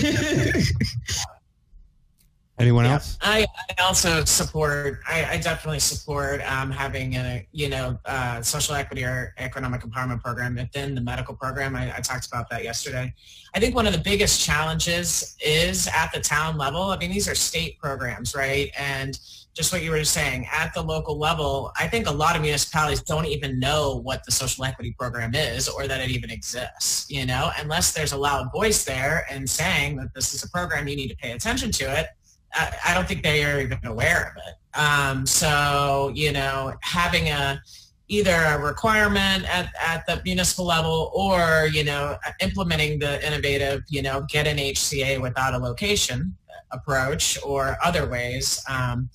[2.59, 2.93] Anyone Yeah.
[2.93, 3.17] else?
[3.21, 3.45] I,
[3.77, 4.99] I also support.
[5.07, 10.21] I, I definitely support um, having a you know uh, social equity or economic empowerment
[10.21, 11.75] program within the medical program.
[11.75, 13.13] I, I talked about that yesterday.
[13.55, 16.81] I think one of the biggest challenges is at the town level.
[16.81, 18.69] I mean, these are state programs, right?
[18.77, 19.17] And
[19.55, 23.01] just what you were saying at the local level, I think a lot of municipalities
[23.01, 27.09] don't even know what the social equity program is or that it even exists.
[27.09, 30.87] You know, unless there's a loud voice there and saying that this is a program
[30.87, 32.07] you need to pay attention to it.
[32.53, 34.79] I, don't think they are even aware of it.
[34.79, 37.61] Um, so, you know, having a
[38.09, 44.01] either a requirement at, at the municipal level or, you know, implementing the innovative, you
[44.01, 46.35] know, get an HCA without a location
[46.71, 48.63] approach or other ways.
[48.67, 49.09] Um,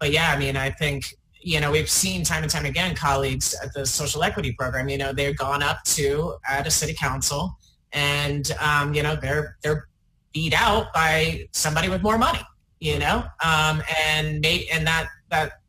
[0.00, 3.54] but yeah, I mean, I think, you know, we've seen time and time again colleagues
[3.62, 7.56] at the social equity program, you know, they've gone up to at a city council
[7.92, 9.88] and, um, you know, they're, they're
[10.32, 12.40] beat out by somebody with more money
[12.80, 15.60] you know, um, and may, and that that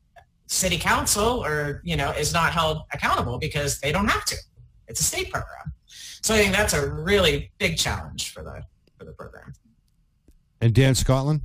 [0.48, 4.36] city council or you know is not held accountable because they don't have to.
[4.88, 5.74] It's a state program,
[6.22, 8.64] so I think that's a really big challenge for the
[8.98, 9.54] for the program.
[10.62, 11.42] And Dan Scotland?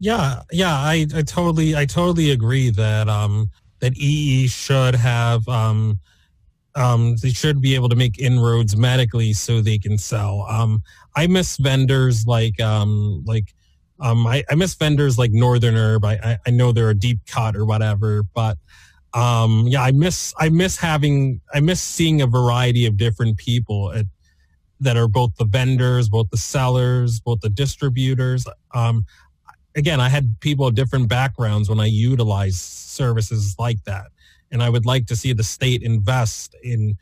[0.00, 6.00] Yeah, yeah, I, I totally I totally agree that um that EE should have um
[6.76, 10.46] um they should be able to make inroads medically so they can sell.
[10.48, 10.82] Um
[11.16, 13.54] I miss vendors like um like
[14.00, 16.04] um I, I miss vendors like Northern Herb.
[16.04, 18.58] I, I know they're a deep cut or whatever, but
[19.12, 23.92] um yeah, I miss I miss having I miss seeing a variety of different people
[23.92, 24.06] at,
[24.80, 28.46] that are both the vendors, both the sellers, both the distributors.
[28.74, 29.06] Um
[29.76, 34.06] again, I had people of different backgrounds when I utilized services like that,
[34.54, 36.96] and I would like to see the state invest in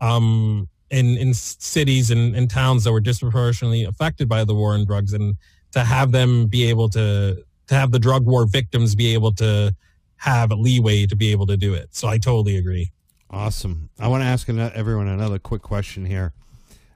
[0.00, 4.84] um, in in cities and, and towns that were disproportionately affected by the war on
[4.84, 5.36] drugs, and
[5.72, 9.74] to have them be able to to have the drug war victims be able to
[10.16, 11.94] have leeway to be able to do it.
[11.94, 12.90] So I totally agree.
[13.30, 13.90] Awesome.
[13.98, 16.32] I want to ask everyone another quick question here.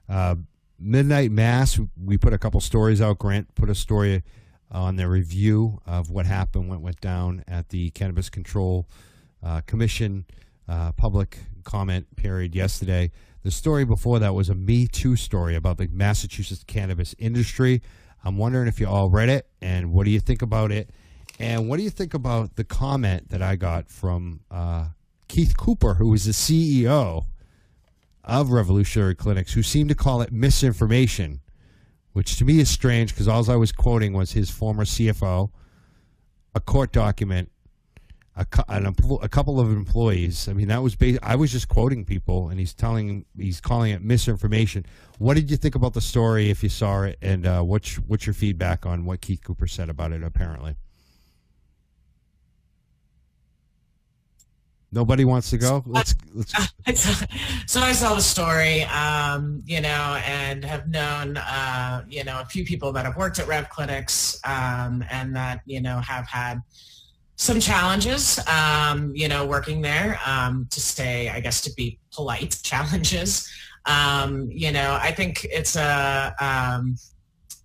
[0.07, 0.35] Uh,
[0.79, 3.19] Midnight Mass, we put a couple stories out.
[3.19, 4.23] Grant put a story
[4.71, 8.87] on the review of what happened, what went down at the Cannabis Control
[9.43, 10.25] uh, Commission
[10.67, 13.11] uh, public comment period yesterday.
[13.43, 17.81] The story before that was a Me Too story about the Massachusetts cannabis industry.
[18.23, 20.89] I'm wondering if you all read it and what do you think about it?
[21.39, 24.87] And what do you think about the comment that I got from uh,
[25.29, 27.25] Keith Cooper, who is the CEO
[28.25, 31.39] of Revolutionary Clinics, who seemed to call it misinformation,
[32.11, 35.49] which to me is strange because all I was quoting was his former CFO,
[36.53, 37.51] a court document,
[38.39, 40.47] a, an, a couple of employees.
[40.47, 43.91] I mean, that was bas- I was just quoting people, and he's telling he's calling
[43.91, 44.85] it misinformation.
[45.17, 48.25] What did you think about the story if you saw it, and uh, what's what's
[48.25, 50.23] your feedback on what Keith Cooper said about it?
[50.23, 50.77] Apparently,
[54.93, 55.83] nobody wants to go.
[55.85, 56.53] Let's let's.
[57.65, 62.45] so I saw the story, um, you know, and have known, uh, you know, a
[62.45, 66.61] few people that have worked at Rev Clinics um, and that, you know, have had
[67.39, 72.59] some challenges, um, you know, working there um, to stay, I guess, to be polite
[72.63, 73.49] challenges.
[73.85, 76.97] Um, you know, I think it's a, um,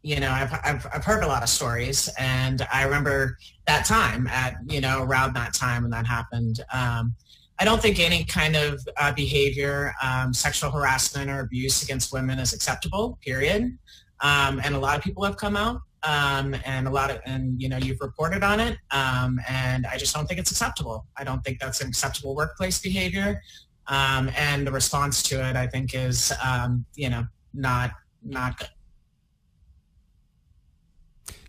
[0.03, 3.37] you know, I've, I've, I've heard a lot of stories and I remember
[3.67, 6.61] that time at, you know, around that time when that happened.
[6.73, 7.17] Um,
[7.59, 12.39] I don't think any kind of uh, behavior, um, sexual harassment or abuse against women
[12.39, 13.77] is acceptable, period.
[14.23, 17.68] And a lot of people have come out um, and a lot of, and you
[17.68, 18.78] know, you've reported on it.
[18.90, 21.06] Um, and I just don't think it's acceptable.
[21.16, 23.40] I don't think that's an acceptable workplace behavior.
[23.86, 28.68] Um, and the response to it, I think is, um, you know, not, not good.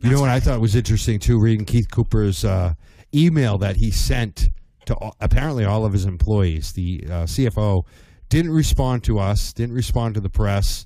[0.01, 2.73] You know what I thought was interesting too, reading Keith Cooper's uh,
[3.13, 4.49] email that he sent
[4.85, 6.73] to all, apparently all of his employees.
[6.73, 7.85] The uh, CFO
[8.29, 10.85] didn't respond to us, didn't respond to the press,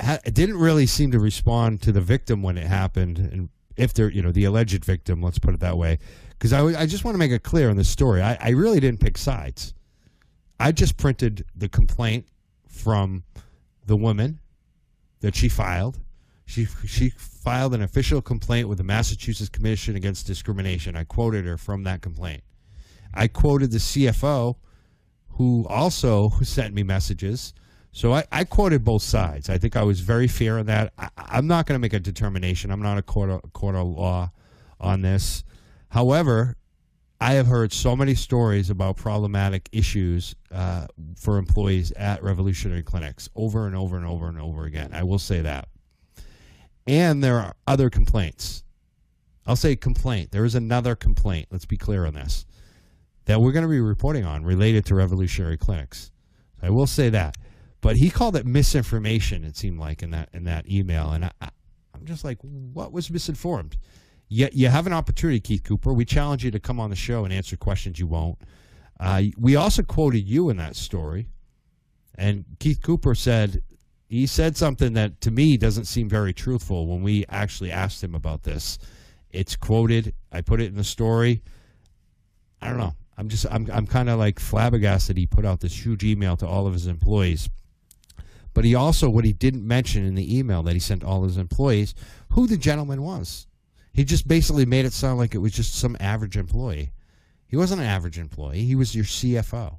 [0.00, 4.10] ha- didn't really seem to respond to the victim when it happened, and if they're
[4.10, 5.98] you know the alleged victim, let's put it that way.
[6.30, 8.50] Because I, w- I just want to make it clear in the story, I, I
[8.50, 9.74] really didn't pick sides.
[10.58, 12.26] I just printed the complaint
[12.68, 13.24] from
[13.86, 14.40] the woman
[15.20, 15.98] that she filed.
[16.44, 20.96] She she filed an official complaint with the Massachusetts Commission Against Discrimination.
[20.96, 22.42] I quoted her from that complaint.
[23.14, 24.56] I quoted the CFO,
[25.30, 27.54] who also sent me messages.
[27.92, 29.50] So I, I quoted both sides.
[29.50, 30.92] I think I was very fair in that.
[30.98, 32.70] I, I'm not going to make a determination.
[32.70, 34.32] I'm not a court of, court of law
[34.80, 35.44] on this.
[35.88, 36.56] However,
[37.20, 40.86] I have heard so many stories about problematic issues uh,
[41.16, 44.90] for employees at revolutionary clinics over and over and over and over again.
[44.92, 45.68] I will say that.
[46.86, 48.64] And there are other complaints.
[49.46, 50.32] I'll say complaint.
[50.32, 51.48] There is another complaint.
[51.50, 52.46] Let's be clear on this
[53.26, 56.10] that we're going to be reporting on related to revolutionary clinics.
[56.60, 57.36] I will say that.
[57.82, 59.44] But he called it misinformation.
[59.44, 61.50] It seemed like in that in that email, and I,
[61.94, 63.76] I'm just like, what was misinformed?
[64.28, 65.92] Yet you have an opportunity, Keith Cooper.
[65.92, 68.38] We challenge you to come on the show and answer questions you won't.
[68.98, 71.26] Uh, we also quoted you in that story,
[72.14, 73.60] and Keith Cooper said
[74.08, 78.14] he said something that to me doesn't seem very truthful when we actually asked him
[78.14, 78.78] about this.
[79.30, 80.14] It's quoted.
[80.30, 81.42] I put it in the story.
[82.60, 82.94] I don't know.
[83.16, 85.16] I'm just I'm I'm kind of like flabbergasted.
[85.16, 87.48] He put out this huge email to all of his employees,
[88.54, 91.38] but he also what he didn't mention in the email that he sent all his
[91.38, 91.94] employees
[92.30, 93.46] who the gentleman was.
[93.92, 96.92] He just basically made it sound like it was just some average employee.
[97.46, 98.62] He wasn't an average employee.
[98.64, 99.76] He was your CFO.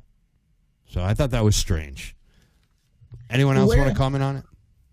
[0.87, 2.15] So I thought that was strange.
[3.29, 4.43] Anyone else Where- want to comment on it?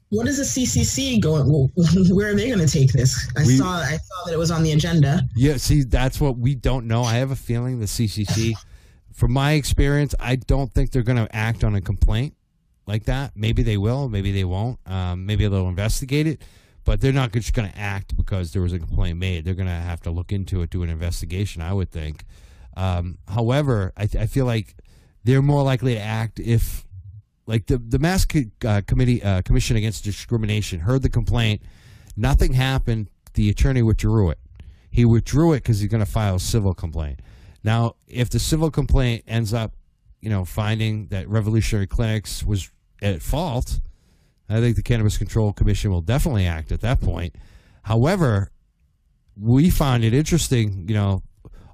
[0.09, 1.47] What is the CCC going?
[2.15, 3.31] Where are they going to take this?
[3.37, 5.23] I We- saw I saw that it was on the agenda.
[5.37, 7.03] Yeah, see, that's what we don't know.
[7.05, 8.55] I have a feeling the CCC,
[9.13, 12.35] from my experience, I don't think they're going to act on a complaint
[12.87, 13.33] like that.
[13.35, 14.79] Maybe they will, maybe they won't.
[14.87, 16.43] Um, maybe they'll investigate it,
[16.85, 19.45] but they're not just going to act because there was a complaint made.
[19.45, 22.25] They're going to have to look into it, do an investigation, I would think.
[22.77, 24.77] Um, however, I, I feel like
[25.25, 26.87] they're more likely to act if
[27.47, 31.63] like the the Mass Co- uh, Committee uh, Commission Against Discrimination heard the complaint,
[32.17, 33.11] nothing happened.
[33.35, 34.39] The attorney withdrew it.
[34.91, 37.21] He withdrew it because he's going to file a civil complaint.
[37.63, 39.73] Now, if the civil complaint ends up,
[40.21, 42.71] you know, finding that Revolutionary Clinics was
[43.03, 43.81] at fault,
[44.49, 47.37] I think the Cannabis Control Commission will definitely act at that point.
[47.83, 48.51] However,
[49.37, 51.23] we find it interesting, you know,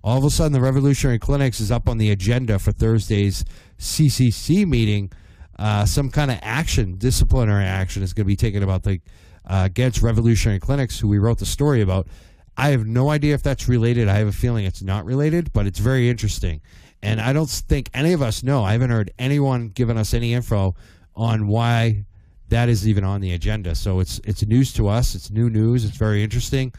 [0.04, 3.44] all of a sudden the Revolutionary Clinics is up on the agenda for Thursday's
[3.78, 5.10] CCC meeting.
[5.58, 9.00] Uh, some kind of action, disciplinary action, is going to be taken about the
[9.46, 12.06] uh, against Revolutionary Clinics, who we wrote the story about.
[12.56, 14.08] I have no idea if that's related.
[14.08, 16.60] I have a feeling it's not related, but it's very interesting.
[17.02, 18.64] And I don't think any of us know.
[18.64, 20.74] I haven't heard anyone giving us any info
[21.14, 22.04] on why
[22.48, 23.74] that is even on the agenda.
[23.74, 25.14] So it's it's news to us.
[25.14, 25.84] It's new news.
[25.84, 26.72] It's very interesting.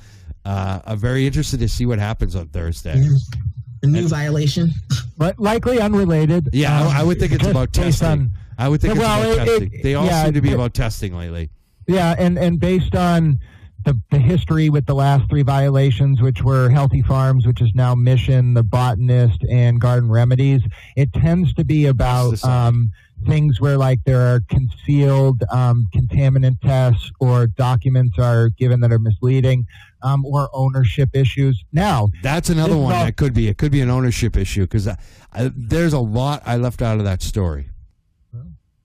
[0.45, 3.01] Uh, I'm very interested to see what happens on Thursday.
[3.83, 4.71] A new violation.
[5.17, 6.49] but likely unrelated.
[6.51, 8.07] Yeah, um, I, I would think it's about testing.
[8.07, 9.73] on- I would think Well, it's about it- testing.
[9.79, 11.51] it- they all yeah, seem to be it- about testing lately.
[11.87, 13.39] Yeah, and and based on
[13.87, 17.95] the, the history with the last three violations, which were Healthy Pharms, which is now
[17.95, 20.61] Mission, The Botanist, and Garden Remedies,
[20.97, 22.91] it tends to be about um,
[23.25, 28.99] things where like there are concealed um, contaminant tests or documents are given that are
[28.99, 29.65] misleading,
[30.03, 31.63] um, or ownership issues.
[31.71, 33.47] Now, That's another one all- that could be.
[33.47, 34.89] It could be an ownership issue because
[35.33, 37.69] there's a lot I left out of that story.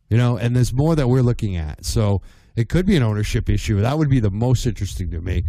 [0.08, 1.86] You know, and there's more that we're looking at.
[1.86, 2.20] So
[2.56, 3.80] it could be an ownership issue.
[3.80, 5.44] That would be the most interesting to me.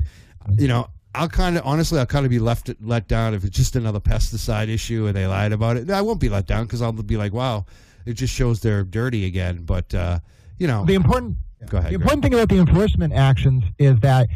[0.58, 3.56] You know, I'll kind of honestly, I'll kind of be left let down if it's
[3.56, 5.90] just another pesticide issue and they lied about it.
[5.90, 7.66] I won't be let down because I'll be like, wow,
[8.06, 9.64] it just shows they're dirty again.
[9.64, 10.20] But uh,
[10.58, 11.38] you know, the important
[11.70, 11.92] go ahead.
[11.92, 12.02] The Greg.
[12.02, 14.28] important thing about the enforcement actions is that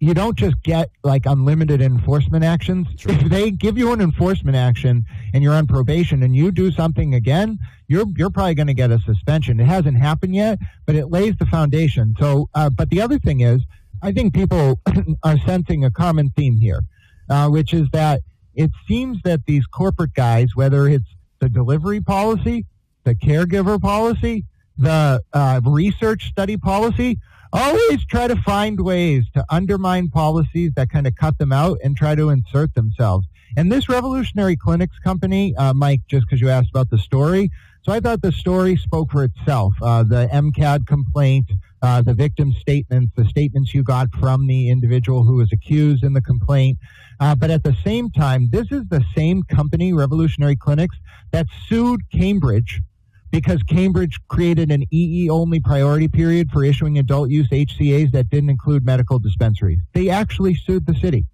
[0.00, 2.86] you don't just get like unlimited enforcement actions.
[3.04, 3.20] right.
[3.20, 5.04] If they give you an enforcement action
[5.34, 7.58] and you're on probation and you do something again,
[7.88, 9.58] you're you're probably going to get a suspension.
[9.58, 12.14] It hasn't happened yet, but it lays the foundation.
[12.20, 13.62] So, uh, but the other thing is,
[14.00, 14.80] I think people
[15.24, 16.82] are sensing a common theme here,
[17.28, 18.22] uh, which is that
[18.54, 21.08] it seems that these corporate guys, whether it's
[21.40, 22.66] the delivery policy,
[23.04, 24.44] the caregiver policy,
[24.76, 27.18] the uh, research study policy,
[27.52, 31.96] always try to find ways to undermine policies that kind of cut them out and
[31.96, 33.26] try to insert themselves.
[33.56, 37.50] And this Revolutionary Clinics company, uh, Mike, just because you asked about the story,
[37.82, 39.72] so I thought the story spoke for itself.
[39.80, 41.50] Uh, the MCAD complaint,
[41.80, 46.12] uh, the victim statements, the statements you got from the individual who was accused in
[46.12, 46.78] the complaint.
[47.18, 50.96] Uh, but at the same time, this is the same company, Revolutionary Clinics,
[51.30, 52.82] that sued Cambridge
[53.30, 58.50] because Cambridge created an EE only priority period for issuing adult use HCAs that didn't
[58.50, 59.80] include medical dispensaries.
[59.92, 61.26] They actually sued the city.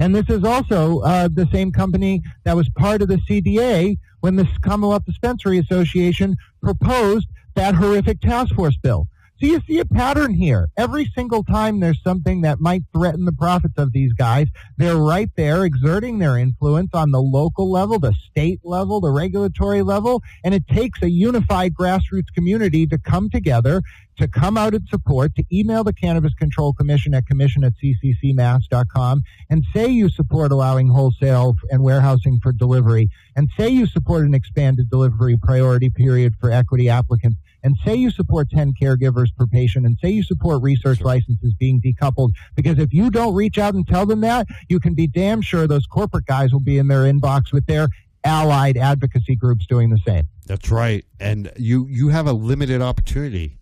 [0.00, 4.36] And this is also uh, the same company that was part of the CDA when
[4.36, 9.08] the Commonwealth Dispensary Association proposed that horrific task force bill.
[9.40, 10.68] So you see a pattern here.
[10.76, 14.48] Every single time there's something that might threaten the profits of these guys,
[14.78, 19.82] they're right there exerting their influence on the local level, the state level, the regulatory
[19.82, 23.82] level, and it takes a unified grassroots community to come together,
[24.18, 29.22] to come out in support, to email the Cannabis Control Commission at commission at cccmass.com
[29.48, 34.34] and say you support allowing wholesale and warehousing for delivery, and say you support an
[34.34, 39.86] expanded delivery priority period for equity applicants, and say you support 10 caregivers per patient,
[39.86, 42.30] and say you support research licenses being decoupled.
[42.54, 45.66] Because if you don't reach out and tell them that, you can be damn sure
[45.66, 47.88] those corporate guys will be in their inbox with their
[48.24, 50.28] allied advocacy groups doing the same.
[50.46, 51.04] That's right.
[51.20, 53.57] And you you have a limited opportunity.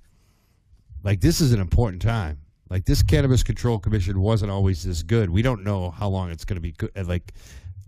[1.07, 2.41] Like this is an important time.
[2.69, 5.31] Like this cannabis control commission wasn't always this good.
[5.31, 7.33] We don't know how long it's going to be good, uh, like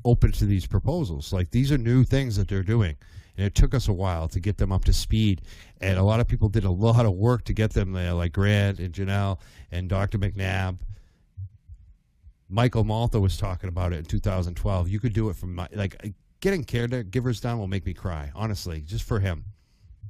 [0.04, 1.32] open to these proposals.
[1.32, 2.96] Like these are new things that they're doing.
[3.36, 5.42] And it took us a while to get them up to speed.
[5.80, 8.32] And a lot of people did a lot of work to get them there, like
[8.32, 9.40] Grant and Janelle
[9.72, 10.18] and Dr.
[10.18, 10.78] McNabb.
[12.48, 14.88] Michael Malta was talking about it in 2012.
[14.88, 18.80] You could do it from my, like getting caregivers down will make me cry, honestly,
[18.80, 19.44] just for him.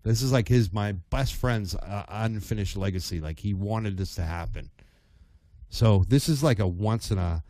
[0.03, 3.21] This is like his my best friend's uh, unfinished legacy.
[3.21, 4.71] Like he wanted this to happen.
[5.71, 7.43] So this is like a once in a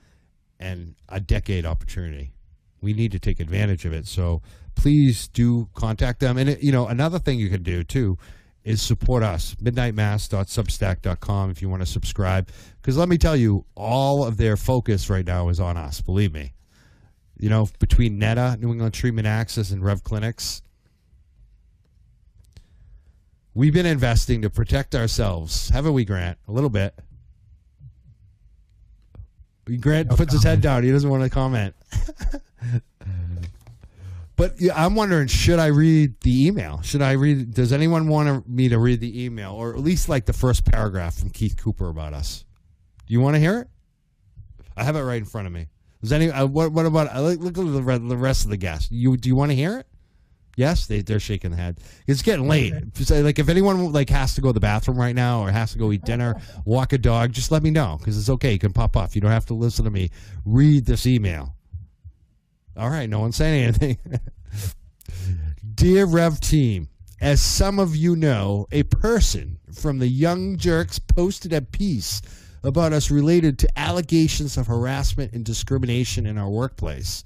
[0.58, 2.32] and a decade opportunity.
[2.80, 4.06] We need to take advantage of it.
[4.06, 4.42] So
[4.74, 6.38] please do contact them.
[6.38, 8.18] And it, you know another thing you can do too
[8.64, 12.48] is support us midnightmass.substack.com if you want to subscribe
[12.82, 16.34] because let me tell you all of their focus right now is on us believe
[16.34, 16.52] me
[17.38, 20.62] you know, between NETA, New England Treatment Access, and Rev Clinics,
[23.58, 26.38] we've been investing to protect ourselves, haven't we, Grant?
[26.46, 26.94] A little bit.
[29.80, 30.84] Grant No puts his head down.
[30.84, 31.74] He doesn't want to comment.
[34.36, 36.80] but yeah, I'm wondering, should I read the email?
[36.82, 37.52] Should I read?
[37.52, 41.18] Does anyone want me to read the email, or at least like the first paragraph
[41.18, 42.44] from Keith Cooper about us?
[43.06, 43.68] Do you want to hear it?
[44.76, 45.66] I have it right in front of me.
[46.00, 46.30] Does any?
[46.30, 46.70] Uh, what?
[46.72, 47.14] What about?
[47.14, 48.88] Uh, look, look at the, the rest of the guests.
[48.90, 49.86] You do you want to hear it?
[50.58, 51.78] Yes, they they're shaking the head.
[52.08, 52.74] It's getting late.
[53.10, 55.78] Like if anyone like has to go to the bathroom right now or has to
[55.78, 58.54] go eat dinner, walk a dog, just let me know because it's okay.
[58.54, 59.14] You can pop off.
[59.14, 60.10] You don't have to listen to me.
[60.44, 61.54] Read this email.
[62.76, 63.98] All right, no one's saying anything.
[65.76, 66.88] Dear Rev Team,
[67.20, 72.20] as some of you know, a person from the Young Jurks posted a piece
[72.64, 77.22] about us related to allegations of harassment and discrimination in our workplace.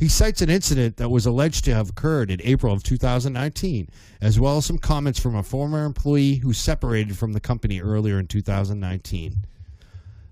[0.00, 3.86] He cites an incident that was alleged to have occurred in April of 2019,
[4.22, 8.18] as well as some comments from a former employee who separated from the company earlier
[8.18, 9.34] in 2019.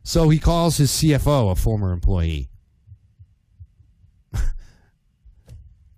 [0.05, 2.49] So he calls his CFO a former employee.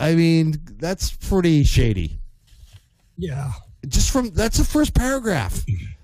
[0.01, 2.19] I mean, that's pretty shady.
[3.17, 3.53] Yeah.
[3.87, 5.65] Just from that's the first paragraph.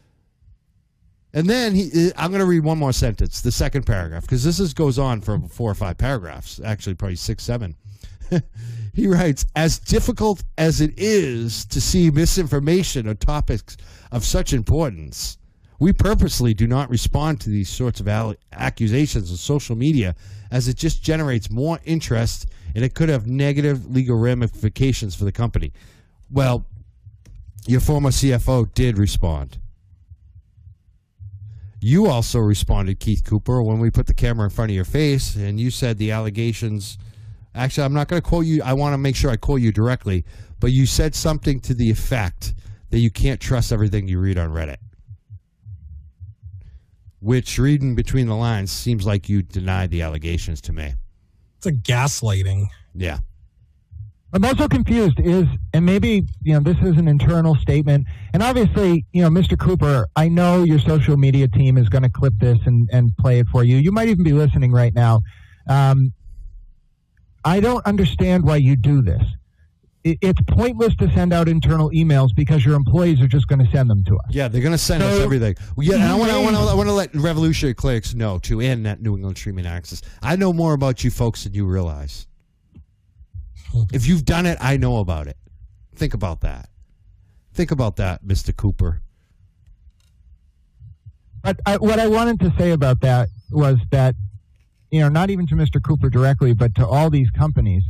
[1.37, 4.43] And then he, uh, I'm going to read one more sentence, the second paragraph, because
[4.43, 7.77] this is, goes on for four or five paragraphs, actually, probably six, seven.
[8.95, 13.77] he writes, as difficult as it is to see misinformation on topics
[14.13, 15.37] of such importance,
[15.79, 20.17] we purposely do not respond to these sorts of al- accusations on social media
[20.51, 25.33] as it just generates more interest and it could have negative legal ramifications for the
[25.33, 25.75] company.
[26.31, 26.65] Well,
[27.67, 29.59] your former CFO did respond.
[31.87, 35.37] You also responded, Keith Cooper, when we put the camera in front of your face,
[35.37, 36.99] and you said the allegations.
[37.55, 38.61] Actually, I'm not going to quote you.
[38.65, 40.25] I want to make sure I quote you directly,
[40.59, 42.55] but you said something to the effect
[42.91, 44.79] that you can't trust everything you read on Reddit.
[47.21, 50.95] Which, reading between the lines, seems like you denied the allegations to me.
[51.59, 52.67] It's a gaslighting.
[52.97, 53.19] Yeah.
[54.37, 58.07] I'm also confused is, and maybe, you know, this is an internal statement.
[58.35, 59.59] And obviously, you know, Mr.
[59.59, 63.39] Cooper, I know your social media team is going to clip this and, and play
[63.39, 63.79] it for you.
[63.79, 65.23] You might even be listening right now.
[65.71, 66.13] Um,
[67.47, 69.23] I don't understand why you do this.
[70.05, 73.71] It, it's pointless to send out internal emails because your employees are just going to
[73.73, 74.27] send them to us.
[74.29, 75.55] Yeah, they're going to send us everything.
[75.77, 78.13] Well, yeah, and I want to I want to I want to let Revolutionary Clerics
[78.13, 80.03] know too, and that New England Streaming Access.
[80.21, 82.27] I know more about you folks than you realize.
[83.93, 85.37] If you've done it, I know about it.
[85.95, 86.69] Think about that.
[87.55, 89.01] Think about that, Mister Cooper.
[91.43, 94.17] But I, what I wanted to say about that was that,
[94.91, 95.83] you know, not even to Mr.
[95.83, 97.85] Cooper directly, but to all these companies,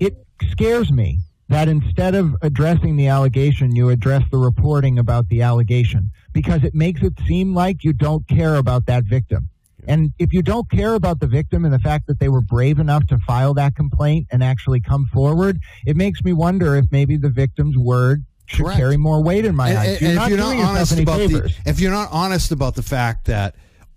[0.00, 0.16] it
[0.50, 6.10] scares me that instead of addressing the allegation, you address the reporting about the allegation
[6.32, 9.48] because it makes it seem like you don't care about that victim.
[9.88, 12.78] And if you don't care about the victim and the fact that they were brave
[12.78, 17.16] enough to file that complaint and actually come forward, it makes me wonder if maybe
[17.16, 18.78] the victim's word should Correct.
[18.78, 19.88] carry more weight in my And- eyes.
[20.02, 23.24] and- and if you're not honest about the if you're not honest about the fact
[23.26, 23.54] that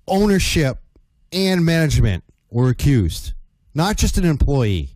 [0.08, 0.80] ownership
[1.32, 3.34] and management were accused,
[3.74, 4.92] not just an employee.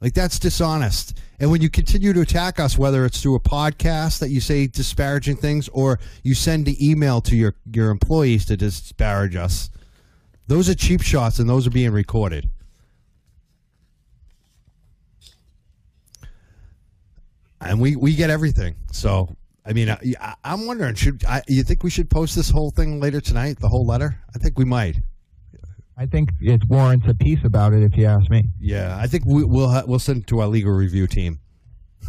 [0.00, 1.18] Like that's dishonest.
[1.40, 4.66] And when you continue to attack us, whether it's through a podcast that you say
[4.66, 9.70] disparaging things, or you send the email to your your employees to disparage us,
[10.48, 12.50] those are cheap shots, and those are being recorded.
[17.62, 18.76] And we we get everything.
[18.92, 19.34] So
[19.64, 23.00] I mean, I, I'm wondering, should I, you think we should post this whole thing
[23.00, 23.58] later tonight?
[23.60, 24.18] The whole letter?
[24.34, 24.96] I think we might.
[26.00, 28.44] I think it warrants a piece about it, if you ask me.
[28.58, 31.40] Yeah, I think we, we'll ha- we'll send it to our legal review team.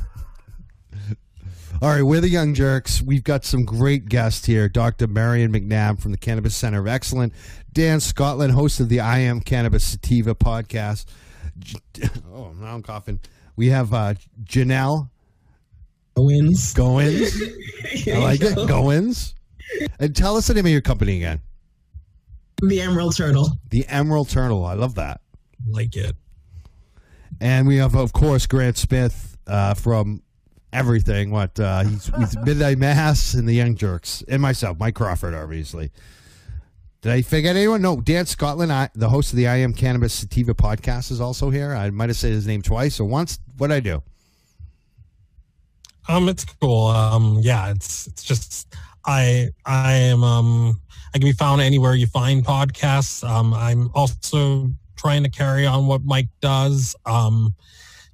[1.81, 3.01] All right, we're the Young Jurks.
[3.01, 4.69] We've got some great guests here.
[4.69, 5.07] Dr.
[5.07, 7.33] Marion McNabb from the Cannabis Center of Excellence.
[7.73, 11.05] Dan Scotland, host of the I Am Cannabis Sativa podcast.
[12.33, 13.19] Oh, now I'm coughing.
[13.57, 15.09] We have uh, Janelle
[16.15, 16.73] Wins.
[16.73, 18.07] Goins.
[18.07, 18.57] I like it.
[18.57, 19.33] Goins.
[19.99, 21.41] And tell us the name of your company again.
[22.61, 23.49] The Emerald Turtle.
[23.69, 24.65] The Emerald Turtle.
[24.65, 25.21] I love that.
[25.67, 26.15] Like it.
[27.39, 30.21] And we have, of course, Grant Smith uh, from
[30.71, 31.31] everything.
[31.31, 35.91] What uh, he's, he's Midnight Mass and the Young Jurks, and myself, Mike Crawford, obviously.
[37.01, 37.81] Did I forget anyone?
[37.81, 41.49] No, Dan Scotland, I, the host of the I Am Cannabis Sativa podcast, is also
[41.49, 41.73] here.
[41.73, 43.39] I might have said his name twice or once.
[43.57, 44.03] What I do?
[46.07, 46.87] Um, it's cool.
[46.87, 48.75] Um, yeah, it's it's just
[49.05, 50.81] I I am um
[51.13, 53.27] I can be found anywhere you find podcasts.
[53.27, 56.95] Um, I'm also trying to carry on what Mike does.
[57.05, 57.53] Um,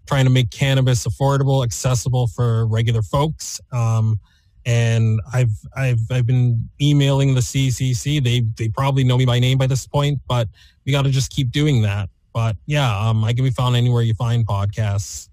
[0.07, 3.59] trying to make cannabis affordable, accessible for regular folks.
[3.71, 4.19] Um,
[4.65, 8.23] and I've I've I've been emailing the CCC.
[8.23, 10.47] They they probably know me by name by this point, but
[10.85, 12.09] we got to just keep doing that.
[12.33, 15.29] But yeah, um, I can be found anywhere you find podcasts.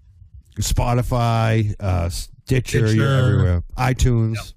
[0.59, 3.07] Spotify, uh, Stitcher, you're Stitcher.
[3.07, 3.63] everywhere.
[3.77, 4.53] iTunes.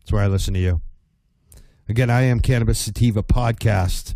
[0.00, 0.80] That's where I listen to you.
[1.90, 4.14] Again, I am Cannabis Sativa podcast.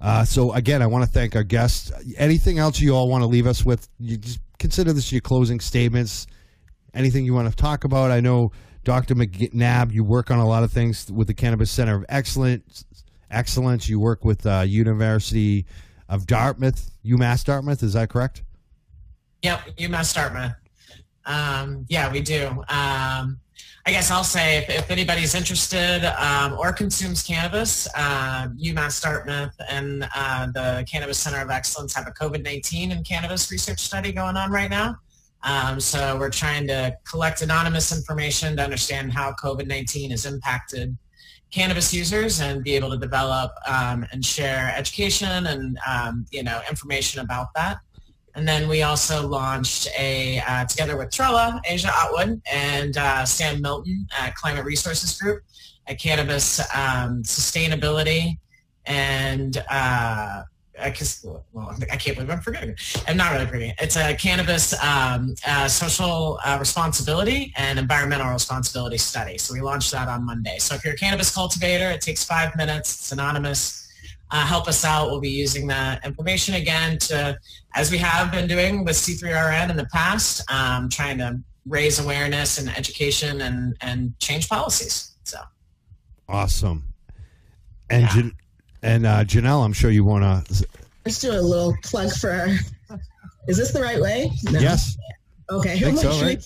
[0.00, 1.92] Uh, so again, I want to thank our guests.
[2.16, 3.88] Anything else you all want to leave us with?
[4.00, 6.26] You just consider this your closing statements.
[6.94, 8.10] Anything you want to talk about?
[8.10, 8.50] I know
[8.82, 9.14] Dr.
[9.14, 12.84] McNabb, you work on a lot of things with the Cannabis Center of Excellence.
[13.30, 13.88] Excellence.
[13.88, 15.64] You work with uh, University
[16.08, 17.84] of Dartmouth, UMass Dartmouth.
[17.84, 18.42] Is that correct?
[19.42, 20.54] Yep, UMass Dartmouth.
[21.24, 22.64] Um, yeah, we do.
[22.68, 23.38] Um,
[23.88, 29.54] I guess I'll say if, if anybody's interested um, or consumes cannabis, uh, UMass Dartmouth
[29.70, 34.36] and uh, the Cannabis Center of Excellence have a COVID-19 and cannabis research study going
[34.36, 34.96] on right now.
[35.44, 40.96] Um, so we're trying to collect anonymous information to understand how COVID-19 has impacted
[41.52, 46.60] cannabis users and be able to develop um, and share education and um, you know
[46.68, 47.78] information about that.
[48.36, 53.62] And then we also launched a, uh, together with Trella, Asia Otwood, and uh, Sam
[53.62, 55.42] Milton at Climate Resources Group,
[55.88, 58.38] a cannabis um, sustainability
[58.86, 60.42] and uh,
[60.78, 60.94] I,
[61.52, 62.76] well, I can't believe I'm forgetting.
[63.08, 63.76] I'm not really forgetting it.
[63.80, 69.38] It's a cannabis um, uh, social uh, responsibility and environmental responsibility study.
[69.38, 70.58] So we launched that on Monday.
[70.58, 72.94] So if you're a cannabis cultivator, it takes five minutes.
[72.94, 73.85] It's anonymous
[74.30, 75.10] uh, help us out.
[75.10, 77.38] We'll be using that information again to,
[77.74, 82.58] as we have been doing with C3RN in the past, um, trying to raise awareness
[82.58, 85.16] and education and, and change policies.
[85.24, 85.38] So
[86.28, 86.84] awesome.
[87.90, 88.08] And yeah.
[88.08, 88.32] Jan-
[88.82, 90.66] and uh, Janelle, I'm sure you want to.
[91.04, 92.46] Let's do a little plug for.
[93.48, 94.30] Is this the right way?
[94.50, 94.58] No.
[94.58, 94.96] Yes.
[95.50, 95.78] Okay.
[95.94, 96.44] So, right?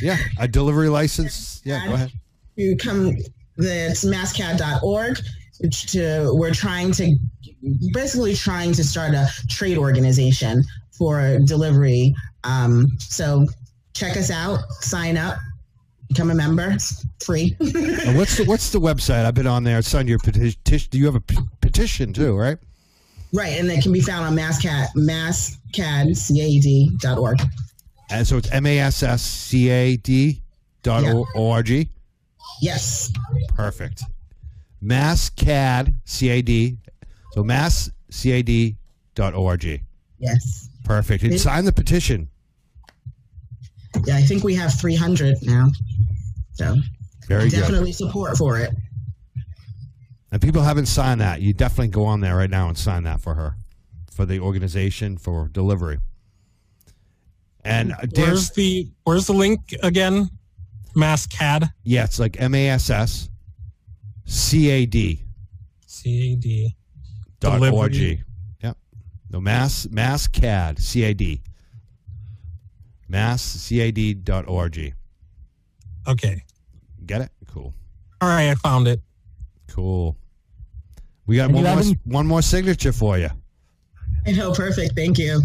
[0.00, 1.60] Yeah, a delivery license.
[1.64, 2.12] Yeah, go ahead.
[2.56, 3.16] You come.
[3.58, 5.20] It's masscad.org
[5.70, 7.16] to we're trying to
[7.92, 12.14] basically trying to start a trade organization for delivery.
[12.44, 13.46] Um, so
[13.94, 15.38] check us out, sign up,
[16.08, 16.70] become a member.
[16.70, 17.56] It's free.
[17.58, 19.24] what's the what's the website?
[19.24, 19.80] I've been on there.
[19.82, 20.88] Signed your petition.
[20.90, 22.36] Do you have a p- petition too?
[22.36, 22.58] Right.
[23.34, 27.40] Right, and it can be found on masscad masscad c a d dot org.
[28.10, 30.42] And so it's M A S S C A D
[30.82, 31.88] dot O R G.
[32.60, 33.10] Yes.
[33.54, 34.04] Perfect
[34.82, 36.78] masscad, C-A-D,
[37.32, 38.76] so masscad.org.
[40.18, 40.68] Yes.
[40.84, 41.24] Perfect.
[41.24, 42.28] And sign the petition.
[44.04, 45.68] Yeah, I think we have 300 now.
[46.54, 46.76] So
[47.28, 47.96] very definitely good.
[47.96, 48.70] support for it.
[50.30, 51.42] And people haven't signed that.
[51.42, 53.56] You definitely go on there right now and sign that for her,
[54.10, 55.98] for the organization for delivery.
[57.64, 60.30] And where's the where's the link again?
[60.96, 61.70] Masscad.
[61.84, 63.28] Yeah, it's like M A S S
[64.26, 65.18] CAD.
[65.86, 66.74] CAD.
[67.40, 67.94] Dot org.
[67.94, 68.76] Yep.
[69.30, 71.40] No mass mass CAD CAD.
[73.08, 74.94] Mass CAD dot org.
[76.06, 76.42] Okay.
[77.04, 77.30] Get it?
[77.48, 77.74] Cool.
[78.20, 79.00] All right, I found it.
[79.68, 80.16] Cool.
[81.26, 83.30] We got one more, one more signature for you.
[84.26, 84.94] I know, perfect.
[84.94, 85.42] Thank you.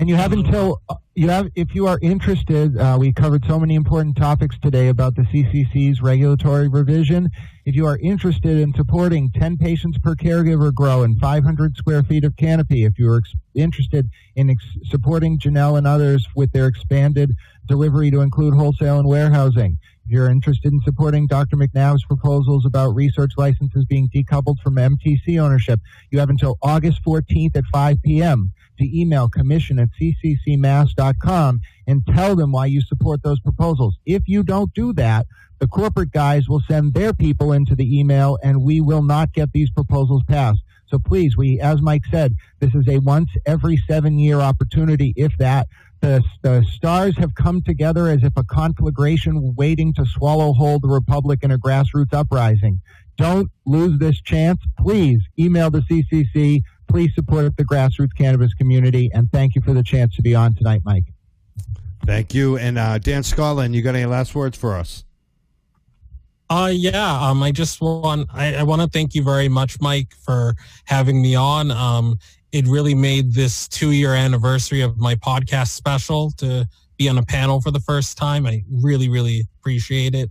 [0.00, 0.80] And you have until
[1.14, 5.14] you have, if you are interested, uh, we covered so many important topics today about
[5.14, 7.28] the CCC's regulatory revision.
[7.66, 12.24] If you are interested in supporting 10 patients per caregiver grow and 500 square feet
[12.24, 16.66] of canopy, if you are ex- interested in ex- supporting Janelle and others with their
[16.66, 17.36] expanded
[17.66, 19.76] delivery to include wholesale and warehousing,
[20.10, 21.56] if you're interested in supporting Dr.
[21.56, 25.78] McNabb's proposals about research licenses being decoupled from MTC ownership,
[26.10, 32.34] you have until August 14th at 5 p.m to email commission at cccmass.com and tell
[32.34, 33.98] them why you support those proposals.
[34.06, 35.26] If you don't do that,
[35.58, 39.52] the corporate guys will send their people into the email and we will not get
[39.52, 40.60] these proposals passed.
[40.86, 45.36] So please, we, as Mike said, this is a once every seven year opportunity, if
[45.38, 45.68] that.
[46.00, 50.88] The, the stars have come together as if a conflagration waiting to swallow whole the
[50.88, 52.80] republic in a grassroots uprising.
[53.16, 54.60] Don't lose this chance.
[54.78, 59.10] Please email the CCC, please support the grassroots cannabis community.
[59.12, 61.04] And thank you for the chance to be on tonight, Mike.
[62.06, 62.56] Thank you.
[62.56, 65.04] And uh, Dan Scotland, you got any last words for us?
[66.48, 67.20] Uh, yeah.
[67.20, 71.22] Um, I just want I, I want to thank you very much, Mike, for having
[71.22, 71.70] me on.
[71.70, 72.18] Um,
[72.52, 77.22] it really made this two year anniversary of my podcast special to be on a
[77.22, 78.46] panel for the first time.
[78.46, 80.30] I really, really appreciate it.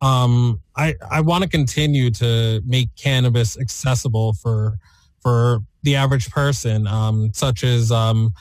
[0.00, 4.78] Um, I I want to continue to make cannabis accessible for
[5.20, 8.32] for the average person, um, such as um,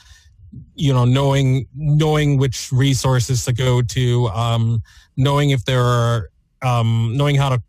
[0.75, 4.81] you know knowing knowing which resources to go to, um,
[5.17, 6.29] knowing if there are
[6.61, 7.61] um, knowing how to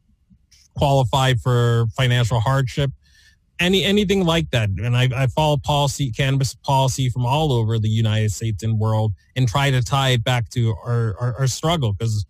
[0.77, 2.91] qualify for financial hardship,
[3.61, 4.69] any anything like that.
[4.71, 9.13] And I, I follow policy cannabis policy from all over the United States and world,
[9.37, 12.25] and try to tie it back to our our, our struggle because.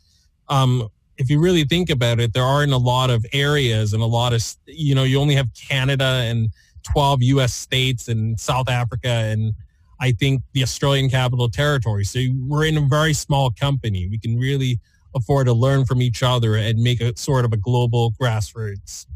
[0.48, 0.88] Um,
[1.18, 4.32] if you really think about it, there aren't a lot of areas and a lot
[4.32, 6.48] of, you know, you only have Canada and
[6.92, 7.52] 12 U.S.
[7.52, 9.52] states and South Africa and
[10.00, 12.04] I think the Australian Capital Territory.
[12.04, 14.06] So we're in a very small company.
[14.08, 14.78] We can really
[15.14, 19.06] afford to learn from each other and make a sort of a global grassroots.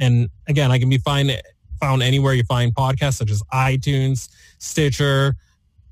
[0.00, 1.30] And again, I can be find,
[1.80, 5.36] found anywhere you find podcasts such as iTunes, Stitcher,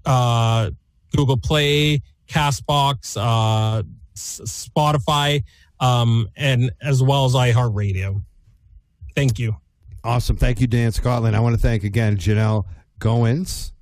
[0.05, 0.71] uh,
[1.15, 3.83] Google Play, Castbox, uh,
[4.15, 5.43] Spotify,
[5.81, 8.23] um, and as well as iHeartRadio.
[9.15, 9.57] Thank you.
[10.05, 10.37] Awesome.
[10.37, 11.35] Thank you, Dan Scotland.
[11.35, 12.65] I want to thank again Janelle
[13.01, 13.73] Goins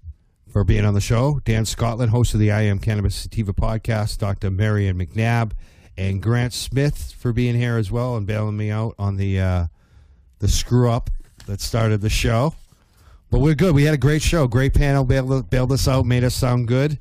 [0.51, 1.41] for being on the show.
[1.45, 4.51] Dan Scotland, host of the I Am Cannabis Sativa podcast, Dr.
[4.51, 5.53] Marion McNabb,
[5.97, 9.67] and Grant Smith for being here as well and bailing me out on the uh,
[10.39, 11.11] the screw up
[11.47, 12.55] that started the show.
[13.31, 13.74] But we're good.
[13.74, 14.47] We had a great show.
[14.47, 15.05] Great panel.
[15.05, 16.98] Bailed, bailed us out, made us sound good.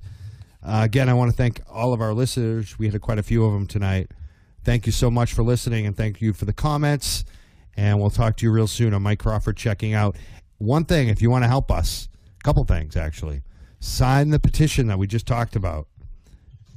[0.64, 2.80] Uh, again, I want to thank all of our listeners.
[2.80, 4.10] We had quite a few of them tonight.
[4.64, 7.26] Thank you so much for listening, and thank you for the comments.
[7.76, 8.94] And we'll talk to you real soon.
[8.94, 10.16] I'm Mike Crawford checking out.
[10.58, 12.08] One thing, if you want to help us,
[12.40, 13.42] a couple things actually.
[13.80, 15.88] Sign the petition that we just talked about.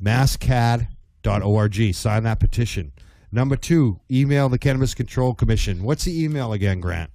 [0.02, 1.94] masscad.org.
[1.94, 2.92] Sign that petition.
[3.32, 5.82] Number two, email the Cannabis Control Commission.
[5.82, 7.10] What's the email again, Grant?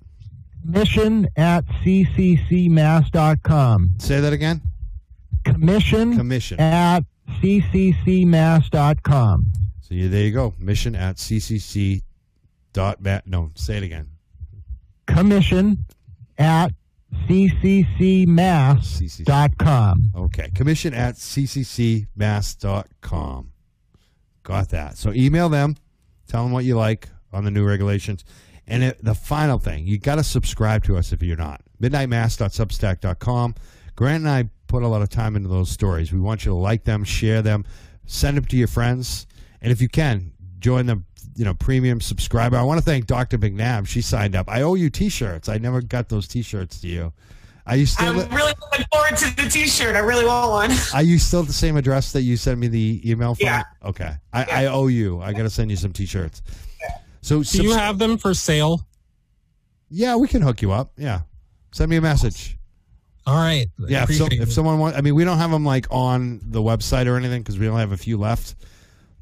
[0.64, 3.90] Commission at cccmass.com.
[3.98, 4.62] Say that again.
[5.44, 6.60] Commission, Commission.
[6.60, 7.00] at
[7.42, 9.46] cccmass.com.
[9.82, 10.54] So you, there you go.
[10.60, 12.04] Mission at ccc
[12.74, 13.26] dot mat.
[13.26, 14.10] No, say it again.
[15.08, 15.84] Commission
[16.38, 16.72] at
[17.28, 18.32] cccmass.com.
[20.16, 20.50] Okay.
[20.56, 22.08] Commission at cccmass.com.
[24.44, 24.98] Got that.
[24.98, 25.76] So email them.
[26.32, 28.24] Tell them what you like on the new regulations.
[28.66, 31.62] And it, the final thing, you got to subscribe to us if you're not.
[31.82, 33.56] Midnightmass.substack.com.
[33.98, 36.14] Grant and I put a lot of time into those stories.
[36.14, 37.66] We want you to like them, share them,
[38.06, 39.28] send them to your friends.
[39.62, 41.04] And if you can, join the
[41.36, 42.56] you know premium subscriber.
[42.56, 43.38] I want to thank Dr.
[43.38, 43.86] McNabb.
[43.88, 44.50] She signed up.
[44.50, 45.50] I owe you T-shirts.
[45.50, 47.12] I never got those T-shirts to you.
[47.68, 48.20] Are you still?
[48.20, 49.96] I'm really looking forward to the T-shirt.
[49.96, 50.72] I really want one.
[50.94, 53.46] Are you still at the same address that you sent me the email from?
[53.46, 53.64] Yeah.
[53.84, 54.14] Okay.
[54.34, 55.22] I, I owe you.
[55.22, 56.42] I got to send you some T-shirts.
[57.22, 58.82] So Do you have them for sale?
[59.90, 60.94] yeah, we can hook you up.
[60.98, 61.22] Yeah,
[61.72, 62.58] send me a message.
[63.28, 63.68] All right.
[63.78, 66.62] Yeah, if, so, if someone wants, I mean, we don't have them like on the
[66.62, 68.56] website or anything because we only have a few left.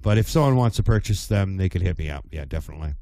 [0.01, 2.25] But if someone wants to purchase them, they could hit me up.
[2.31, 2.93] Yeah, definitely.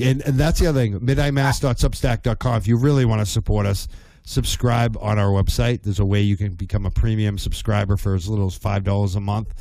[0.00, 0.98] And, and that's the other thing.
[1.00, 2.56] Midnightmass.substack.com.
[2.56, 3.88] If you really want to support us,
[4.24, 5.82] subscribe on our website.
[5.82, 9.16] There's a way you can become a premium subscriber for as little as five dollars
[9.16, 9.52] a month.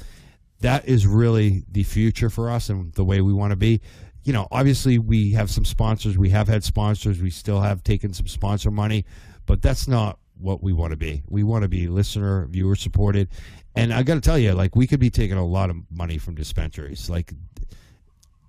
[0.61, 3.81] That is really the future for us and the way we want to be.
[4.23, 6.17] You know, obviously we have some sponsors.
[6.17, 7.19] We have had sponsors.
[7.19, 9.05] We still have taken some sponsor money,
[9.47, 11.23] but that's not what we want to be.
[11.27, 13.29] We want to be listener, viewer supported.
[13.75, 16.19] And I got to tell you, like we could be taking a lot of money
[16.19, 17.09] from dispensaries.
[17.09, 17.33] Like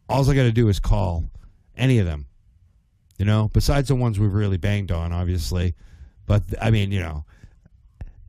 [0.09, 1.24] all I got to do is call
[1.77, 2.27] any of them,
[3.19, 5.74] you know, besides the ones we've really banged on, obviously.
[6.27, 7.24] But I mean, you know,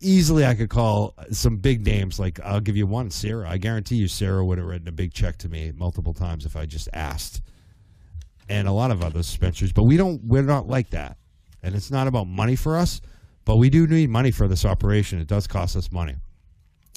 [0.02, 2.20] easily I could call some big names.
[2.20, 3.49] Like I'll give you one, Sarah.
[3.49, 6.56] I guarantee you, Sarah would have written a big check to me multiple times if
[6.56, 7.41] I just asked.
[8.49, 10.22] And a lot of other dispensaries, but we don't.
[10.26, 11.18] We're not like that,
[11.64, 12.99] and it's not about money for us.
[13.45, 15.20] But we do need money for this operation.
[15.20, 16.15] It does cost us money,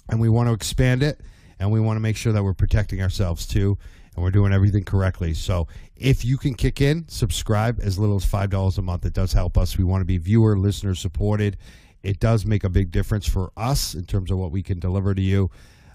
[0.09, 1.21] and we want to expand it,
[1.61, 3.79] and we want to make sure that we're protecting ourselves too,
[4.17, 5.35] and we're doing everything correctly.
[5.35, 9.05] So if you can kick in, subscribe as little as five dollars a month.
[9.05, 9.77] It does help us.
[9.79, 11.59] We want to be viewer, listener supported.
[12.03, 15.15] It does make a big difference for us in terms of what we can deliver
[15.15, 15.51] to you.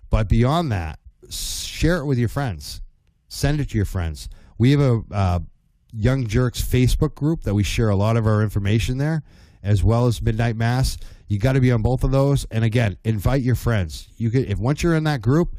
[0.10, 0.99] But beyond that,
[1.30, 2.81] share it with your friends.
[3.27, 4.30] Send it to your friends.
[4.57, 5.39] We have a uh,
[5.93, 9.23] Young Jurks Facebook group that we share a lot of our information there,
[9.64, 10.98] as well as Midnight Mass.
[11.27, 12.45] You got to be on both of those.
[12.52, 14.10] And again, invite your friends.
[14.18, 15.56] You can if once you're in that group,